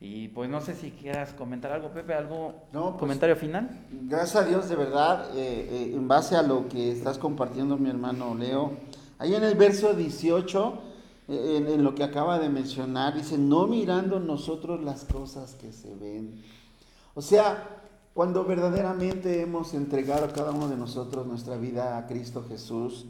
Y 0.00 0.28
pues 0.28 0.48
no 0.48 0.60
sé 0.60 0.74
si 0.74 0.92
quieras 0.92 1.32
comentar 1.32 1.72
algo, 1.72 1.90
Pepe, 1.90 2.14
algo 2.14 2.54
no, 2.72 2.90
pues, 2.90 3.00
comentario 3.00 3.34
final. 3.36 3.86
Gracias 3.90 4.36
a 4.36 4.46
Dios, 4.46 4.68
de 4.68 4.76
verdad, 4.76 5.36
eh, 5.36 5.68
eh, 5.70 5.92
en 5.94 6.06
base 6.06 6.36
a 6.36 6.42
lo 6.42 6.68
que 6.68 6.92
estás 6.92 7.18
compartiendo, 7.18 7.76
mi 7.76 7.90
hermano 7.90 8.34
Leo, 8.34 8.72
ahí 9.18 9.34
en 9.34 9.42
el 9.42 9.56
verso 9.56 9.94
18, 9.94 10.82
eh, 11.28 11.56
en, 11.56 11.66
en, 11.66 11.82
lo 11.82 11.96
que 11.96 12.04
acaba 12.04 12.38
de 12.38 12.48
mencionar, 12.48 13.14
dice, 13.14 13.38
no 13.38 13.66
mirando 13.66 14.20
nosotros 14.20 14.84
las 14.84 15.04
cosas 15.04 15.54
que 15.54 15.72
se 15.72 15.92
ven. 15.96 16.44
O 17.14 17.20
sea, 17.20 17.78
cuando 18.14 18.44
verdaderamente 18.44 19.42
hemos 19.42 19.74
entregado 19.74 20.26
a 20.26 20.32
cada 20.32 20.52
uno 20.52 20.68
de 20.68 20.76
nosotros 20.76 21.26
nuestra 21.26 21.56
vida 21.56 21.98
a 21.98 22.06
Cristo 22.06 22.44
Jesús, 22.48 23.06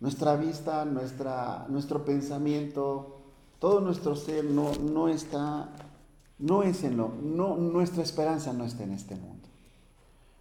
nuestra 0.00 0.36
vista, 0.36 0.86
nuestra, 0.86 1.66
nuestro 1.68 2.04
pensamiento, 2.04 3.13
todo 3.64 3.80
nuestro 3.80 4.14
ser 4.14 4.44
no, 4.44 4.72
no 4.74 5.08
está 5.08 5.70
no 6.38 6.62
es 6.62 6.84
en 6.84 6.98
lo, 6.98 7.14
no, 7.22 7.56
nuestra 7.56 8.02
esperanza 8.02 8.52
no 8.52 8.66
está 8.66 8.82
en 8.84 8.92
este 8.92 9.16
mundo. 9.16 9.48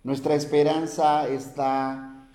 Nuestra 0.03 0.35
esperanza 0.35 1.29
está 1.29 2.27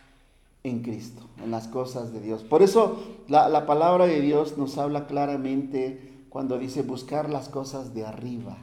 en 0.65 0.83
Cristo, 0.83 1.21
en 1.45 1.51
las 1.51 1.69
cosas 1.69 2.15
de 2.15 2.23
Dios. 2.23 2.43
Por 2.43 2.63
eso 2.63 3.03
la, 3.29 3.51
la 3.51 3.67
palabra 3.67 4.07
de 4.07 4.23
Dios 4.23 4.57
nos 4.57 4.79
habla 4.79 5.07
claramente 5.07 6.25
cuando 6.31 6.59
dice 6.59 6.81
buscar 6.81 7.29
las 7.29 7.51
cosas 7.51 7.93
de 7.93 8.07
arriba, 8.07 8.57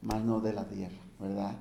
más 0.00 0.24
no 0.24 0.40
de 0.40 0.54
la 0.54 0.64
tierra, 0.64 0.96
¿verdad? 1.20 1.54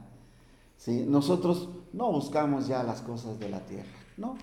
¿Sí? 0.77 1.03
Nosotros 1.05 1.67
no 1.91 2.13
buscamos 2.13 2.67
ya 2.67 2.81
las 2.83 3.01
cosas 3.01 3.41
de 3.41 3.49
la 3.49 3.59
tierra, 3.59 3.91
¿no? 4.15 4.37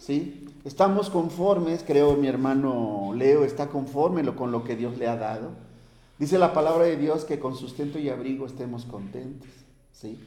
¿Sí? 0.00 0.48
Estamos 0.66 1.10
conformes, 1.10 1.84
creo 1.86 2.16
mi 2.16 2.26
hermano 2.26 3.12
Leo 3.14 3.44
está 3.44 3.68
conforme 3.68 4.26
con 4.34 4.50
lo 4.50 4.64
que 4.64 4.74
Dios 4.74 4.98
le 4.98 5.06
ha 5.06 5.16
dado 5.16 5.50
Dice 6.18 6.38
la 6.38 6.52
palabra 6.52 6.86
de 6.86 6.96
Dios 6.96 7.24
que 7.24 7.38
con 7.38 7.54
sustento 7.54 7.98
y 7.98 8.08
abrigo 8.08 8.46
estemos 8.46 8.84
contentos. 8.84 9.48
¿sí? 9.92 10.18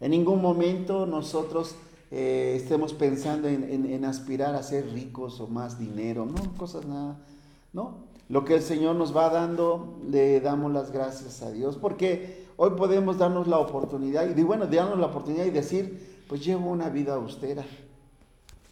En 0.00 0.10
ningún 0.10 0.40
momento 0.40 1.06
nosotros 1.06 1.76
eh, 2.10 2.54
estemos 2.56 2.94
pensando 2.94 3.46
en, 3.46 4.04
aspirar 4.04 4.54
a 4.54 4.62
ser 4.62 4.90
ricos 4.92 5.38
o 5.40 5.46
más 5.46 5.78
dinero, 5.78 6.24
no, 6.24 6.56
cosas 6.56 6.86
nada, 6.86 7.18
no. 7.72 8.08
Lo 8.30 8.44
que 8.44 8.56
el 8.56 8.62
Señor 8.62 8.96
nos 8.96 9.16
va 9.16 9.30
dando, 9.30 9.98
le 10.10 10.40
damos 10.40 10.72
las 10.72 10.90
gracias 10.90 11.40
a 11.42 11.50
Dios, 11.50 11.76
porque 11.76 12.46
hoy 12.56 12.70
podemos 12.70 13.18
darnos 13.18 13.46
la 13.46 13.58
oportunidad, 13.58 14.34
y 14.34 14.42
bueno, 14.42 14.66
darnos 14.66 14.98
la 14.98 15.06
oportunidad 15.06 15.44
y 15.46 15.50
decir, 15.50 16.24
pues 16.28 16.44
llevo 16.44 16.70
una 16.70 16.90
vida 16.90 17.14
austera, 17.14 17.64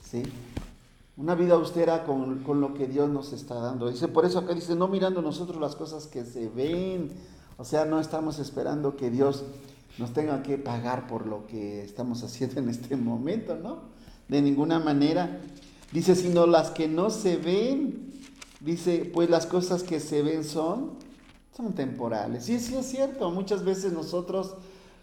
¿sí? 0.03 0.23
Una 1.17 1.35
vida 1.35 1.55
austera 1.55 2.05
con, 2.05 2.45
lo 2.61 2.75
que 2.75 2.87
Dios 2.87 3.09
nos 3.09 3.33
está 3.33 3.55
dando. 3.55 3.89
Dice, 3.91 4.07
por 4.07 4.27
eso 4.27 4.39
acá 4.39 4.53
dice, 4.53 4.75
no 4.75 4.87
mirando 4.87 5.23
nosotros 5.23 5.59
las 5.61 5.75
cosas 5.75 6.07
que 6.07 6.27
se 6.27 6.49
ven. 6.49 7.11
O 7.57 7.65
sea, 7.65 7.87
no 7.87 8.01
estamos 8.01 8.39
esperando 8.39 8.97
que 8.97 9.11
Dios 9.11 9.45
nos 9.97 10.13
tenga 10.13 10.43
que 10.43 10.59
pagar 10.59 11.07
por 11.07 11.27
lo 11.27 11.47
que 11.47 11.83
estamos 11.83 12.23
haciendo 12.23 12.61
en 12.61 12.69
este 12.69 12.97
momento, 12.97 13.57
¿no? 13.57 13.79
De 14.29 14.43
ninguna 14.43 14.79
manera. 14.79 15.41
Dice, 15.91 16.15
sino 16.15 16.47
las 16.47 16.71
que 16.71 16.87
no 16.87 17.09
se 17.09 17.39
ven. 17.39 18.13
Dice, 18.61 19.11
pues 19.15 19.31
las 19.31 19.47
cosas 19.47 19.83
que 19.83 20.01
se 20.01 20.21
ven 20.21 20.45
son, 20.45 20.99
son 21.57 21.73
temporales. 21.73 22.45
Sí, 22.45 22.59
sí 22.59 22.75
es 22.77 22.91
cierto. 22.91 23.31
Muchas 23.31 23.65
veces 23.65 23.91
nosotros 23.95 24.55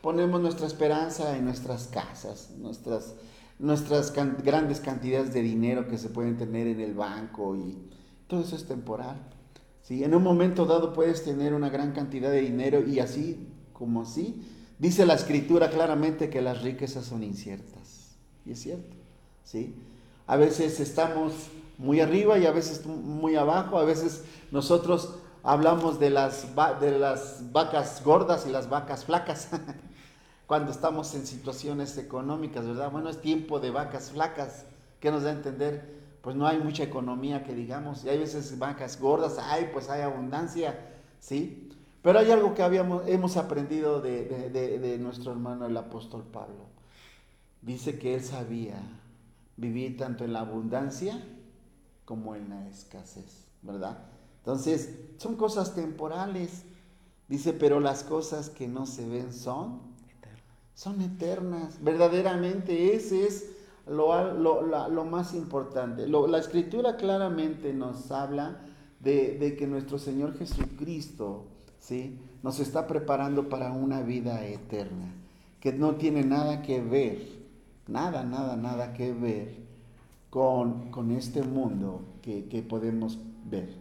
ponemos 0.03 0.41
nuestra 0.41 0.67
esperanza 0.67 1.35
en 1.35 1.45
nuestras 1.45 1.87
casas, 1.87 2.51
nuestras 2.59 3.15
nuestras 3.59 4.13
grandes 4.13 4.79
cantidades 4.79 5.33
de 5.33 5.41
dinero 5.41 5.87
que 5.87 5.97
se 5.97 6.09
pueden 6.09 6.37
tener 6.37 6.67
en 6.67 6.79
el 6.79 6.93
banco 6.93 7.55
y 7.55 7.77
todo 8.27 8.41
eso 8.41 8.55
es 8.55 8.65
temporal. 8.65 9.17
¿sí? 9.81 10.03
En 10.03 10.15
un 10.15 10.23
momento 10.23 10.65
dado 10.65 10.93
puedes 10.93 11.23
tener 11.23 11.53
una 11.53 11.69
gran 11.69 11.91
cantidad 11.91 12.31
de 12.31 12.41
dinero 12.41 12.85
y 12.85 12.99
así 12.99 13.47
como 13.73 14.01
así, 14.01 14.43
dice 14.79 15.05
la 15.05 15.15
escritura 15.15 15.69
claramente 15.69 16.29
que 16.29 16.41
las 16.41 16.61
riquezas 16.61 17.05
son 17.05 17.23
inciertas. 17.23 18.15
Y 18.45 18.51
es 18.51 18.59
cierto. 18.59 18.95
¿sí? 19.43 19.75
A 20.27 20.37
veces 20.37 20.79
estamos 20.79 21.33
muy 21.77 21.99
arriba 21.99 22.37
y 22.37 22.45
a 22.45 22.51
veces 22.51 22.85
muy 22.85 23.35
abajo, 23.35 23.77
a 23.77 23.83
veces 23.83 24.23
nosotros 24.51 25.15
hablamos 25.43 25.99
de 25.99 26.09
las, 26.09 26.47
de 26.79 26.97
las 26.97 27.51
vacas 27.51 28.01
gordas 28.03 28.45
y 28.47 28.51
las 28.51 28.69
vacas 28.69 29.05
flacas. 29.05 29.49
cuando 30.53 30.71
estamos 30.71 31.15
en 31.15 31.25
situaciones 31.25 31.97
económicas, 31.97 32.63
¿verdad? 32.63 32.91
Bueno, 32.91 33.09
es 33.09 33.19
tiempo 33.19 33.59
de 33.59 33.71
vacas 33.71 34.11
flacas. 34.11 34.67
¿Qué 34.99 35.09
nos 35.09 35.23
da 35.23 35.31
a 35.31 35.33
entender? 35.33 35.99
Pues 36.21 36.35
no 36.35 36.45
hay 36.45 36.59
mucha 36.59 36.83
economía 36.83 37.43
que 37.43 37.55
digamos. 37.55 38.05
Y 38.05 38.09
hay 38.09 38.19
veces 38.19 38.59
vacas 38.59 39.01
gordas, 39.01 39.39
hay, 39.39 39.71
pues 39.73 39.89
hay 39.89 40.03
abundancia, 40.03 40.79
¿sí? 41.19 41.71
Pero 42.03 42.19
hay 42.19 42.29
algo 42.29 42.53
que 42.53 42.61
habíamos, 42.61 43.01
hemos 43.07 43.35
aprendido 43.35 43.99
de, 43.99 44.51
de 44.51 44.97
nuestro 44.99 45.31
hermano 45.31 45.65
el 45.65 45.75
apóstol 45.75 46.23
Pablo. 46.31 46.67
Dice 47.63 47.97
que 47.97 48.13
él 48.13 48.23
sabía 48.23 48.75
vivir 49.57 49.97
tanto 49.97 50.23
en 50.23 50.33
la 50.33 50.41
abundancia 50.41 51.19
como 52.05 52.35
en 52.35 52.49
la 52.49 52.67
escasez, 52.67 53.47
¿verdad? 53.63 53.97
Entonces, 54.37 54.99
son 55.17 55.35
cosas 55.35 55.73
temporales. 55.73 56.61
Dice, 57.27 57.53
pero 57.53 57.79
las 57.79 58.03
cosas 58.03 58.51
que 58.51 58.67
no 58.67 58.85
se 58.85 59.09
ven 59.09 59.33
son 59.33 59.92
son 60.73 61.01
eternas. 61.01 61.77
Verdaderamente 61.81 62.95
ese 62.95 63.27
es 63.27 63.49
lo, 63.87 64.33
lo, 64.33 65.05
más 65.05 65.33
importante. 65.33 66.07
la 66.07 66.37
escritura 66.37 66.95
claramente 66.95 67.73
nos 67.73 68.11
habla 68.11 68.59
de, 68.99 69.37
de, 69.37 69.55
que 69.55 69.67
nuestro 69.67 69.99
Señor 69.99 70.37
Jesucristo 70.37 71.45
¿sí? 71.79 72.17
nos 72.41 72.59
está 72.59 72.87
preparando 72.87 73.49
para 73.49 73.71
una 73.73 74.01
vida 74.01 74.45
eterna, 74.45 75.13
que 75.59 75.73
no 75.73 75.95
tiene 75.95 76.23
nada 76.23 76.61
que 76.61 76.81
ver, 76.81 77.27
nada, 77.87 78.23
nada, 78.23 78.55
nada 78.55 78.93
que 78.93 79.11
ver 79.11 79.55
con, 80.29 80.89
con 80.89 81.11
este 81.11 81.43
mundo 81.43 82.01
que, 82.21 82.45
que 82.45 82.61
podemos 82.61 83.19
ver. 83.45 83.75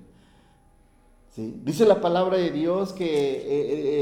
¿Sí? 1.31 1.61
Dice 1.65 1.87
la 1.87 2.01
palabra 2.01 2.37
de 2.37 2.51
Dios 2.51 2.93
que 2.93 3.07
eh, 3.07 3.43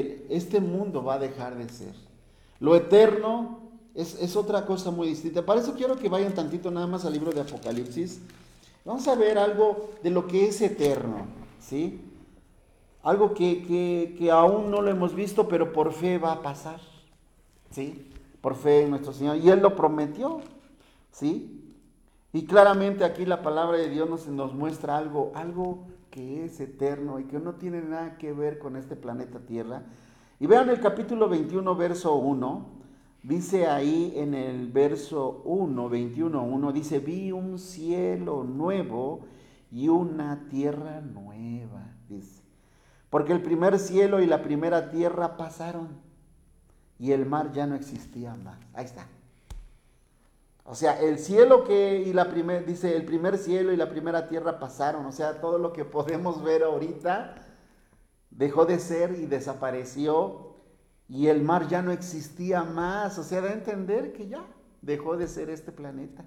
eh, 0.01 0.27
este 0.31 0.61
mundo 0.61 1.05
va 1.05 1.15
a 1.15 1.19
dejar 1.19 1.57
de 1.57 1.69
ser. 1.69 2.10
Lo 2.61 2.77
eterno 2.77 3.59
es, 3.95 4.37
otra 4.37 4.67
cosa 4.67 4.91
muy 4.91 5.09
distinta. 5.09 5.45
Para 5.45 5.61
eso 5.61 5.75
quiero 5.75 5.97
que 5.97 6.09
vayan 6.09 6.35
tantito 6.35 6.71
nada 6.71 6.87
más 6.87 7.05
al 7.05 7.13
libro 7.13 7.33
de 7.33 7.41
Apocalipsis. 7.41 8.21
Vamos 8.85 9.09
a 9.09 9.15
ver 9.15 9.39
algo 9.39 9.91
de 10.03 10.11
lo 10.11 10.27
que 10.27 10.47
es 10.47 10.61
eterno, 10.61 11.27
¿sí? 11.59 12.01
Algo 13.03 13.35
que, 13.35 14.15
que 14.17 14.31
aún 14.31 14.71
no 14.71 14.83
lo 14.83 14.91
hemos 14.91 15.15
visto, 15.15 15.49
pero 15.49 15.73
por 15.73 15.93
fe 15.93 16.19
va 16.19 16.33
a 16.33 16.43
pasar, 16.43 16.81
¿sí? 17.71 18.07
Por 18.41 18.55
fe 18.55 18.83
en 18.83 18.91
nuestro 18.91 19.13
Señor. 19.13 19.39
Y 19.39 19.49
Él 19.49 19.61
lo 19.61 19.75
prometió, 19.75 20.41
¿sí? 21.11 21.75
Y 22.33 22.45
claramente 22.45 23.05
aquí 23.05 23.27
la 23.27 23.43
palabra 23.43 23.79
de 23.79 23.89
Dios 23.89 24.09
nos, 24.09 24.27
nos 24.29 24.55
muestra 24.55 24.97
algo, 24.97 25.33
algo 25.35 25.87
que 26.11 26.45
es 26.45 26.61
eterno 26.61 27.19
y 27.19 27.25
que 27.25 27.39
no 27.39 27.55
tiene 27.55 27.83
nada 27.83 28.19
que 28.19 28.33
ver 28.33 28.59
con 28.59 28.77
este 28.77 28.97
planeta 28.97 29.41
Tierra. 29.41 29.83
Y 30.41 30.47
vean 30.47 30.71
el 30.71 30.81
capítulo 30.81 31.29
21, 31.29 31.77
verso 31.77 32.15
1, 32.15 32.67
dice 33.23 33.67
ahí 33.67 34.15
en 34.17 34.33
el 34.33 34.73
verso 34.73 35.43
1, 35.45 35.89
21, 35.91 36.43
1, 36.43 36.73
dice, 36.73 36.99
vi 36.99 37.31
un 37.31 37.59
cielo 37.59 38.43
nuevo 38.45 39.21
y 39.71 39.89
una 39.89 40.49
tierra 40.49 41.03
nueva, 41.03 41.93
dice. 42.09 42.43
Porque 43.11 43.35
el 43.35 43.43
primer 43.43 43.79
cielo 43.79 44.23
y 44.23 44.27
la 44.27 44.41
primera 44.41 44.89
tierra 44.89 45.37
pasaron 45.37 45.89
y 46.99 47.13
el 47.13 47.27
mar 47.27 47.53
ya 47.53 47.67
no 47.67 47.75
existía 47.75 48.35
más. 48.35 48.59
Ahí 48.73 48.87
está. 48.87 49.07
O 50.65 50.75
sea, 50.75 50.99
el 51.01 51.19
cielo 51.19 51.65
que 51.65 51.99
y 52.01 52.15
la 52.15 52.31
primera, 52.31 52.63
dice, 52.63 52.97
el 52.97 53.05
primer 53.05 53.37
cielo 53.37 53.75
y 53.75 53.77
la 53.77 53.91
primera 53.91 54.27
tierra 54.27 54.59
pasaron. 54.59 55.05
O 55.05 55.13
sea, 55.13 55.39
todo 55.43 55.59
lo 55.59 55.75
que 55.75 55.85
podemos 55.85 56.43
ver 56.43 56.63
ahorita 56.63 57.35
dejó 58.31 58.67
de 58.67 58.79
ser 58.79 59.13
y 59.19 59.27
desapareció. 59.27 60.55
Y 61.09 61.27
el 61.27 61.43
mar 61.43 61.69
ya 61.69 61.83
no 61.83 61.93
existía 61.93 62.63
más. 62.63 63.19
O 63.19 63.25
sea, 63.25 63.41
da 63.41 63.51
a 63.51 63.55
entender 63.55 64.13
que 64.13 64.29
ya 64.29 64.45
dejó 64.83 65.17
de 65.17 65.29
ser 65.29 65.51
este 65.51 65.73
planeta. 65.73 66.25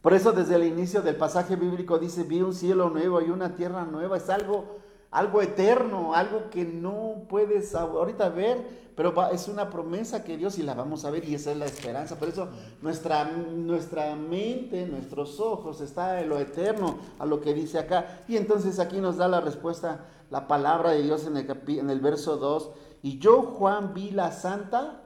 Por 0.00 0.14
eso 0.14 0.32
desde 0.32 0.56
el 0.56 0.64
inicio 0.64 1.02
del 1.02 1.16
pasaje 1.16 1.56
bíblico 1.56 1.98
dice, 1.98 2.22
vi 2.22 2.40
un 2.40 2.54
cielo 2.54 2.90
nuevo 2.90 3.20
y 3.20 3.30
una 3.30 3.56
tierra 3.56 3.84
nueva. 3.84 4.16
Es 4.16 4.30
algo 4.30 4.76
algo 5.10 5.40
eterno, 5.40 6.14
algo 6.14 6.50
que 6.50 6.64
no 6.64 7.22
puedes 7.28 7.74
ahorita 7.74 8.28
ver, 8.28 8.86
pero 8.96 9.14
es 9.30 9.48
una 9.48 9.70
promesa 9.70 10.24
que 10.24 10.36
Dios 10.36 10.58
y 10.58 10.62
la 10.62 10.74
vamos 10.74 11.04
a 11.04 11.10
ver 11.10 11.26
y 11.28 11.34
esa 11.34 11.52
es 11.52 11.56
la 11.56 11.66
esperanza. 11.66 12.18
Por 12.18 12.28
eso 12.28 12.48
nuestra, 12.82 13.24
nuestra 13.24 14.14
mente, 14.14 14.86
nuestros 14.86 15.38
ojos 15.40 15.80
está 15.80 16.20
en 16.20 16.28
lo 16.28 16.38
eterno, 16.38 16.98
a 17.18 17.26
lo 17.26 17.40
que 17.40 17.54
dice 17.54 17.78
acá. 17.78 18.24
Y 18.28 18.36
entonces 18.36 18.78
aquí 18.78 18.98
nos 18.98 19.16
da 19.16 19.28
la 19.28 19.40
respuesta, 19.40 20.04
la 20.30 20.48
palabra 20.48 20.90
de 20.90 21.02
Dios 21.02 21.26
en 21.26 21.36
el, 21.90 22.00
verso 22.00 22.36
2. 22.36 22.70
Y 23.02 23.18
yo, 23.18 23.42
Juan, 23.42 23.94
vi 23.94 24.10
la 24.10 24.32
santa, 24.32 25.02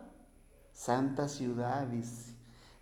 santa 0.73 1.29
ciudad, 1.29 1.87
dice 1.87 2.31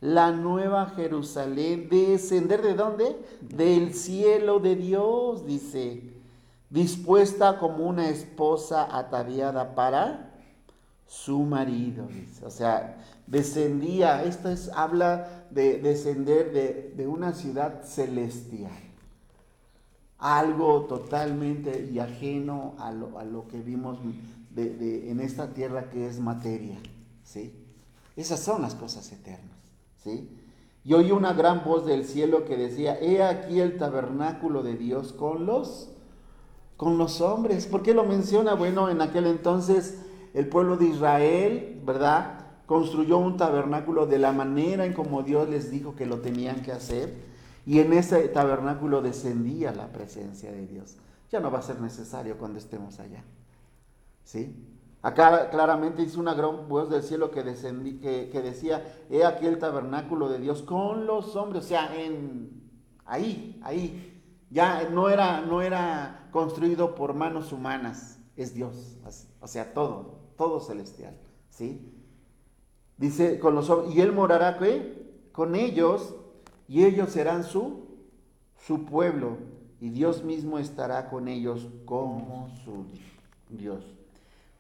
la 0.01 0.30
nueva 0.30 0.86
Jerusalén, 0.95 1.89
descender 1.89 2.62
de 2.62 2.74
dónde? 2.74 3.16
Del 3.41 3.95
cielo 3.95 4.61
de 4.61 4.76
Dios, 4.76 5.45
dice 5.45 6.18
dispuesta 6.70 7.59
como 7.59 7.86
una 7.86 8.09
esposa 8.09 8.97
ataviada 8.97 9.74
para 9.74 10.30
su 11.07 11.41
marido. 11.41 12.09
O 12.45 12.51
sea, 12.51 12.99
descendía, 13.26 14.24
esto 14.24 14.51
es, 14.51 14.70
habla 14.74 15.47
de 15.51 15.78
descender 15.78 16.53
de, 16.95 17.07
una 17.07 17.32
ciudad 17.32 17.82
celestial. 17.84 18.88
Algo 20.19 20.83
totalmente 20.83 21.89
y 21.93 21.99
ajeno 22.01 22.75
a 22.79 22.93
lo, 22.93 23.47
que 23.49 23.61
vimos 23.61 23.99
en 24.57 25.21
esta 25.21 25.55
tierra 25.55 25.91
que 25.91 26.07
es 26.07 26.19
materia. 26.19 26.79
¿sí? 27.23 27.55
Esas 28.16 28.41
son 28.41 28.62
las 28.62 28.75
cosas 28.75 29.12
eternas. 29.12 29.57
¿sí? 30.03 30.29
Y 30.85 30.95
oí 30.95 31.12
una 31.12 31.35
gran 31.35 31.64
voz 31.64 31.87
del 31.87 32.05
cielo 32.05 32.45
que 32.45 32.57
decía, 32.57 32.99
he 32.99 33.23
aquí 33.23 33.61
el 33.61 33.77
tabernáculo 33.77 34.62
de 34.62 34.77
Dios 34.77 35.12
con 35.12 35.47
los 35.47 35.91
con 36.79 36.97
los 36.97 37.21
hombres. 37.21 37.66
¿Por 37.66 37.83
qué 37.83 37.93
lo 37.93 38.05
menciona? 38.05 38.55
Bueno, 38.55 38.89
en 38.89 39.03
aquel 39.03 39.27
entonces 39.27 39.99
el 40.33 40.49
pueblo 40.49 40.77
de 40.77 40.87
Israel, 40.87 41.83
¿verdad? 41.85 42.47
Construyó 42.66 43.19
un 43.19 43.37
tabernáculo 43.37 44.07
de 44.07 44.19
la 44.19 44.33
manera 44.33 44.87
en 44.87 44.95
como 44.95 45.23
Dios 45.23 45.49
les 45.49 45.71
dijo 45.71 45.97
que 45.97 46.07
lo 46.07 46.21
tenían 46.21 46.62
que 46.62 46.73
hacer. 46.73 47.28
Y 47.69 47.81
en 47.81 47.93
ese 47.93 48.27
tabernáculo 48.29 49.03
descendía 49.03 49.75
la 49.75 49.93
presencia 49.93 50.51
de 50.51 50.66
Dios. 50.66 50.97
Ya 51.31 51.39
no 51.39 51.51
va 51.51 51.59
a 51.59 51.62
ser 51.62 51.79
necesario 51.83 52.39
cuando 52.39 52.59
estemos 52.59 52.99
allá. 52.99 53.23
¿Sí? 54.25 54.57
Acá 55.03 55.51
claramente 55.51 56.01
dice 56.01 56.19
una 56.19 56.33
gran 56.33 56.66
voz 56.66 56.89
del 56.89 57.03
cielo 57.03 57.31
que, 57.31 57.43
descendí, 57.43 57.99
que, 57.99 58.31
que, 58.33 58.41
decía, 58.41 59.05
he 59.11 59.23
aquí 59.23 59.45
el 59.45 59.59
tabernáculo 59.59 60.31
de 60.31 60.39
Dios 60.39 60.62
con 60.62 61.05
los 61.07 61.37
hombres, 61.37 61.66
o 61.66 61.69
sea, 61.69 61.95
en, 61.95 62.62
ahí, 63.05 63.61
ahí, 63.62 64.19
ya 64.49 64.89
no 64.89 65.11
era, 65.11 65.43
no 65.43 65.61
era 65.61 66.31
construido 66.33 66.95
por 66.95 67.12
manos 67.12 67.53
humanas, 67.53 68.19
es 68.35 68.55
Dios. 68.55 68.97
O 69.43 69.47
sea, 69.47 69.75
todo, 69.75 70.21
todo 70.39 70.61
celestial. 70.61 71.14
¿sí? 71.51 71.93
Dice, 72.97 73.39
con 73.39 73.55
los 73.55 73.71
y 73.95 74.01
él 74.01 74.12
morará 74.12 74.59
con 75.33 75.55
ellos, 75.55 76.14
y 76.69 76.85
ellos 76.85 77.11
serán 77.11 77.45
su, 77.45 77.87
su 78.66 78.85
pueblo, 78.85 79.39
y 79.81 79.91
Dios 79.91 80.23
mismo 80.23 80.59
estará 80.59 81.09
con 81.09 81.29
ellos 81.29 81.69
como 81.85 82.55
su 82.64 82.85
Dios. 83.49 83.85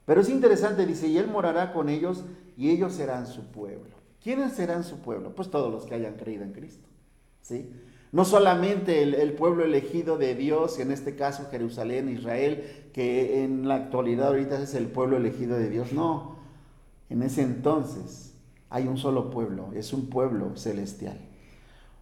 Pero 0.06 0.22
es 0.22 0.30
interesante, 0.30 0.86
dice, 0.86 1.06
y 1.06 1.18
él 1.18 1.28
morará 1.28 1.72
con 1.72 1.88
ellos, 1.88 2.24
y 2.56 2.70
ellos 2.70 2.94
serán 2.94 3.26
su 3.26 3.52
pueblo. 3.52 3.94
¿Quiénes 4.22 4.54
serán 4.54 4.84
su 4.84 5.00
pueblo? 5.00 5.34
Pues 5.34 5.50
todos 5.50 5.70
los 5.70 5.84
que 5.84 5.94
hayan 5.94 6.14
creído 6.14 6.44
en 6.44 6.52
Cristo. 6.52 6.88
¿Sí? 7.42 7.70
No 8.10 8.24
solamente 8.24 9.02
el, 9.02 9.32
pueblo 9.34 9.64
elegido 9.64 10.16
de 10.16 10.34
Dios, 10.34 10.78
en 10.78 10.92
este 10.92 11.14
caso 11.14 11.46
Jerusalén, 11.50 12.08
Israel, 12.08 12.90
que 12.94 13.44
en 13.44 13.68
la 13.68 13.74
actualidad 13.74 14.28
ahorita 14.28 14.62
es 14.62 14.74
el 14.74 14.86
pueblo 14.86 15.18
elegido 15.18 15.58
de 15.58 15.68
Dios, 15.68 15.92
no. 15.92 16.38
En 17.10 17.22
ese 17.22 17.42
entonces 17.42 18.34
hay 18.70 18.86
un 18.86 18.96
solo 18.96 19.30
pueblo, 19.30 19.70
es 19.74 19.92
un 19.92 20.08
pueblo 20.08 20.56
celestial. 20.56 21.27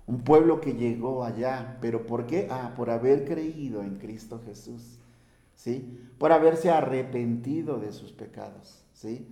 Un 0.06 0.22
pueblo 0.22 0.60
que 0.60 0.74
llegó 0.74 1.24
allá, 1.24 1.78
pero 1.80 2.06
¿por 2.06 2.26
qué? 2.26 2.46
Ah, 2.50 2.74
por 2.76 2.90
haber 2.90 3.24
creído 3.24 3.82
en 3.82 3.96
Cristo 3.98 4.40
Jesús, 4.46 4.98
¿sí? 5.54 5.98
Por 6.18 6.32
haberse 6.32 6.70
arrepentido 6.70 7.78
de 7.78 7.92
sus 7.92 8.12
pecados, 8.12 8.84
¿sí? 8.92 9.28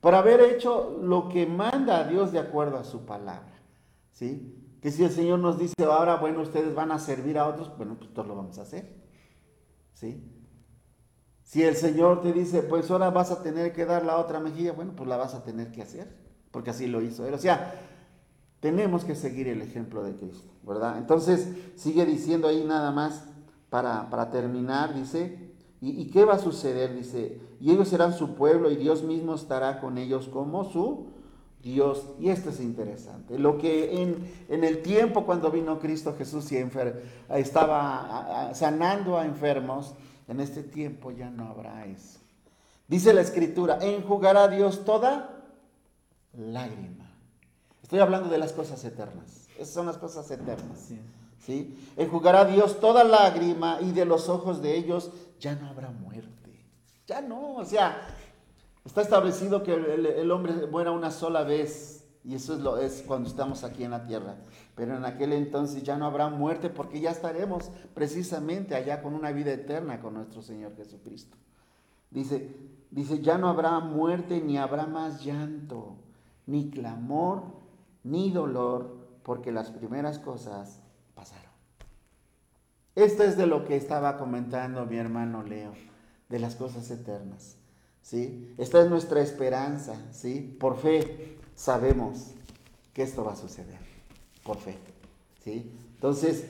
Por 0.00 0.14
haber 0.14 0.40
hecho 0.40 0.98
lo 1.02 1.28
que 1.28 1.46
manda 1.46 1.98
a 1.98 2.08
Dios 2.08 2.32
de 2.32 2.38
acuerdo 2.38 2.78
a 2.78 2.84
su 2.84 3.04
palabra, 3.04 3.60
¿sí? 4.12 4.54
Que 4.80 4.90
si 4.90 5.04
el 5.04 5.10
Señor 5.10 5.40
nos 5.40 5.58
dice, 5.58 5.74
ahora, 5.84 6.16
bueno, 6.16 6.40
ustedes 6.40 6.74
van 6.74 6.92
a 6.92 6.98
servir 6.98 7.38
a 7.38 7.46
otros, 7.46 7.76
bueno, 7.76 7.96
pues 7.98 8.14
todos 8.14 8.28
lo 8.28 8.36
vamos 8.36 8.58
a 8.58 8.62
hacer. 8.62 8.94
¿Sí? 9.92 10.22
Si 11.42 11.62
el 11.62 11.76
Señor 11.76 12.22
te 12.22 12.32
dice, 12.32 12.62
pues 12.62 12.90
ahora 12.90 13.10
vas 13.10 13.30
a 13.30 13.42
tener 13.42 13.72
que 13.72 13.84
dar 13.84 14.04
la 14.04 14.18
otra 14.18 14.40
mejilla, 14.40 14.72
bueno, 14.72 14.94
pues 14.96 15.08
la 15.08 15.16
vas 15.16 15.34
a 15.34 15.44
tener 15.44 15.72
que 15.72 15.82
hacer, 15.82 16.14
porque 16.50 16.70
así 16.70 16.86
lo 16.86 17.00
hizo 17.00 17.26
Él. 17.26 17.34
O 17.34 17.38
sea, 17.38 17.85
tenemos 18.66 19.04
que 19.04 19.14
seguir 19.14 19.46
el 19.46 19.62
ejemplo 19.62 20.02
de 20.02 20.16
Cristo, 20.16 20.50
¿verdad? 20.64 20.98
Entonces, 20.98 21.48
sigue 21.76 22.04
diciendo 22.04 22.48
ahí 22.48 22.64
nada 22.64 22.90
más 22.90 23.22
para, 23.70 24.10
para 24.10 24.28
terminar, 24.32 24.92
dice, 24.92 25.54
¿Y, 25.80 25.90
¿Y, 25.90 26.06
qué 26.06 26.24
va 26.24 26.34
a 26.34 26.38
suceder? 26.40 26.92
Dice, 26.92 27.38
y 27.60 27.70
ellos 27.70 27.86
serán 27.86 28.12
su 28.12 28.34
pueblo 28.34 28.68
y 28.72 28.76
Dios 28.76 29.04
mismo 29.04 29.36
estará 29.36 29.78
con 29.78 29.98
ellos 29.98 30.26
como 30.26 30.64
su 30.64 31.06
Dios. 31.62 32.08
Y 32.18 32.30
esto 32.30 32.50
es 32.50 32.58
interesante. 32.58 33.38
Lo 33.38 33.56
que 33.56 34.02
en, 34.02 34.28
en 34.48 34.64
el 34.64 34.82
tiempo 34.82 35.24
cuando 35.24 35.52
vino 35.52 35.78
Cristo 35.78 36.16
Jesús 36.18 36.50
y 36.50 36.56
estaba 37.28 38.50
sanando 38.52 39.16
a 39.16 39.26
enfermos, 39.26 39.94
en 40.26 40.40
este 40.40 40.64
tiempo 40.64 41.12
ya 41.12 41.30
no 41.30 41.46
habrá 41.46 41.86
eso. 41.86 42.18
Dice 42.88 43.14
la 43.14 43.20
escritura, 43.20 43.78
enjugará 43.80 44.48
Dios 44.48 44.84
toda 44.84 45.44
lágrima. 46.32 47.05
Estoy 47.86 48.00
hablando 48.00 48.28
de 48.28 48.38
las 48.38 48.52
cosas 48.52 48.84
eternas. 48.84 49.46
Esas 49.56 49.72
son 49.72 49.86
las 49.86 49.96
cosas 49.96 50.28
eternas. 50.32 50.88
¿sí? 51.38 51.78
Enjugará 51.96 52.44
Dios 52.44 52.80
toda 52.80 53.04
lágrima 53.04 53.78
y 53.80 53.92
de 53.92 54.04
los 54.04 54.28
ojos 54.28 54.60
de 54.60 54.76
ellos 54.76 55.12
ya 55.38 55.54
no 55.54 55.68
habrá 55.68 55.92
muerte. 55.92 56.66
Ya 57.06 57.20
no, 57.20 57.54
o 57.54 57.64
sea, 57.64 58.08
está 58.84 59.02
establecido 59.02 59.62
que 59.62 59.74
el, 59.74 60.32
hombre 60.32 60.66
muera 60.66 60.90
una 60.90 61.12
sola 61.12 61.44
vez 61.44 62.04
y 62.24 62.34
eso 62.34 62.54
es, 62.54 62.60
lo, 62.60 62.76
es 62.78 63.04
cuando 63.06 63.28
estamos 63.28 63.62
aquí 63.62 63.84
en 63.84 63.92
la 63.92 64.04
tierra. 64.04 64.34
Pero 64.74 64.96
en 64.96 65.04
aquel 65.04 65.32
entonces 65.32 65.84
ya 65.84 65.96
no 65.96 66.06
habrá 66.06 66.28
muerte 66.28 66.70
porque 66.70 66.98
ya 66.98 67.12
estaremos 67.12 67.70
precisamente 67.94 68.74
allá 68.74 69.00
con 69.00 69.14
una 69.14 69.30
vida 69.30 69.52
eterna 69.52 70.00
con 70.00 70.14
nuestro 70.14 70.42
Señor 70.42 70.74
Jesucristo. 70.74 71.36
Dice, 72.10 72.50
dice, 72.90 73.20
ya 73.20 73.38
no 73.38 73.48
habrá 73.48 73.78
muerte 73.78 74.40
ni 74.40 74.58
habrá 74.58 74.88
más 74.88 75.24
llanto, 75.24 75.98
ni 76.46 76.68
clamor, 76.68 77.64
ni 78.06 78.30
dolor, 78.30 78.96
porque 79.22 79.52
las 79.52 79.70
primeras 79.70 80.18
cosas 80.18 80.80
pasaron. 81.14 81.50
Esto 82.94 83.24
es 83.24 83.36
de 83.36 83.46
lo 83.46 83.64
que 83.64 83.76
estaba 83.76 84.16
comentando 84.16 84.86
mi 84.86 84.96
hermano 84.96 85.42
Leo, 85.42 85.72
de 86.28 86.38
las 86.38 86.56
cosas 86.56 86.90
eternas. 86.90 87.56
¿sí? 88.02 88.54
Esta 88.56 88.80
es 88.82 88.88
nuestra 88.88 89.20
esperanza, 89.20 89.96
¿sí? 90.12 90.56
Por 90.58 90.78
fe 90.78 91.36
sabemos 91.54 92.32
que 92.94 93.02
esto 93.02 93.24
va 93.24 93.32
a 93.32 93.36
suceder, 93.36 93.80
por 94.44 94.58
fe, 94.58 94.78
¿sí? 95.44 95.72
Entonces, 95.94 96.46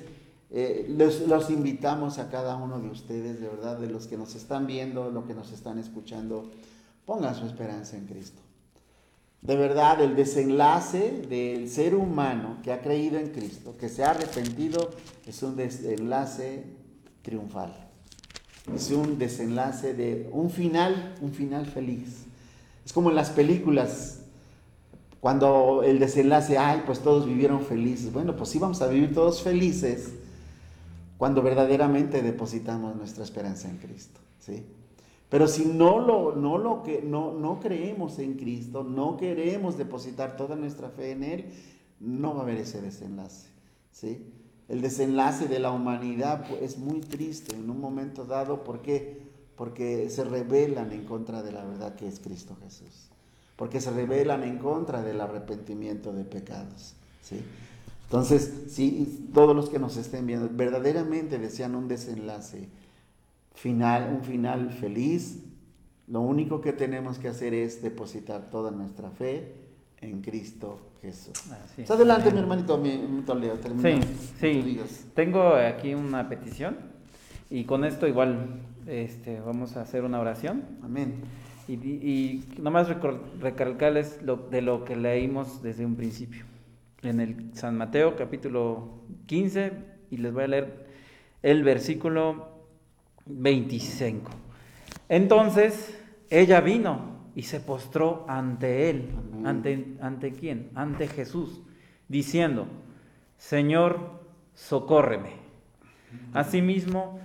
eh, 0.50 0.86
los, 0.88 1.50
invitamos 1.50 2.18
a 2.18 2.30
cada 2.30 2.56
uno 2.56 2.78
de 2.78 2.90
ustedes, 2.90 3.40
de 3.40 3.48
verdad, 3.48 3.78
de 3.78 3.88
los 3.88 4.06
que 4.06 4.16
nos 4.16 4.34
están 4.34 4.66
viendo, 4.66 5.10
los 5.10 5.24
que 5.24 5.34
nos 5.34 5.50
están 5.50 5.78
escuchando, 5.78 6.50
pongan 7.04 7.34
su 7.34 7.46
esperanza 7.46 7.96
en 7.96 8.06
Cristo. 8.06 8.42
De 9.46 9.54
verdad, 9.54 10.00
el 10.00 10.16
desenlace 10.16 11.22
del 11.28 11.70
ser 11.70 11.94
humano 11.94 12.56
que 12.64 12.72
ha 12.72 12.80
creído 12.80 13.16
en 13.16 13.28
Cristo, 13.28 13.76
que 13.78 13.88
se 13.88 14.02
ha 14.02 14.10
arrepentido, 14.10 14.90
es 15.24 15.40
un 15.44 15.54
desenlace 15.54 16.64
triunfal. 17.22 17.72
Es 18.74 18.90
un 18.90 19.18
desenlace 19.18 19.94
de 19.94 20.28
un 20.32 20.50
final, 20.50 21.14
un 21.20 21.32
final 21.32 21.66
feliz. 21.66 22.24
Es 22.84 22.92
como 22.92 23.10
en 23.10 23.14
las 23.14 23.30
películas, 23.30 24.18
cuando 25.20 25.84
el 25.84 26.00
desenlace, 26.00 26.58
ay, 26.58 26.82
pues 26.84 26.98
todos 26.98 27.24
vivieron 27.24 27.62
felices. 27.62 28.12
Bueno, 28.12 28.34
pues 28.36 28.50
sí 28.50 28.58
vamos 28.58 28.82
a 28.82 28.88
vivir 28.88 29.14
todos 29.14 29.42
felices 29.42 30.10
cuando 31.18 31.40
verdaderamente 31.40 32.20
depositamos 32.20 32.96
nuestra 32.96 33.22
esperanza 33.22 33.68
en 33.68 33.76
Cristo. 33.76 34.18
¿sí? 34.40 34.64
Pero 35.28 35.48
si 35.48 35.64
no 35.64 35.98
lo, 35.98 36.36
no 36.36 36.56
lo 36.56 36.82
que 36.82 37.02
no, 37.02 37.32
no 37.32 37.58
creemos 37.58 38.18
en 38.18 38.34
Cristo, 38.34 38.84
no 38.84 39.16
queremos 39.16 39.76
depositar 39.76 40.36
toda 40.36 40.54
nuestra 40.54 40.88
fe 40.90 41.10
en 41.10 41.24
Él, 41.24 41.44
no 41.98 42.34
va 42.34 42.40
a 42.40 42.42
haber 42.44 42.58
ese 42.58 42.80
desenlace. 42.80 43.48
¿sí? 43.90 44.24
El 44.68 44.80
desenlace 44.82 45.48
de 45.48 45.58
la 45.58 45.72
humanidad 45.72 46.46
pues, 46.48 46.62
es 46.62 46.78
muy 46.78 47.00
triste 47.00 47.56
en 47.56 47.68
un 47.70 47.80
momento 47.80 48.24
dado. 48.24 48.62
¿Por 48.62 48.82
qué? 48.82 49.26
Porque 49.56 50.10
se 50.10 50.24
rebelan 50.24 50.92
en 50.92 51.04
contra 51.04 51.42
de 51.42 51.52
la 51.52 51.64
verdad 51.64 51.96
que 51.96 52.06
es 52.06 52.20
Cristo 52.20 52.56
Jesús. 52.62 53.08
Porque 53.56 53.80
se 53.80 53.90
rebelan 53.90 54.44
en 54.44 54.58
contra 54.58 55.02
del 55.02 55.20
arrepentimiento 55.20 56.12
de 56.12 56.24
pecados. 56.24 56.94
¿sí? 57.22 57.40
Entonces, 58.04 58.66
si 58.68 59.28
todos 59.34 59.56
los 59.56 59.70
que 59.70 59.80
nos 59.80 59.96
estén 59.96 60.26
viendo 60.26 60.48
verdaderamente 60.52 61.38
desean 61.38 61.74
un 61.74 61.88
desenlace 61.88 62.68
final, 63.56 64.12
un 64.14 64.22
final 64.22 64.70
feliz, 64.70 65.42
lo 66.06 66.20
único 66.20 66.60
que 66.60 66.72
tenemos 66.72 67.18
que 67.18 67.28
hacer 67.28 67.52
es 67.52 67.82
depositar 67.82 68.48
toda 68.50 68.70
nuestra 68.70 69.10
fe 69.10 69.54
en 70.00 70.22
Cristo 70.22 70.92
Jesús. 71.02 71.32
Pues 71.74 71.90
adelante, 71.90 72.30
mi 72.30 72.38
hermanito, 72.38 72.78
mi, 72.78 72.96
Leo, 73.40 73.58
Sí, 73.82 74.00
sí. 74.38 74.80
Tengo 75.14 75.54
aquí 75.54 75.94
una 75.94 76.28
petición 76.28 76.76
y 77.50 77.64
con 77.64 77.84
esto 77.84 78.06
igual 78.06 78.60
este, 78.86 79.40
vamos 79.40 79.76
a 79.76 79.82
hacer 79.82 80.04
una 80.04 80.20
oración. 80.20 80.62
Amén. 80.82 81.22
Y, 81.66 81.74
y 81.74 82.44
nomás 82.58 82.88
recalcarles 83.40 84.22
lo, 84.22 84.36
de 84.36 84.62
lo 84.62 84.84
que 84.84 84.94
leímos 84.94 85.62
desde 85.62 85.84
un 85.84 85.96
principio 85.96 86.44
en 87.02 87.20
el 87.20 87.50
San 87.54 87.76
Mateo 87.76 88.14
capítulo 88.16 89.00
15 89.26 89.72
y 90.10 90.18
les 90.18 90.32
voy 90.32 90.44
a 90.44 90.48
leer 90.48 90.86
el 91.42 91.64
versículo 91.64 92.55
25. 93.26 94.30
Entonces 95.08 95.98
ella 96.30 96.60
vino 96.60 97.16
y 97.34 97.42
se 97.42 97.60
postró 97.60 98.24
ante 98.28 98.90
él. 98.90 99.10
¿Ante, 99.44 99.96
¿Ante 100.00 100.32
quién? 100.32 100.70
Ante 100.74 101.06
Jesús, 101.06 101.62
diciendo, 102.08 102.66
Señor, 103.36 104.22
socórreme. 104.54 105.34
Asimismo, 106.32 107.20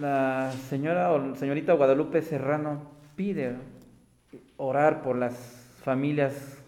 la 0.00 0.52
señora 0.68 1.12
o 1.12 1.34
señorita 1.36 1.72
Guadalupe 1.72 2.20
Serrano 2.20 2.82
pide 3.14 3.56
orar 4.56 5.02
por 5.02 5.16
las 5.16 5.34
familias 5.82 6.58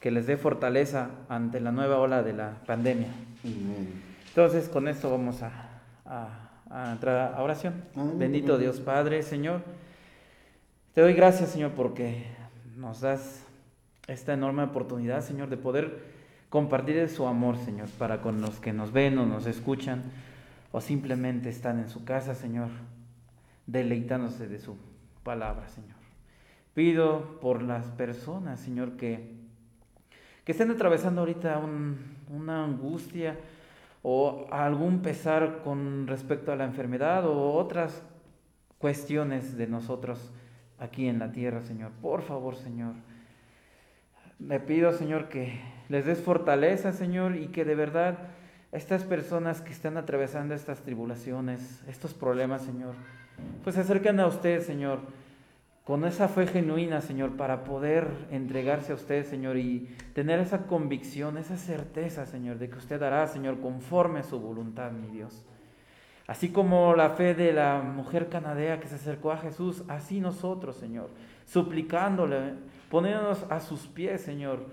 que 0.00 0.10
les 0.10 0.26
dé 0.26 0.36
fortaleza 0.36 1.10
ante 1.28 1.58
la 1.60 1.72
nueva 1.72 1.98
ola 1.98 2.22
de 2.22 2.32
la 2.32 2.58
pandemia. 2.66 3.08
Entonces, 4.28 4.68
con 4.68 4.88
esto 4.88 5.10
vamos 5.10 5.42
a, 5.42 6.45
entrar 6.70 7.34
a 7.34 7.42
oración. 7.42 7.84
Bendito 7.94 8.58
Dios 8.58 8.80
Padre, 8.80 9.22
Señor. 9.22 9.62
Te 10.94 11.00
doy 11.00 11.14
gracias, 11.14 11.50
Señor, 11.50 11.72
porque 11.72 12.26
nos 12.76 13.00
das 13.00 13.44
esta 14.06 14.34
enorme 14.34 14.62
oportunidad, 14.62 15.22
Señor, 15.22 15.48
de 15.48 15.56
poder 15.56 16.04
compartir 16.48 17.08
su 17.08 17.26
amor, 17.26 17.56
Señor, 17.58 17.88
para 17.98 18.20
con 18.20 18.40
los 18.40 18.60
que 18.60 18.72
nos 18.72 18.92
ven 18.92 19.18
o 19.18 19.26
nos 19.26 19.46
escuchan 19.46 20.02
o 20.72 20.80
simplemente 20.80 21.48
están 21.48 21.78
en 21.78 21.88
su 21.88 22.04
casa, 22.04 22.34
Señor, 22.34 22.68
deleitándose 23.66 24.48
de 24.48 24.58
su 24.58 24.76
palabra, 25.22 25.68
Señor. 25.68 25.96
Pido 26.74 27.40
por 27.40 27.62
las 27.62 27.86
personas, 27.86 28.60
Señor, 28.60 28.96
que 28.96 29.36
que 30.46 30.52
estén 30.52 30.70
atravesando 30.70 31.22
ahorita 31.22 31.60
una 32.30 32.64
angustia 32.64 33.36
o 34.08 34.46
algún 34.52 35.02
pesar 35.02 35.62
con 35.64 36.06
respecto 36.06 36.52
a 36.52 36.56
la 36.56 36.62
enfermedad 36.62 37.26
o 37.26 37.54
otras 37.54 38.04
cuestiones 38.78 39.56
de 39.56 39.66
nosotros 39.66 40.30
aquí 40.78 41.08
en 41.08 41.18
la 41.18 41.32
tierra, 41.32 41.60
Señor. 41.60 41.90
Por 42.00 42.22
favor, 42.22 42.54
Señor. 42.54 42.94
Me 44.38 44.60
pido, 44.60 44.92
Señor, 44.92 45.28
que 45.28 45.58
les 45.88 46.06
des 46.06 46.20
fortaleza, 46.20 46.92
Señor, 46.92 47.34
y 47.34 47.48
que 47.48 47.64
de 47.64 47.74
verdad 47.74 48.18
estas 48.70 49.02
personas 49.02 49.60
que 49.60 49.72
están 49.72 49.96
atravesando 49.96 50.54
estas 50.54 50.82
tribulaciones, 50.82 51.82
estos 51.88 52.14
problemas, 52.14 52.62
Señor, 52.62 52.94
pues 53.64 53.74
se 53.74 53.80
acerquen 53.80 54.20
a 54.20 54.28
usted, 54.28 54.62
Señor 54.62 55.00
con 55.86 56.04
esa 56.04 56.26
fe 56.26 56.48
genuina, 56.48 57.00
Señor, 57.00 57.36
para 57.36 57.62
poder 57.62 58.08
entregarse 58.32 58.90
a 58.90 58.96
usted, 58.96 59.24
Señor, 59.24 59.56
y 59.56 59.86
tener 60.14 60.40
esa 60.40 60.66
convicción, 60.66 61.38
esa 61.38 61.56
certeza, 61.56 62.26
Señor, 62.26 62.58
de 62.58 62.68
que 62.68 62.78
usted 62.78 63.00
hará, 63.04 63.24
Señor, 63.28 63.60
conforme 63.60 64.18
a 64.18 64.24
su 64.24 64.40
voluntad, 64.40 64.90
mi 64.90 65.06
Dios. 65.06 65.46
Así 66.26 66.48
como 66.48 66.96
la 66.96 67.10
fe 67.10 67.36
de 67.36 67.52
la 67.52 67.80
mujer 67.82 68.28
canadea 68.28 68.80
que 68.80 68.88
se 68.88 68.96
acercó 68.96 69.30
a 69.30 69.36
Jesús, 69.36 69.84
así 69.86 70.18
nosotros, 70.18 70.74
Señor, 70.74 71.08
suplicándole, 71.44 72.54
poniéndonos 72.90 73.46
a 73.48 73.60
sus 73.60 73.86
pies, 73.86 74.20
Señor, 74.22 74.66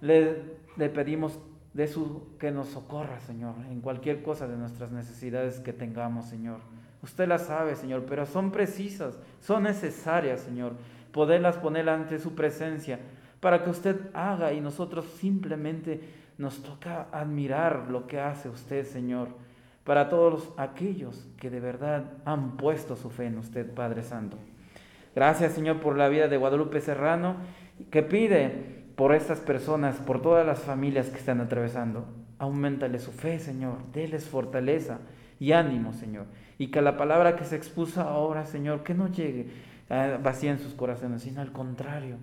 le, 0.00 0.44
le 0.76 0.88
pedimos 0.90 1.40
de 1.74 1.88
su, 1.88 2.36
que 2.38 2.52
nos 2.52 2.68
socorra, 2.68 3.18
Señor, 3.18 3.56
en 3.68 3.80
cualquier 3.80 4.22
cosa 4.22 4.46
de 4.46 4.56
nuestras 4.56 4.92
necesidades 4.92 5.58
que 5.58 5.72
tengamos, 5.72 6.26
Señor. 6.26 6.60
Usted 7.02 7.26
las 7.28 7.46
sabe, 7.46 7.74
Señor, 7.74 8.04
pero 8.08 8.26
son 8.26 8.52
precisas, 8.52 9.18
son 9.40 9.64
necesarias, 9.64 10.40
Señor, 10.40 10.74
poderlas 11.12 11.56
poner 11.56 11.88
ante 11.88 12.18
su 12.18 12.34
presencia 12.34 13.00
para 13.40 13.64
que 13.64 13.70
usted 13.70 13.96
haga 14.14 14.52
y 14.52 14.60
nosotros 14.60 15.06
simplemente 15.18 16.00
nos 16.38 16.62
toca 16.62 17.08
admirar 17.12 17.86
lo 17.90 18.06
que 18.06 18.20
hace 18.20 18.48
usted, 18.48 18.84
Señor, 18.84 19.28
para 19.84 20.08
todos 20.08 20.50
aquellos 20.56 21.26
que 21.38 21.50
de 21.50 21.58
verdad 21.58 22.04
han 22.24 22.56
puesto 22.56 22.94
su 22.94 23.10
fe 23.10 23.26
en 23.26 23.38
usted, 23.38 23.68
Padre 23.74 24.02
Santo. 24.02 24.38
Gracias, 25.14 25.52
Señor, 25.52 25.80
por 25.80 25.98
la 25.98 26.08
vida 26.08 26.28
de 26.28 26.36
Guadalupe 26.36 26.80
Serrano, 26.80 27.36
que 27.90 28.02
pide 28.02 28.84
por 28.94 29.14
estas 29.14 29.40
personas, 29.40 29.96
por 29.96 30.22
todas 30.22 30.46
las 30.46 30.60
familias 30.60 31.08
que 31.08 31.18
están 31.18 31.40
atravesando. 31.40 32.06
Aumentale 32.38 32.98
su 32.98 33.10
fe, 33.10 33.38
Señor, 33.38 33.78
déles 33.92 34.28
fortaleza 34.28 35.00
y 35.40 35.52
ánimo, 35.52 35.92
Señor. 35.92 36.26
Y 36.62 36.68
que 36.68 36.80
la 36.80 36.96
palabra 36.96 37.34
que 37.34 37.44
se 37.44 37.56
expuso 37.56 38.02
ahora, 38.02 38.46
Señor, 38.46 38.84
que 38.84 38.94
no 38.94 39.08
llegue 39.08 39.48
a 39.90 40.16
vacía 40.22 40.52
en 40.52 40.60
sus 40.60 40.74
corazones, 40.74 41.22
sino 41.22 41.40
al 41.40 41.50
contrario, 41.50 42.18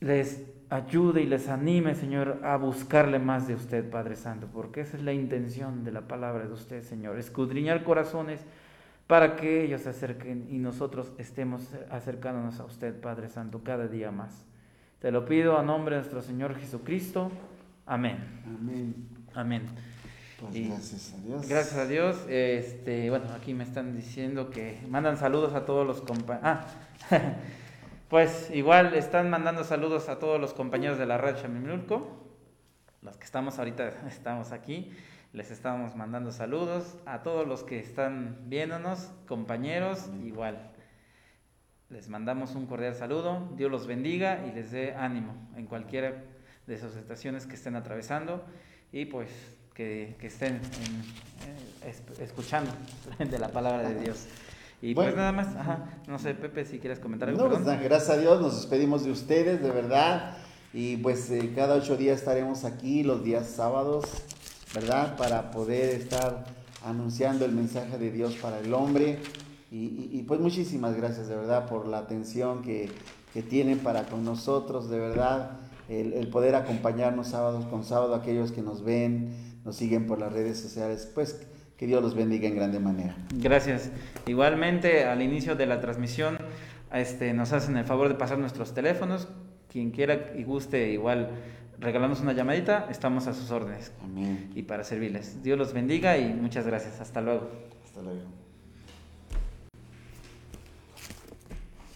les 0.00 0.42
ayude 0.70 1.22
y 1.22 1.26
les 1.26 1.48
anime, 1.48 1.94
Señor, 1.94 2.40
a 2.42 2.56
buscarle 2.56 3.20
más 3.20 3.46
de 3.46 3.54
usted, 3.54 3.88
Padre 3.88 4.16
Santo, 4.16 4.48
porque 4.52 4.80
esa 4.80 4.96
es 4.96 5.04
la 5.04 5.12
intención 5.12 5.84
de 5.84 5.92
la 5.92 6.00
palabra 6.00 6.46
de 6.46 6.52
usted, 6.52 6.82
Señor, 6.82 7.16
escudriñar 7.16 7.84
corazones 7.84 8.40
para 9.06 9.36
que 9.36 9.62
ellos 9.62 9.82
se 9.82 9.90
acerquen 9.90 10.48
y 10.50 10.58
nosotros 10.58 11.12
estemos 11.16 11.76
acercándonos 11.92 12.58
a 12.58 12.64
usted, 12.64 13.00
Padre 13.00 13.28
Santo, 13.28 13.62
cada 13.62 13.86
día 13.86 14.10
más. 14.10 14.44
Te 14.98 15.12
lo 15.12 15.26
pido 15.26 15.56
a 15.56 15.62
nombre 15.62 15.94
de 15.94 16.00
nuestro 16.00 16.22
Señor 16.22 16.56
Jesucristo. 16.56 17.30
Amén. 17.86 18.16
Amén. 18.58 18.94
Amén. 19.32 19.62
Pues 20.42 20.56
Y 20.56 20.68
gracias 20.68 21.14
a 21.14 21.18
Dios. 21.18 21.48
Gracias 21.48 21.76
a 21.76 21.86
Dios. 21.86 22.16
Este, 22.28 23.10
bueno, 23.10 23.32
aquí 23.32 23.54
me 23.54 23.62
están 23.62 23.94
diciendo 23.94 24.50
que 24.50 24.80
mandan 24.88 25.16
saludos 25.16 25.54
a 25.54 25.64
todos 25.64 25.86
los 25.86 26.00
compañeros. 26.00 26.42
Ah, 26.42 26.66
pues 28.08 28.50
igual 28.52 28.94
están 28.94 29.30
mandando 29.30 29.62
saludos 29.62 30.08
a 30.08 30.18
todos 30.18 30.40
los 30.40 30.52
compañeros 30.52 30.98
de 30.98 31.06
la 31.06 31.16
red 31.16 31.36
Chamimulco. 31.36 32.26
Los 33.02 33.16
que 33.16 33.24
estamos 33.24 33.60
ahorita, 33.60 33.88
estamos 34.08 34.50
aquí. 34.50 34.90
Les 35.32 35.52
estamos 35.52 35.94
mandando 35.94 36.32
saludos 36.32 36.96
a 37.06 37.22
todos 37.22 37.46
los 37.46 37.62
que 37.62 37.78
están 37.78 38.38
viéndonos, 38.46 39.12
compañeros, 39.28 40.10
igual. 40.24 40.72
Les 41.88 42.08
mandamos 42.08 42.56
un 42.56 42.66
cordial 42.66 42.96
saludo. 42.96 43.48
Dios 43.56 43.70
los 43.70 43.86
bendiga 43.86 44.44
y 44.44 44.52
les 44.52 44.72
dé 44.72 44.94
ánimo 44.96 45.34
en 45.56 45.66
cualquiera 45.66 46.24
de 46.66 46.78
sus 46.78 46.96
estaciones 46.96 47.46
que 47.46 47.54
estén 47.54 47.76
atravesando. 47.76 48.44
Y 48.90 49.06
pues 49.06 49.30
que, 49.74 50.16
que 50.20 50.26
estén 50.26 50.54
en- 50.56 50.60
eh, 51.48 51.90
es- 52.10 52.18
escuchando 52.20 52.70
de 53.18 53.38
la 53.38 53.48
palabra 53.48 53.88
de 53.88 54.00
Dios. 54.00 54.26
Y 54.80 54.94
pues 54.94 55.08
Bueno. 55.08 55.16
nada 55.18 55.32
más, 55.32 55.54
ajá, 55.56 55.84
no 56.08 56.18
sé, 56.18 56.34
Pepe, 56.34 56.64
si 56.64 56.78
quieres 56.78 56.98
comentar 56.98 57.28
algo. 57.28 57.42
No, 57.42 57.48
pues, 57.50 57.64
gracias 57.64 58.10
a 58.10 58.16
Dios 58.18 58.40
nos 58.40 58.56
despedimos 58.56 59.04
de 59.04 59.12
ustedes, 59.12 59.62
de 59.62 59.70
verdad. 59.70 60.36
Y 60.74 60.96
pues 60.96 61.30
eh, 61.30 61.52
cada 61.54 61.76
ocho 61.76 61.96
días 61.96 62.18
estaremos 62.18 62.64
aquí, 62.64 63.02
los 63.04 63.22
días 63.22 63.46
sábados, 63.46 64.06
¿verdad? 64.74 65.16
Para 65.16 65.50
poder 65.52 65.94
estar 65.94 66.44
anunciando 66.84 67.44
el 67.44 67.52
mensaje 67.52 67.96
de 67.98 68.10
Dios 68.10 68.34
para 68.36 68.58
el 68.58 68.72
hombre. 68.74 69.18
Y, 69.70 69.76
y- 69.76 70.10
y, 70.12 70.22
pues 70.22 70.40
muchísimas 70.40 70.96
gracias, 70.96 71.28
de 71.28 71.36
verdad, 71.36 71.68
por 71.68 71.86
la 71.86 71.98
atención 71.98 72.62
que, 72.62 72.90
que 73.32 73.42
tienen 73.42 73.78
para 73.78 74.04
con 74.06 74.24
nosotros, 74.24 74.90
de 74.90 74.98
verdad. 74.98 75.52
El, 75.88 76.12
el 76.14 76.28
poder 76.28 76.54
acompañarnos 76.54 77.28
sábados 77.28 77.66
con 77.66 77.84
sábado, 77.84 78.14
aquellos 78.14 78.50
que 78.52 78.62
nos 78.62 78.82
ven, 78.82 79.51
nos 79.64 79.76
siguen 79.76 80.06
por 80.06 80.18
las 80.18 80.32
redes 80.32 80.58
sociales, 80.58 81.10
pues 81.14 81.46
que 81.76 81.86
Dios 81.86 82.02
los 82.02 82.14
bendiga 82.14 82.48
en 82.48 82.56
grande 82.56 82.78
manera. 82.78 83.16
Gracias. 83.34 83.90
Igualmente, 84.26 85.04
al 85.04 85.22
inicio 85.22 85.56
de 85.56 85.66
la 85.66 85.80
transmisión, 85.80 86.38
este, 86.92 87.32
nos 87.32 87.52
hacen 87.52 87.76
el 87.76 87.84
favor 87.84 88.08
de 88.08 88.14
pasar 88.14 88.38
nuestros 88.38 88.74
teléfonos. 88.74 89.28
Quien 89.68 89.90
quiera 89.90 90.32
y 90.36 90.44
guste, 90.44 90.92
igual 90.92 91.30
regalarnos 91.78 92.20
una 92.20 92.32
llamadita, 92.32 92.86
estamos 92.90 93.26
a 93.26 93.34
sus 93.34 93.50
órdenes 93.50 93.92
Amén. 94.02 94.50
y 94.54 94.62
para 94.62 94.84
servirles. 94.84 95.42
Dios 95.42 95.58
los 95.58 95.72
bendiga 95.72 96.16
y 96.18 96.32
muchas 96.32 96.66
gracias. 96.66 97.00
Hasta 97.00 97.20
luego. 97.20 97.50
Hasta 97.84 98.02
luego. 98.02 98.41